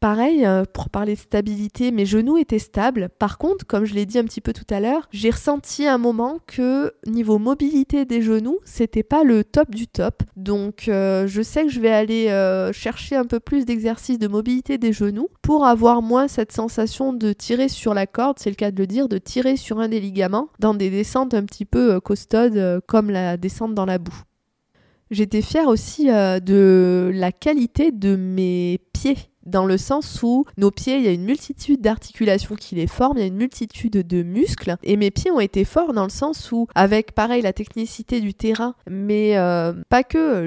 Pareil, 0.00 0.46
euh, 0.46 0.62
pour 0.72 0.90
parler 0.90 1.14
de 1.14 1.18
stabilité, 1.18 1.90
mes 1.90 2.06
genoux 2.06 2.38
étaient 2.38 2.60
stables. 2.60 3.08
Par 3.18 3.36
contre, 3.36 3.66
comme 3.66 3.84
je 3.84 3.94
l'ai 3.94 4.06
dit 4.06 4.16
un 4.16 4.24
petit 4.24 4.40
peu 4.40 4.52
tout 4.52 4.66
à 4.70 4.78
l'heure, 4.78 5.08
j'ai 5.10 5.30
ressenti 5.30 5.88
un 5.88 5.98
moment 5.98 6.38
que 6.46 6.92
niveau 7.04 7.38
mobilité 7.38 8.04
des 8.04 8.22
genoux, 8.22 8.60
c'était 8.64 9.02
pas 9.02 9.24
le 9.24 9.42
top 9.42 9.74
du 9.74 9.88
top. 9.88 10.22
Donc, 10.36 10.86
euh, 10.86 11.26
je 11.26 11.42
sais 11.42 11.64
que 11.64 11.70
je 11.70 11.80
vais 11.80 11.90
aller 11.90 12.28
euh, 12.28 12.72
chercher 12.72 13.16
un 13.16 13.24
peu 13.24 13.40
plus 13.40 13.64
d'exercices 13.64 14.20
de 14.20 14.28
mobilité 14.28 14.78
des 14.78 14.92
genoux 14.92 15.30
pour 15.42 15.66
avoir 15.66 16.00
moins 16.00 16.28
cette 16.28 16.52
sensation 16.52 17.12
de 17.12 17.32
tirer 17.32 17.68
sur 17.68 17.92
la 17.92 18.06
corde, 18.06 18.38
c'est 18.38 18.50
le 18.50 18.56
cas 18.56 18.70
de 18.70 18.78
le 18.78 18.86
dire, 18.86 19.08
de 19.08 19.18
tirer 19.18 19.56
sur 19.56 19.80
un 19.80 19.88
des 19.88 19.98
ligaments 19.98 20.48
dans 20.60 20.74
des 20.74 20.90
descentes 20.90 21.34
un 21.34 21.42
petit 21.42 21.64
peu 21.64 21.98
costaudes 21.98 22.80
comme 22.86 23.10
la 23.10 23.36
descente 23.36 23.74
dans 23.74 23.86
la 23.86 23.98
boue. 23.98 24.22
J'étais 25.10 25.42
fière 25.42 25.68
aussi 25.68 26.06
de 26.06 27.10
la 27.14 27.32
qualité 27.32 27.92
de 27.92 28.14
mes 28.14 28.78
pieds 28.98 29.28
dans 29.48 29.66
le 29.66 29.78
sens 29.78 30.22
où 30.22 30.44
nos 30.56 30.70
pieds, 30.70 30.96
il 30.96 31.04
y 31.04 31.08
a 31.08 31.12
une 31.12 31.24
multitude 31.24 31.80
d'articulations 31.80 32.54
qui 32.54 32.74
les 32.74 32.86
forment, 32.86 33.18
il 33.18 33.20
y 33.20 33.24
a 33.24 33.26
une 33.26 33.36
multitude 33.36 34.06
de 34.06 34.22
muscles, 34.22 34.76
et 34.82 34.96
mes 34.96 35.10
pieds 35.10 35.30
ont 35.30 35.40
été 35.40 35.64
forts 35.64 35.92
dans 35.92 36.04
le 36.04 36.10
sens 36.10 36.52
où, 36.52 36.66
avec 36.74 37.12
pareil 37.12 37.42
la 37.42 37.52
technicité 37.52 38.20
du 38.20 38.34
terrain, 38.34 38.74
mais 38.88 39.36
euh, 39.36 39.72
pas 39.88 40.02
que 40.02 40.44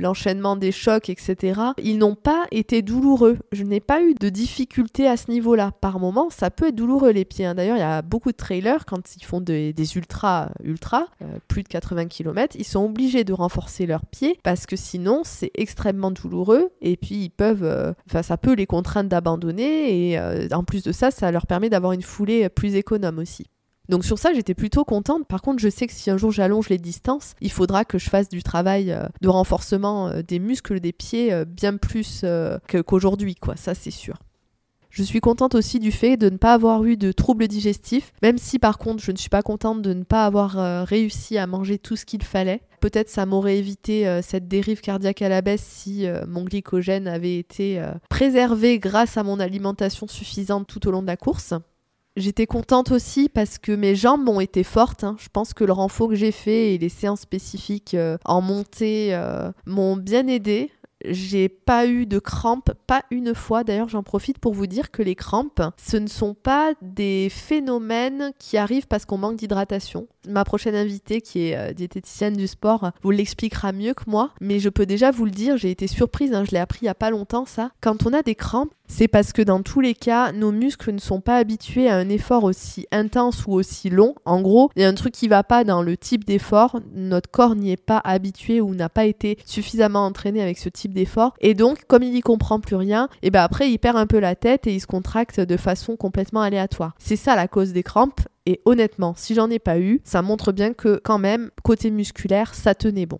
l'enchaînement 0.00 0.56
des 0.56 0.72
chocs, 0.72 1.08
etc., 1.08 1.60
ils 1.82 1.98
n'ont 1.98 2.14
pas 2.14 2.44
été 2.50 2.82
douloureux. 2.82 3.38
Je 3.52 3.62
n'ai 3.62 3.80
pas 3.80 4.02
eu 4.02 4.14
de 4.14 4.28
difficultés 4.28 5.08
à 5.08 5.16
ce 5.16 5.30
niveau-là. 5.30 5.72
Par 5.80 5.98
moment, 5.98 6.28
ça 6.30 6.50
peut 6.50 6.68
être 6.68 6.74
douloureux 6.74 7.10
les 7.10 7.24
pieds. 7.24 7.46
Hein. 7.46 7.54
D'ailleurs, 7.54 7.76
il 7.76 7.80
y 7.80 7.82
a 7.82 8.02
beaucoup 8.02 8.30
de 8.30 8.36
trailers, 8.36 8.86
quand 8.86 9.16
ils 9.16 9.24
font 9.24 9.40
des, 9.40 9.74
ultra, 9.96 10.50
ultra, 10.62 11.06
euh, 11.22 11.38
plus 11.48 11.62
de 11.62 11.68
80 11.68 12.06
km, 12.06 12.56
ils 12.58 12.64
sont 12.64 12.84
obligés 12.84 13.24
de 13.24 13.32
renforcer 13.32 13.86
leurs 13.86 14.06
pieds 14.06 14.38
parce 14.42 14.66
que 14.66 14.76
sinon, 14.76 15.22
c'est 15.24 15.50
extrêmement 15.54 16.10
douloureux, 16.10 16.70
et 16.80 16.96
puis 16.96 17.24
ils 17.24 17.30
peuvent, 17.30 17.64
euh, 17.64 17.92
enfin, 18.08 18.22
les 18.52 18.66
contraintes 18.66 19.08
d'abandonner 19.08 20.10
et 20.10 20.18
euh, 20.18 20.48
en 20.52 20.64
plus 20.64 20.82
de 20.82 20.92
ça, 20.92 21.10
ça 21.10 21.30
leur 21.30 21.46
permet 21.46 21.70
d'avoir 21.70 21.92
une 21.92 22.02
foulée 22.02 22.48
plus 22.48 22.74
économe 22.74 23.18
aussi. 23.18 23.46
Donc 23.88 24.04
sur 24.04 24.18
ça, 24.18 24.32
j'étais 24.32 24.54
plutôt 24.54 24.84
contente. 24.84 25.26
Par 25.26 25.42
contre, 25.42 25.60
je 25.60 25.68
sais 25.68 25.86
que 25.86 25.92
si 25.92 26.10
un 26.10 26.16
jour 26.16 26.30
j'allonge 26.30 26.68
les 26.68 26.78
distances, 26.78 27.34
il 27.40 27.50
faudra 27.50 27.84
que 27.84 27.98
je 27.98 28.08
fasse 28.08 28.28
du 28.28 28.42
travail 28.42 28.92
euh, 28.92 29.06
de 29.20 29.28
renforcement 29.28 30.08
euh, 30.08 30.22
des 30.22 30.38
muscles 30.38 30.80
des 30.80 30.92
pieds 30.92 31.44
bien 31.46 31.76
plus 31.76 32.24
qu'aujourd'hui, 32.68 33.34
quoi. 33.34 33.56
Ça, 33.56 33.74
c'est 33.74 33.90
sûr. 33.90 34.16
Je 34.94 35.02
suis 35.02 35.18
contente 35.18 35.56
aussi 35.56 35.80
du 35.80 35.90
fait 35.90 36.16
de 36.16 36.30
ne 36.30 36.36
pas 36.36 36.54
avoir 36.54 36.84
eu 36.84 36.96
de 36.96 37.10
troubles 37.10 37.48
digestifs, 37.48 38.12
même 38.22 38.38
si 38.38 38.60
par 38.60 38.78
contre 38.78 39.02
je 39.02 39.10
ne 39.10 39.16
suis 39.16 39.28
pas 39.28 39.42
contente 39.42 39.82
de 39.82 39.92
ne 39.92 40.04
pas 40.04 40.24
avoir 40.24 40.56
euh, 40.56 40.84
réussi 40.84 41.36
à 41.36 41.48
manger 41.48 41.78
tout 41.78 41.96
ce 41.96 42.04
qu'il 42.04 42.22
fallait. 42.22 42.60
Peut-être 42.78 43.08
ça 43.08 43.26
m'aurait 43.26 43.58
évité 43.58 44.06
euh, 44.06 44.22
cette 44.22 44.46
dérive 44.46 44.80
cardiaque 44.80 45.20
à 45.20 45.28
la 45.28 45.42
baisse 45.42 45.64
si 45.64 46.06
euh, 46.06 46.24
mon 46.28 46.44
glycogène 46.44 47.08
avait 47.08 47.38
été 47.38 47.82
préservé 48.08 48.78
grâce 48.78 49.16
à 49.16 49.24
mon 49.24 49.40
alimentation 49.40 50.06
suffisante 50.06 50.68
tout 50.68 50.86
au 50.86 50.92
long 50.92 51.02
de 51.02 51.08
la 51.08 51.16
course. 51.16 51.54
J'étais 52.16 52.46
contente 52.46 52.92
aussi 52.92 53.28
parce 53.28 53.58
que 53.58 53.72
mes 53.72 53.96
jambes 53.96 54.28
ont 54.28 54.38
été 54.38 54.62
fortes. 54.62 55.02
Hein. 55.02 55.16
Je 55.18 55.26
pense 55.28 55.54
que 55.54 55.64
le 55.64 55.72
renfort 55.72 56.10
que 56.10 56.14
j'ai 56.14 56.30
fait 56.30 56.72
et 56.72 56.78
les 56.78 56.88
séances 56.88 57.22
spécifiques 57.22 57.96
en 58.24 58.40
montée 58.40 59.20
m'ont 59.66 59.96
bien 59.96 60.28
aidé 60.28 60.70
j'ai 61.08 61.48
pas 61.48 61.86
eu 61.86 62.06
de 62.06 62.18
crampes, 62.18 62.72
pas 62.86 63.02
une 63.10 63.34
fois. 63.34 63.64
D'ailleurs, 63.64 63.88
j'en 63.88 64.02
profite 64.02 64.38
pour 64.38 64.54
vous 64.54 64.66
dire 64.66 64.90
que 64.90 65.02
les 65.02 65.14
crampes, 65.14 65.62
ce 65.76 65.96
ne 65.96 66.06
sont 66.06 66.34
pas 66.34 66.72
des 66.82 67.28
phénomènes 67.30 68.32
qui 68.38 68.56
arrivent 68.56 68.86
parce 68.86 69.04
qu'on 69.04 69.18
manque 69.18 69.36
d'hydratation. 69.36 70.06
Ma 70.28 70.44
prochaine 70.44 70.74
invitée, 70.74 71.20
qui 71.20 71.48
est 71.48 71.56
euh, 71.56 71.72
diététicienne 71.72 72.34
du 72.34 72.46
sport, 72.46 72.90
vous 73.02 73.10
l'expliquera 73.10 73.72
mieux 73.72 73.94
que 73.94 74.04
moi. 74.06 74.30
Mais 74.40 74.58
je 74.58 74.68
peux 74.68 74.86
déjà 74.86 75.10
vous 75.10 75.26
le 75.26 75.30
dire, 75.30 75.56
j'ai 75.56 75.70
été 75.70 75.86
surprise, 75.86 76.32
hein, 76.32 76.44
je 76.44 76.52
l'ai 76.52 76.58
appris 76.58 76.80
il 76.82 76.86
y 76.86 76.88
a 76.88 76.94
pas 76.94 77.10
longtemps 77.10 77.44
ça. 77.44 77.70
Quand 77.80 78.06
on 78.06 78.12
a 78.12 78.22
des 78.22 78.34
crampes, 78.34 78.72
c'est 78.86 79.08
parce 79.08 79.32
que 79.32 79.42
dans 79.42 79.62
tous 79.62 79.80
les 79.80 79.94
cas, 79.94 80.32
nos 80.32 80.52
muscles 80.52 80.92
ne 80.92 80.98
sont 80.98 81.20
pas 81.20 81.36
habitués 81.36 81.88
à 81.88 81.96
un 81.96 82.08
effort 82.08 82.44
aussi 82.44 82.86
intense 82.92 83.46
ou 83.46 83.52
aussi 83.52 83.90
long. 83.90 84.14
En 84.24 84.40
gros, 84.40 84.70
il 84.76 84.82
y 84.82 84.84
a 84.84 84.88
un 84.88 84.94
truc 84.94 85.12
qui 85.12 85.28
va 85.28 85.42
pas 85.42 85.64
dans 85.64 85.82
le 85.82 85.96
type 85.96 86.24
d'effort. 86.24 86.80
Notre 86.94 87.30
corps 87.30 87.56
n'y 87.56 87.72
est 87.72 87.76
pas 87.76 88.00
habitué 88.04 88.60
ou 88.60 88.74
n'a 88.74 88.88
pas 88.88 89.06
été 89.06 89.38
suffisamment 89.46 90.04
entraîné 90.04 90.42
avec 90.42 90.58
ce 90.58 90.68
type 90.68 90.92
d'effort. 90.94 91.34
Et 91.40 91.54
donc, 91.54 91.84
comme 91.86 92.02
il 92.02 92.12
n'y 92.12 92.20
comprend 92.20 92.60
plus 92.60 92.76
rien, 92.76 93.08
et 93.22 93.30
ben 93.30 93.42
après, 93.42 93.70
il 93.70 93.78
perd 93.78 93.96
un 93.96 94.06
peu 94.06 94.18
la 94.18 94.34
tête 94.34 94.66
et 94.66 94.74
il 94.74 94.80
se 94.80 94.86
contracte 94.86 95.40
de 95.40 95.56
façon 95.56 95.96
complètement 95.96 96.40
aléatoire. 96.40 96.94
C'est 96.98 97.16
ça 97.16 97.36
la 97.36 97.48
cause 97.48 97.72
des 97.72 97.82
crampes. 97.82 98.20
Et 98.46 98.60
honnêtement, 98.64 99.14
si 99.16 99.34
j'en 99.34 99.50
ai 99.50 99.58
pas 99.58 99.78
eu, 99.78 100.00
ça 100.04 100.22
montre 100.22 100.52
bien 100.52 100.72
que 100.74 101.00
quand 101.02 101.18
même, 101.18 101.50
côté 101.62 101.90
musculaire, 101.90 102.54
ça 102.54 102.74
tenait 102.74 103.06
bon. 103.06 103.18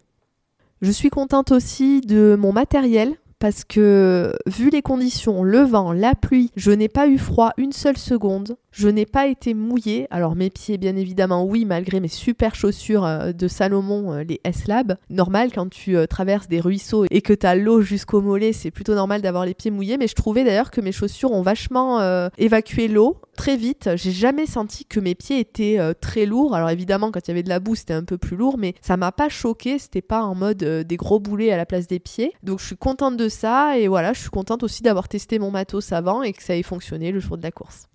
Je 0.82 0.90
suis 0.90 1.08
contente 1.08 1.50
aussi 1.50 2.02
de 2.02 2.36
mon 2.38 2.52
matériel 2.52 3.16
parce 3.44 3.64
que 3.64 4.32
vu 4.46 4.70
les 4.70 4.80
conditions, 4.80 5.42
le 5.42 5.58
vent, 5.58 5.92
la 5.92 6.14
pluie, 6.14 6.50
je 6.56 6.70
n'ai 6.70 6.88
pas 6.88 7.08
eu 7.08 7.18
froid 7.18 7.50
une 7.58 7.72
seule 7.72 7.98
seconde. 7.98 8.56
Je 8.70 8.88
n'ai 8.88 9.04
pas 9.04 9.26
été 9.26 9.52
mouillée. 9.52 10.06
Alors 10.10 10.34
mes 10.34 10.48
pieds, 10.48 10.78
bien 10.78 10.96
évidemment, 10.96 11.44
oui, 11.44 11.66
malgré 11.66 12.00
mes 12.00 12.08
super 12.08 12.54
chaussures 12.54 13.04
euh, 13.04 13.32
de 13.32 13.46
Salomon, 13.46 14.14
euh, 14.14 14.22
les 14.24 14.40
S-Lab. 14.44 14.96
Normal, 15.10 15.50
quand 15.54 15.68
tu 15.68 15.94
euh, 15.94 16.06
traverses 16.06 16.48
des 16.48 16.58
ruisseaux 16.58 17.04
et 17.10 17.20
que 17.20 17.34
tu 17.34 17.44
as 17.44 17.54
l'eau 17.54 17.82
jusqu'au 17.82 18.22
mollet, 18.22 18.54
c'est 18.54 18.70
plutôt 18.70 18.94
normal 18.94 19.20
d'avoir 19.20 19.44
les 19.44 19.52
pieds 19.52 19.70
mouillés. 19.70 19.98
Mais 19.98 20.08
je 20.08 20.14
trouvais 20.14 20.42
d'ailleurs 20.42 20.70
que 20.70 20.80
mes 20.80 20.90
chaussures 20.90 21.32
ont 21.32 21.42
vachement 21.42 22.00
évacué 22.38 22.88
l'eau 22.88 23.18
très 23.34 23.56
vite. 23.56 23.90
J'ai 23.96 24.12
jamais 24.12 24.46
senti 24.46 24.84
que 24.84 25.00
mes 25.00 25.14
pieds 25.14 25.40
étaient 25.40 25.78
très 26.00 26.26
lourds. 26.26 26.54
Alors 26.54 26.70
évidemment, 26.70 27.10
quand 27.10 27.20
il 27.26 27.30
y 27.30 27.32
avait 27.32 27.42
de 27.42 27.48
la 27.48 27.60
boue, 27.60 27.74
c'était 27.74 27.94
un 27.94 28.04
peu 28.04 28.18
plus 28.18 28.36
lourd, 28.36 28.56
mais 28.58 28.74
ça 28.80 28.96
m'a 28.96 29.12
pas 29.12 29.28
choqué. 29.28 29.78
C'était 29.78 30.02
pas 30.02 30.22
en 30.22 30.34
mode 30.34 30.58
des 30.58 30.96
gros 30.96 31.20
boulets 31.20 31.52
à 31.52 31.56
la 31.56 31.66
place 31.66 31.86
des 31.86 31.98
pieds. 31.98 32.32
Donc 32.42 32.60
je 32.60 32.66
suis 32.66 32.76
contente 32.76 33.16
de 33.16 33.28
ça. 33.28 33.78
Et 33.78 33.88
voilà, 33.88 34.12
je 34.12 34.20
suis 34.20 34.30
contente 34.30 34.62
aussi 34.62 34.82
d'avoir 34.82 35.08
testé 35.08 35.38
mon 35.38 35.50
matos 35.50 35.92
avant 35.92 36.22
et 36.22 36.32
que 36.32 36.42
ça 36.42 36.56
ait 36.56 36.62
fonctionné 36.62 37.12
le 37.12 37.20
jour 37.20 37.36
de 37.36 37.42
la 37.42 37.50
course. 37.50 37.88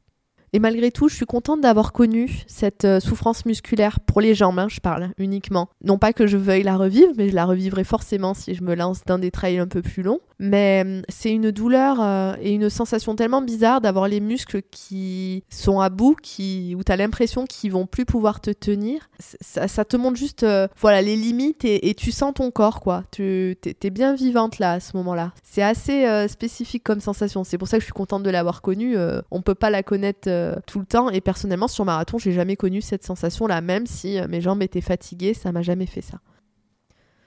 Et 0.51 0.59
malgré 0.59 0.91
tout, 0.91 1.09
je 1.09 1.15
suis 1.15 1.25
contente 1.25 1.61
d'avoir 1.61 1.93
connu 1.93 2.43
cette 2.47 2.85
euh, 2.85 2.99
souffrance 2.99 3.45
musculaire 3.45 3.99
pour 3.99 4.19
les 4.19 4.33
jambes, 4.33 4.57
hein, 4.57 4.67
je 4.67 4.79
parle 4.79 5.11
uniquement. 5.19 5.69
Non 5.83 5.99
pas 5.99 6.11
que 6.11 6.25
je 6.25 6.37
veuille 6.37 6.63
la 6.63 6.75
revivre, 6.75 7.11
mais 7.17 7.29
je 7.29 7.35
la 7.35 7.45
revivrai 7.45 7.83
forcément 7.83 8.33
si 8.33 8.55
je 8.55 8.63
me 8.63 8.73
lance 8.73 9.03
dans 9.05 9.19
des 9.19 9.29
trails 9.29 9.59
un 9.59 9.67
peu 9.67 9.81
plus 9.83 10.01
longs. 10.01 10.21
Mais 10.39 10.83
hum, 10.85 11.01
c'est 11.09 11.31
une 11.31 11.51
douleur 11.51 12.01
euh, 12.01 12.33
et 12.41 12.53
une 12.53 12.69
sensation 12.69 13.15
tellement 13.15 13.41
bizarre 13.41 13.81
d'avoir 13.81 14.07
les 14.07 14.19
muscles 14.19 14.61
qui 14.71 15.43
sont 15.49 15.79
à 15.79 15.89
bout, 15.89 16.15
qui, 16.21 16.75
où 16.77 16.83
tu 16.83 16.91
as 16.91 16.95
l'impression 16.95 17.45
qu'ils 17.45 17.71
vont 17.71 17.85
plus 17.85 18.05
pouvoir 18.05 18.39
te 18.39 18.51
tenir. 18.51 19.09
Ça, 19.19 19.85
te 19.85 19.97
montre 19.97 20.17
juste 20.17 20.43
euh, 20.43 20.67
voilà, 20.79 21.01
les 21.01 21.15
limites 21.15 21.65
et, 21.65 21.93
tu 21.93 22.11
sens 22.11 22.33
ton 22.33 22.51
corps, 22.51 22.79
quoi. 22.79 23.03
Tu 23.11 23.57
es, 23.65 23.89
bien 23.89 24.15
vivante 24.15 24.59
là, 24.59 24.73
à 24.73 24.79
ce 24.79 24.95
moment-là. 24.97 25.33
C'est 25.43 25.63
assez 25.63 26.27
spécifique 26.27 26.83
comme 26.83 27.01
sensation. 27.01 27.43
C'est 27.43 27.57
pour 27.57 27.67
ça 27.67 27.77
que 27.77 27.81
je 27.81 27.85
suis 27.85 27.93
contente 27.93 28.23
de 28.23 28.29
l'avoir 28.29 28.61
connue. 28.61 28.95
on 29.31 29.41
peut 29.41 29.55
pas 29.55 29.69
la 29.69 29.83
connaître 29.83 30.29
euh, 30.29 30.55
tout 30.65 30.79
le 30.79 30.85
temps. 30.85 31.09
Et 31.09 31.21
personnellement, 31.21 31.67
sur 31.67 31.85
marathon, 31.85 32.17
j'ai 32.17 32.31
jamais 32.31 32.55
connu 32.55 32.81
cette 32.81 33.03
sensation-là, 33.03 33.61
même 33.61 33.85
si 33.85 34.19
euh, 34.19 34.27
mes 34.27 34.41
jambes 34.41 34.61
étaient 34.61 34.81
fatiguées, 34.81 35.33
ça 35.33 35.51
m'a 35.51 35.61
jamais 35.61 35.85
fait 35.85 36.01
ça. 36.01 36.19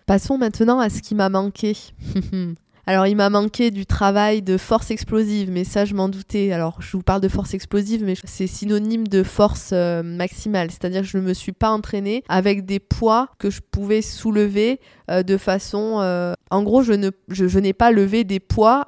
Passons 0.06 0.38
maintenant 0.38 0.80
à 0.80 0.88
ce 0.88 1.00
qui 1.00 1.14
m'a 1.14 1.28
manqué. 1.28 1.76
Alors 2.84 3.06
il 3.06 3.14
m'a 3.14 3.30
manqué 3.30 3.70
du 3.70 3.86
travail 3.86 4.42
de 4.42 4.56
force 4.56 4.90
explosive, 4.90 5.50
mais 5.50 5.62
ça 5.62 5.84
je 5.84 5.94
m'en 5.94 6.08
doutais. 6.08 6.52
Alors 6.52 6.82
je 6.82 6.96
vous 6.96 7.02
parle 7.02 7.20
de 7.20 7.28
force 7.28 7.54
explosive, 7.54 8.02
mais 8.04 8.14
c'est 8.24 8.48
synonyme 8.48 9.06
de 9.06 9.22
force 9.22 9.70
euh, 9.72 10.02
maximale, 10.02 10.70
c'est-à-dire 10.70 11.02
que 11.02 11.06
je 11.06 11.18
ne 11.18 11.22
me 11.22 11.32
suis 11.32 11.52
pas 11.52 11.70
entraînée 11.70 12.24
avec 12.28 12.66
des 12.66 12.80
poids 12.80 13.28
que 13.38 13.50
je 13.50 13.60
pouvais 13.60 14.02
soulever 14.02 14.80
euh, 15.10 15.22
de 15.22 15.36
façon... 15.36 15.98
Euh, 16.00 16.34
en 16.50 16.62
gros, 16.62 16.82
je, 16.82 16.92
ne, 16.92 17.10
je, 17.28 17.58
n'ai 17.58 17.72
pas 17.72 17.90
levé 17.92 18.24
des 18.24 18.38
poids 18.40 18.86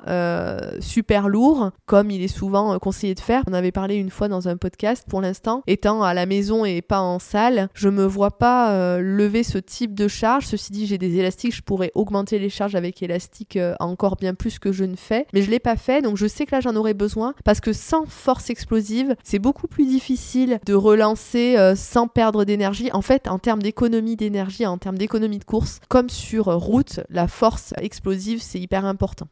super 0.81 1.29
lourds, 1.29 1.71
comme 1.87 2.11
il 2.11 2.23
est 2.23 2.29
souvent 2.29 2.79
conseillé 2.79 3.15
de 3.15 3.21
faire. 3.21 3.43
On 3.49 3.55
avait 3.55 3.73
parlé 3.73 3.95
une 3.95 4.11
fois 4.11 4.29
dans 4.29 4.49
un 4.49 4.59
podcast. 4.59 5.07
Pour 5.09 5.23
l'instant, 5.23 5.63
étant 5.67 6.03
à 6.03 6.13
la 6.13 6.27
maison 6.27 6.67
et 6.67 6.83
pas 6.83 7.01
en 7.01 7.19
salle, 7.19 7.69
je 7.73 7.89
me 7.89 8.05
vois 8.05 8.33
pas 8.33 8.99
lever 8.99 9.45
ce 9.45 9.57
type 9.57 9.95
de 9.95 10.09
charge. 10.09 10.47
Ceci 10.47 10.73
dit, 10.73 10.87
j'ai 10.87 10.99
des 10.99 11.17
élastiques, 11.17 11.55
je 11.55 11.63
pourrais 11.63 11.91
augmenter 11.95 12.39
les 12.39 12.51
charges 12.51 12.75
avec 12.75 13.03
élastique 13.03 13.59
encore 13.81 14.17
bien 14.17 14.35
plus 14.35 14.59
que 14.59 14.71
je 14.71 14.85
ne 14.85 14.97
fais. 14.97 15.27
Mais 15.33 15.41
je 15.41 15.51
l'ai 15.51 15.59
pas 15.59 15.77
fait, 15.77 16.03
donc 16.03 16.19
je 16.19 16.27
sais 16.27 16.45
que 16.45 16.55
là 16.55 16.61
j'en 16.61 16.77
aurais 16.77 16.93
besoin 16.93 17.35
parce 17.45 17.61
que 17.61 17.73
sans 17.73 18.05
force 18.07 18.51
explosive, 18.51 19.17
c'est 19.25 19.39
beaucoup 19.39 19.69
plus 19.69 19.87
difficile 19.87 20.59
de 20.67 20.75
relancer 20.75 21.57
euh, 21.57 21.75
sans 21.77 22.09
perdre 22.09 22.45
d'énergie. 22.45 22.91
En 22.93 23.03
fait, 23.03 23.29
en 23.29 23.39
termes 23.39 23.63
d'économie 23.63 24.17
d'énergie, 24.17 24.67
en 24.67 24.79
termes 24.79 24.99
d'économie 24.99 25.39
de 25.39 25.45
course, 25.45 25.81
comme 25.89 26.09
sur 26.15 26.47
route, 26.47 27.01
la 27.11 27.29
force 27.29 27.75
explosive, 27.79 28.41
c'est 28.41 28.61
hyper 28.61 28.85
important. 28.85 29.29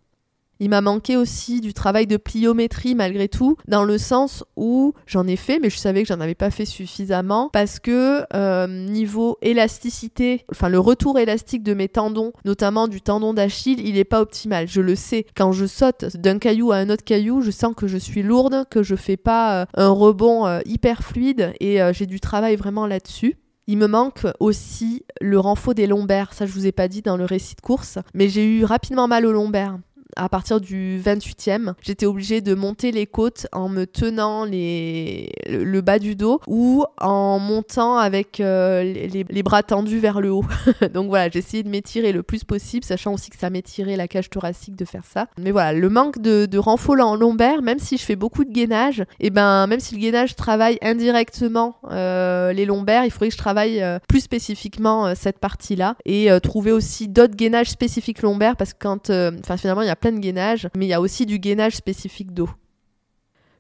Il 0.63 0.69
m'a 0.69 0.81
manqué 0.81 1.17
aussi 1.17 1.61
du 1.61 1.75
travail 1.75 2.07
de 2.07 2.17
pliométrie 2.17 2.95
malgré 2.95 3.27
tout, 3.27 3.57
dans 3.67 3.83
le 3.83 3.99
sens 3.99 4.45
où 4.55 4.95
j'en 5.09 5.27
ai 5.27 5.35
fait, 5.35 5.59
mais 5.59 5.71
je 5.71 5.77
savais 5.77 6.03
que 6.03 6.09
j'en 6.09 6.21
avais 6.21 6.37
pas 6.37 6.53
fait 6.53 6.67
suffisamment 6.67 7.51
parce 7.53 7.81
que 7.81 8.23
euh, 8.33 8.69
niveau 8.69 9.39
élasticité, 9.43 10.45
enfin 10.53 10.69
le 10.69 10.79
retour 10.79 11.19
élastique 11.19 11.65
de 11.65 11.75
mes 11.75 11.89
tendons, 11.89 12.33
notamment 12.45 12.87
du 12.87 13.01
tendon 13.01 13.35
d'Achille, 13.35 13.81
il 13.85 13.95
n'est 13.95 14.05
pas 14.05 14.21
optimal. 14.21 14.69
Je 14.69 14.81
le 14.81 14.95
sais. 14.95 15.27
Quand 15.35 15.51
je 15.51 15.67
saute 15.67 16.17
d'un 16.17 16.39
caillou 16.39 16.71
à 16.71 16.77
un 16.77 16.91
autre 16.91 17.03
caillou, 17.03 17.41
je 17.41 17.51
sens 17.51 17.75
que 17.75 17.89
je 17.89 17.99
suis 17.99 18.23
lourde, 18.23 18.65
que 18.71 18.85
je 18.85 18.95
fais 18.95 19.17
pas 19.17 19.63
euh, 19.63 19.67
un 19.75 19.91
rebond 19.91 20.47
euh, 20.47 20.61
hyper 20.65 21.03
fluide 21.03 21.55
et 21.59 21.81
j'ai 21.93 22.07
du 22.07 22.21
travail 22.21 22.55
vraiment 22.55 22.87
là-dessus. 22.87 23.37
Il 23.67 23.79
me 23.79 23.87
manque 23.87 24.27
aussi 24.41 25.05
le 25.21 25.39
renfort 25.39 25.75
des 25.75 25.87
lombaires. 25.87 26.33
Ça, 26.33 26.47
je 26.47 26.53
vous 26.53 26.67
ai 26.67 26.73
pas 26.73 26.89
dit 26.89 27.03
dans 27.03 27.17
le 27.17 27.25
récit 27.25 27.55
de 27.55 27.61
course, 27.61 27.99
mais 28.15 28.29
j'ai 28.29 28.45
eu 28.45 28.65
rapidement 28.65 29.09
mal 29.09 29.25
aux 29.25 29.33
lombaires 29.33 29.79
à 30.17 30.29
partir 30.29 30.61
du 30.61 31.01
28e, 31.05 31.75
j'étais 31.81 32.07
obligée 32.07 32.41
de 32.41 32.55
monter 32.55 32.93
les 32.93 33.07
côtes 33.07 33.47
en 33.53 33.69
me 33.69 33.87
tenant 33.87 34.45
les... 34.45 35.33
le 35.49 35.81
bas 35.81 35.99
du 35.99 36.17
dos 36.17 36.41
ou 36.47 36.85
en 37.01 37.39
montant 37.39 37.97
avec 37.97 38.41
euh, 38.41 38.83
les, 38.83 39.43
bras 39.43 39.63
tendus 39.63 39.99
vers 39.99 40.21
le 40.21 40.31
haut. 40.31 40.45
Donc 40.95 41.09
voilà, 41.09 41.29
j'ai 41.29 41.39
essayé 41.39 41.63
de 41.63 41.69
m'étirer 41.69 42.13
le 42.13 42.23
plus 42.23 42.45
possible, 42.45 42.85
sachant 42.85 43.15
aussi 43.15 43.31
que 43.31 43.37
ça 43.37 43.51
m'étirait 43.51 43.97
la 43.97 44.09
cage 44.09 44.31
thoracique 44.31 44.77
de 44.77 44.85
faire 44.85 45.05
ça. 45.05 45.27
Mais 45.39 45.51
voilà, 45.51 45.73
le 45.73 45.89
manque 45.89 46.21
de, 46.21 46.47
de 46.47 46.59
en 46.63 47.17
lombaire, 47.17 47.61
même 47.61 47.79
si 47.79 47.97
je 47.97 48.05
fais 48.05 48.17
beaucoup 48.17 48.45
de 48.45 48.53
gainage, 48.53 49.01
et 49.01 49.27
eh 49.27 49.31
ben 49.31 49.67
même 49.67 49.81
si 49.81 49.95
le 49.95 50.01
gainage 50.01 50.37
travaille 50.37 50.79
indirectement 50.81 51.77
euh, 51.91 52.53
les 52.53 52.65
lombaires, 52.65 53.05
il 53.05 53.11
faudrait 53.11 53.29
que 53.29 53.35
je 53.35 53.39
travaille 53.39 53.83
euh, 53.83 53.99
plus 54.09 54.21
spécifiquement 54.21 55.15
cette 55.15 55.39
partie-là 55.39 55.97
et 56.05 56.29
trouver 56.43 56.73
aussi 56.73 57.09
d'autres 57.09 57.35
gainages 57.35 57.71
spécifiques 57.71 58.23
lombaires 58.23 58.57
parce 58.57 58.73
que 58.73 58.79
quand, 58.79 59.11
enfin 59.11 59.57
finalement 59.57 59.83
il 59.83 59.89
y 59.89 59.91
a 59.91 59.97
plein 60.03 60.13
de 60.13 60.19
gainage, 60.19 60.69
mais 60.77 60.87
il 60.87 60.89
y 60.89 60.95
a 60.95 61.01
aussi 61.01 61.25
du 61.25 61.39
gainage 61.39 61.77
spécifique 61.77 62.35
d'eau. 62.35 62.51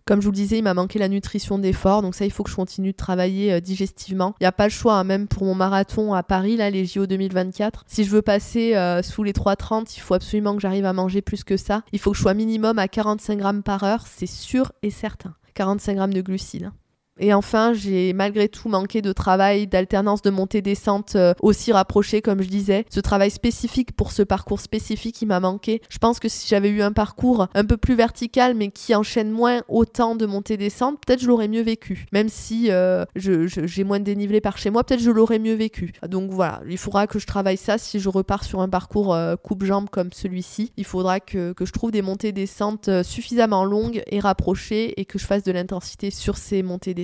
Comme 0.04 0.20
je 0.20 0.26
vous 0.26 0.32
le 0.32 0.36
disais, 0.36 0.58
il 0.58 0.64
m'a 0.64 0.74
manqué 0.74 0.98
la 0.98 1.08
nutrition 1.08 1.60
d'effort, 1.60 2.02
donc 2.02 2.16
ça, 2.16 2.24
il 2.24 2.32
faut 2.32 2.42
que 2.42 2.50
je 2.50 2.56
continue 2.56 2.90
de 2.90 2.96
travailler 2.96 3.52
euh, 3.52 3.60
digestivement. 3.60 4.34
Il 4.40 4.42
n'y 4.42 4.48
a 4.48 4.52
pas 4.52 4.64
le 4.64 4.70
choix, 4.70 4.94
hein, 4.94 5.04
même 5.04 5.28
pour 5.28 5.44
mon 5.44 5.54
marathon 5.54 6.12
à 6.12 6.24
Paris, 6.24 6.56
là, 6.56 6.70
les 6.70 6.84
JO 6.84 7.06
2024. 7.06 7.84
Si 7.86 8.02
je 8.02 8.10
veux 8.10 8.22
passer 8.22 8.74
euh, 8.74 9.00
sous 9.02 9.22
les 9.22 9.32
3,30, 9.32 9.94
il 9.96 10.00
faut 10.00 10.14
absolument 10.14 10.56
que 10.56 10.60
j'arrive 10.60 10.86
à 10.86 10.92
manger 10.92 11.22
plus 11.22 11.44
que 11.44 11.56
ça. 11.56 11.82
Il 11.92 12.00
faut 12.00 12.10
que 12.10 12.16
je 12.16 12.22
sois 12.22 12.34
minimum 12.34 12.80
à 12.80 12.88
45 12.88 13.38
grammes 13.38 13.62
par 13.62 13.84
heure, 13.84 14.04
c'est 14.08 14.26
sûr 14.26 14.72
et 14.82 14.90
certain. 14.90 15.34
45 15.54 15.94
grammes 15.94 16.14
de 16.14 16.20
glucides. 16.20 16.72
Et 17.20 17.34
enfin, 17.34 17.74
j'ai 17.74 18.14
malgré 18.14 18.48
tout 18.48 18.68
manqué 18.68 19.02
de 19.02 19.12
travail, 19.12 19.66
d'alternance 19.66 20.22
de 20.22 20.30
montée-descente 20.30 21.14
euh, 21.14 21.34
aussi 21.42 21.70
rapprochée, 21.72 22.22
comme 22.22 22.42
je 22.42 22.48
disais. 22.48 22.86
Ce 22.88 23.00
travail 23.00 23.30
spécifique 23.30 23.92
pour 23.92 24.12
ce 24.12 24.22
parcours 24.22 24.60
spécifique, 24.60 25.20
il 25.20 25.26
m'a 25.26 25.38
manqué. 25.38 25.82
Je 25.90 25.98
pense 25.98 26.20
que 26.20 26.28
si 26.28 26.48
j'avais 26.48 26.70
eu 26.70 26.80
un 26.80 26.92
parcours 26.92 27.48
un 27.54 27.64
peu 27.64 27.76
plus 27.76 27.94
vertical, 27.94 28.54
mais 28.54 28.70
qui 28.70 28.94
enchaîne 28.94 29.30
moins 29.30 29.62
autant 29.68 30.16
de 30.16 30.24
montée-descente, 30.24 30.98
peut-être 31.04 31.20
je 31.20 31.28
l'aurais 31.28 31.48
mieux 31.48 31.62
vécu. 31.62 32.06
Même 32.12 32.30
si 32.30 32.70
euh, 32.70 33.04
j'ai 33.14 33.84
moins 33.84 33.98
de 33.98 34.04
dénivelé 34.04 34.40
par 34.40 34.56
chez 34.56 34.70
moi, 34.70 34.82
peut-être 34.82 35.02
je 35.02 35.10
l'aurais 35.10 35.38
mieux 35.38 35.54
vécu. 35.54 35.92
Donc 36.08 36.30
voilà, 36.30 36.62
il 36.68 36.78
faudra 36.78 37.06
que 37.06 37.18
je 37.18 37.26
travaille 37.26 37.56
ça 37.56 37.78
si 37.78 38.00
je 38.00 38.08
repars 38.08 38.42
sur 38.42 38.60
un 38.60 38.68
parcours 38.68 39.14
euh, 39.14 39.36
coupe-jambe 39.36 39.90
comme 39.90 40.12
celui-ci. 40.12 40.72
Il 40.78 40.84
faudra 40.84 41.20
que, 41.20 41.52
que 41.52 41.66
je 41.66 41.72
trouve 41.72 41.90
des 41.90 42.02
montées-descentes 42.02 43.02
suffisamment 43.02 43.64
longues 43.64 44.02
et 44.10 44.18
rapprochées 44.18 44.98
et 44.98 45.04
que 45.04 45.18
je 45.18 45.26
fasse 45.26 45.42
de 45.42 45.52
l'intensité 45.52 46.10
sur 46.10 46.38
ces 46.38 46.62
montées-descentes 46.62 47.01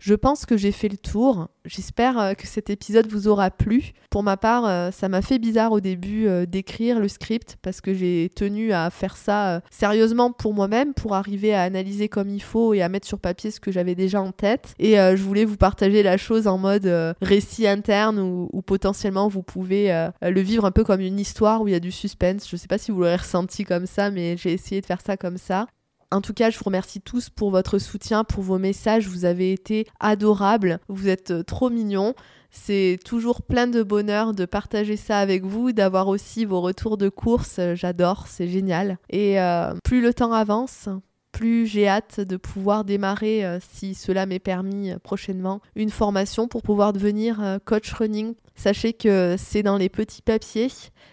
je 0.00 0.14
pense 0.14 0.46
que 0.46 0.56
j'ai 0.56 0.72
fait 0.72 0.88
le 0.88 0.96
tour. 0.96 1.48
J'espère 1.66 2.18
euh, 2.18 2.32
que 2.32 2.46
cet 2.46 2.70
épisode 2.70 3.06
vous 3.06 3.28
aura 3.28 3.50
plu. 3.50 3.92
Pour 4.08 4.22
ma 4.22 4.38
part, 4.38 4.64
euh, 4.66 4.90
ça 4.90 5.08
m'a 5.08 5.20
fait 5.20 5.38
bizarre 5.38 5.72
au 5.72 5.80
début 5.80 6.26
euh, 6.26 6.46
d'écrire 6.46 6.98
le 6.98 7.06
script 7.06 7.58
parce 7.60 7.82
que 7.82 7.92
j'ai 7.92 8.30
tenu 8.34 8.72
à 8.72 8.88
faire 8.88 9.16
ça 9.16 9.60
sérieusement 9.70 10.32
pour 10.32 10.54
moi-même, 10.54 10.94
pour 10.94 11.14
arriver 11.14 11.54
à 11.54 11.62
analyser 11.62 12.08
comme 12.08 12.30
il 12.30 12.42
faut 12.42 12.72
et 12.72 12.80
à 12.80 12.88
mettre 12.88 13.06
sur 13.06 13.18
papier 13.18 13.50
ce 13.50 13.60
que 13.60 13.70
j'avais 13.70 13.94
déjà 13.94 14.22
en 14.22 14.32
tête. 14.32 14.74
Et 14.78 14.94
je 14.94 15.22
voulais 15.22 15.44
vous 15.44 15.56
partager 15.56 16.02
la 16.02 16.16
chose 16.16 16.46
en 16.46 16.56
mode 16.56 16.90
récit 17.20 17.66
interne 17.66 18.18
où, 18.18 18.62
potentiellement 18.62 19.28
vous 19.28 19.42
pouvez 19.42 20.08
le 20.22 20.40
vivre 20.40 20.64
un 20.64 20.70
peu 20.70 20.84
comme 20.84 21.00
une 21.00 21.18
histoire 21.18 21.60
où 21.60 21.68
il 21.68 21.72
y 21.72 21.74
a 21.74 21.80
du 21.80 21.92
suspense. 21.92 22.48
Je 22.48 22.56
sais 22.56 22.68
pas 22.68 22.78
si 22.78 22.90
vous 22.90 23.00
l'aurez 23.00 23.16
ressenti 23.16 23.64
comme 23.64 23.86
ça, 23.86 24.10
mais 24.10 24.36
j'ai 24.36 24.52
essayé 24.52 24.80
de 24.80 24.86
faire 24.86 25.00
ça 25.00 25.16
comme 25.16 25.36
ça. 25.36 25.66
En 26.12 26.20
tout 26.20 26.34
cas, 26.34 26.50
je 26.50 26.58
vous 26.58 26.64
remercie 26.64 27.00
tous 27.00 27.30
pour 27.30 27.52
votre 27.52 27.78
soutien, 27.78 28.24
pour 28.24 28.42
vos 28.42 28.58
messages. 28.58 29.06
Vous 29.06 29.24
avez 29.24 29.52
été 29.52 29.86
adorables. 30.00 30.80
Vous 30.88 31.08
êtes 31.08 31.30
euh, 31.30 31.42
trop 31.44 31.70
mignons. 31.70 32.14
C'est 32.50 32.98
toujours 33.04 33.42
plein 33.42 33.68
de 33.68 33.84
bonheur 33.84 34.34
de 34.34 34.44
partager 34.44 34.96
ça 34.96 35.20
avec 35.20 35.44
vous, 35.44 35.70
d'avoir 35.70 36.08
aussi 36.08 36.44
vos 36.44 36.60
retours 36.60 36.96
de 36.96 37.08
course. 37.08 37.60
J'adore, 37.74 38.26
c'est 38.26 38.48
génial. 38.48 38.98
Et 39.08 39.40
euh, 39.40 39.72
plus 39.84 40.00
le 40.00 40.12
temps 40.12 40.32
avance, 40.32 40.88
plus 41.30 41.68
j'ai 41.68 41.86
hâte 41.86 42.18
de 42.18 42.36
pouvoir 42.36 42.84
démarrer, 42.84 43.44
euh, 43.44 43.60
si 43.60 43.94
cela 43.94 44.26
m'est 44.26 44.40
permis 44.40 44.92
prochainement, 45.04 45.60
une 45.76 45.90
formation 45.90 46.48
pour 46.48 46.62
pouvoir 46.62 46.92
devenir 46.92 47.58
coach 47.64 47.92
running. 47.92 48.34
Sachez 48.60 48.92
que 48.92 49.36
c'est 49.38 49.62
dans 49.62 49.78
les 49.78 49.88
petits 49.88 50.20
papiers 50.20 50.68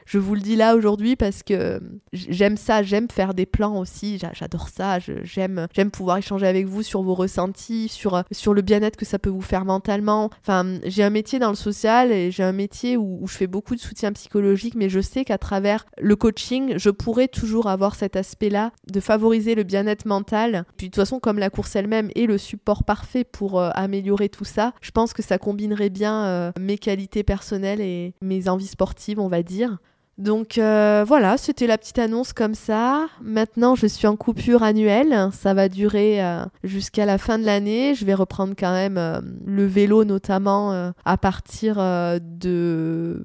je 0.05 0.17
vous 0.17 0.35
le 0.35 0.41
dis 0.41 0.55
là 0.55 0.75
aujourd'hui 0.75 1.15
parce 1.15 1.43
que 1.43 1.81
j'aime 2.13 2.55
ça, 2.55 2.81
j'aime 2.81 3.07
faire 3.11 3.33
des 3.33 3.45
plans 3.45 3.77
aussi, 3.77 4.19
j'adore 4.33 4.69
ça, 4.69 4.99
j'aime 4.99 5.67
j'aime 5.73 5.91
pouvoir 5.91 6.17
échanger 6.17 6.47
avec 6.47 6.65
vous 6.65 6.81
sur 6.81 7.01
vos 7.01 7.13
ressentis, 7.13 7.89
sur, 7.89 8.23
sur 8.31 8.53
le 8.53 8.61
bien-être 8.61 8.95
que 8.95 9.05
ça 9.05 9.19
peut 9.19 9.29
vous 9.29 9.41
faire 9.41 9.65
mentalement. 9.65 10.29
Enfin, 10.41 10.79
j'ai 10.85 11.03
un 11.03 11.09
métier 11.09 11.39
dans 11.39 11.49
le 11.49 11.55
social 11.55 12.13
et 12.13 12.31
j'ai 12.31 12.43
un 12.43 12.53
métier 12.53 12.95
où, 12.95 13.27
je 13.27 13.35
fais 13.35 13.47
beaucoup 13.47 13.75
de 13.75 13.81
soutien 13.81 14.13
psychologique, 14.13 14.75
mais 14.75 14.87
je 14.87 15.01
sais 15.01 15.25
qu'à 15.25 15.37
travers 15.37 15.85
le 15.97 16.15
coaching, 16.15 16.75
je 16.77 16.89
pourrais 16.89 17.27
toujours 17.27 17.67
avoir 17.67 17.95
cet 17.95 18.15
aspect-là 18.15 18.71
de 18.89 18.99
favoriser 19.01 19.55
le 19.55 19.63
bien-être 19.63 20.05
mental. 20.05 20.63
Puis 20.77 20.87
de 20.87 20.91
toute 20.91 21.01
façon, 21.01 21.19
comme 21.19 21.37
la 21.37 21.49
course 21.49 21.75
elle-même 21.75 22.09
est 22.15 22.27
le 22.27 22.37
support 22.37 22.85
parfait 22.85 23.25
pour 23.25 23.59
euh, 23.59 23.69
améliorer 23.73 24.29
tout 24.29 24.45
ça, 24.45 24.73
je 24.81 24.91
pense 24.91 25.11
que 25.11 25.21
ça 25.21 25.37
combinerait 25.37 25.89
bien 25.89 26.25
euh, 26.25 26.51
mes 26.57 26.77
qualités 26.77 27.23
personnelles 27.23 27.36
et 27.79 28.13
mes 28.21 28.49
envies 28.49 28.67
sportives, 28.67 29.19
on 29.19 29.27
va 29.27 29.43
dire. 29.43 29.77
Donc 30.17 30.57
euh, 30.57 31.05
voilà, 31.07 31.38
c'était 31.38 31.67
la 31.67 31.77
petite 31.77 31.99
annonce 31.99 32.33
comme 32.33 32.55
ça. 32.55 33.07
Maintenant, 33.21 33.75
je 33.75 33.85
suis 33.85 34.07
en 34.07 34.15
coupure 34.15 34.63
annuelle. 34.63 35.29
Ça 35.31 35.53
va 35.53 35.69
durer 35.69 36.23
euh, 36.23 36.43
jusqu'à 36.63 37.05
la 37.05 37.19
fin 37.19 37.38
de 37.38 37.45
l'année. 37.45 37.93
Je 37.93 38.03
vais 38.03 38.15
reprendre 38.15 38.55
quand 38.57 38.71
même 38.71 38.97
euh, 38.97 39.21
le 39.45 39.65
vélo, 39.67 40.05
notamment 40.05 40.91
à 41.05 41.17
partir 41.17 41.77
de, 42.21 43.23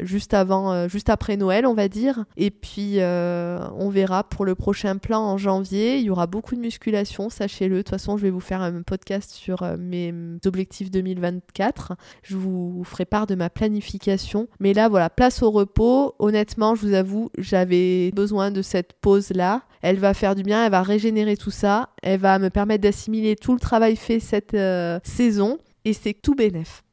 juste 0.00 0.34
avant, 0.34 0.88
juste 0.88 1.08
après 1.10 1.36
Noël, 1.36 1.66
on 1.66 1.74
va 1.74 1.88
dire. 1.88 2.24
Et 2.36 2.50
puis, 2.50 2.98
on 3.00 3.88
verra 3.90 4.24
pour 4.24 4.44
le 4.44 4.54
prochain 4.54 4.96
plan 4.98 5.20
en 5.20 5.38
janvier. 5.38 5.98
Il 5.98 6.04
y 6.04 6.10
aura 6.10 6.26
beaucoup 6.26 6.54
de 6.54 6.60
musculation, 6.60 7.30
sachez-le. 7.30 7.76
De 7.76 7.82
toute 7.82 7.90
façon, 7.90 8.16
je 8.16 8.22
vais 8.22 8.30
vous 8.30 8.40
faire 8.40 8.62
un 8.62 8.82
podcast 8.82 9.30
sur 9.30 9.64
mes 9.78 10.14
objectifs 10.44 10.90
2024. 10.90 11.94
Je 12.22 12.36
vous 12.36 12.82
ferai 12.84 13.04
part 13.04 13.26
de 13.26 13.34
ma 13.34 13.50
planification. 13.50 14.48
Mais 14.60 14.72
là, 14.72 14.88
voilà, 14.88 15.10
place 15.10 15.42
au 15.42 15.50
repos 15.50 16.14
honnêtement, 16.18 16.74
je 16.74 16.86
vous 16.86 16.94
avoue, 16.94 17.30
j'avais 17.38 18.10
besoin 18.12 18.50
de 18.50 18.62
cette 18.62 18.92
pause-là. 18.94 19.62
Elle 19.82 19.98
va 19.98 20.14
faire 20.14 20.34
du 20.34 20.42
bien, 20.42 20.64
elle 20.64 20.70
va 20.70 20.82
régénérer 20.82 21.36
tout 21.36 21.50
ça, 21.50 21.90
elle 22.02 22.20
va 22.20 22.38
me 22.38 22.50
permettre 22.50 22.82
d'assimiler 22.82 23.36
tout 23.36 23.52
le 23.52 23.60
travail 23.60 23.96
fait 23.96 24.20
cette 24.20 24.54
euh, 24.54 25.00
saison, 25.02 25.58
et 25.84 25.92
c'est 25.92 26.14
tout 26.14 26.34
bénef. 26.34 26.84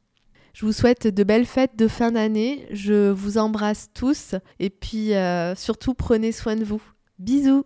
Je 0.60 0.66
vous 0.66 0.72
souhaite 0.72 1.06
de 1.06 1.24
belles 1.24 1.46
fêtes 1.46 1.74
de 1.74 1.88
fin 1.88 2.12
d'année, 2.12 2.66
je 2.70 3.08
vous 3.08 3.38
embrasse 3.38 3.88
tous, 3.94 4.34
et 4.58 4.68
puis 4.68 5.14
euh, 5.14 5.54
surtout 5.54 5.94
prenez 5.94 6.32
soin 6.32 6.54
de 6.54 6.64
vous. 6.64 6.82
Bisous 7.18 7.64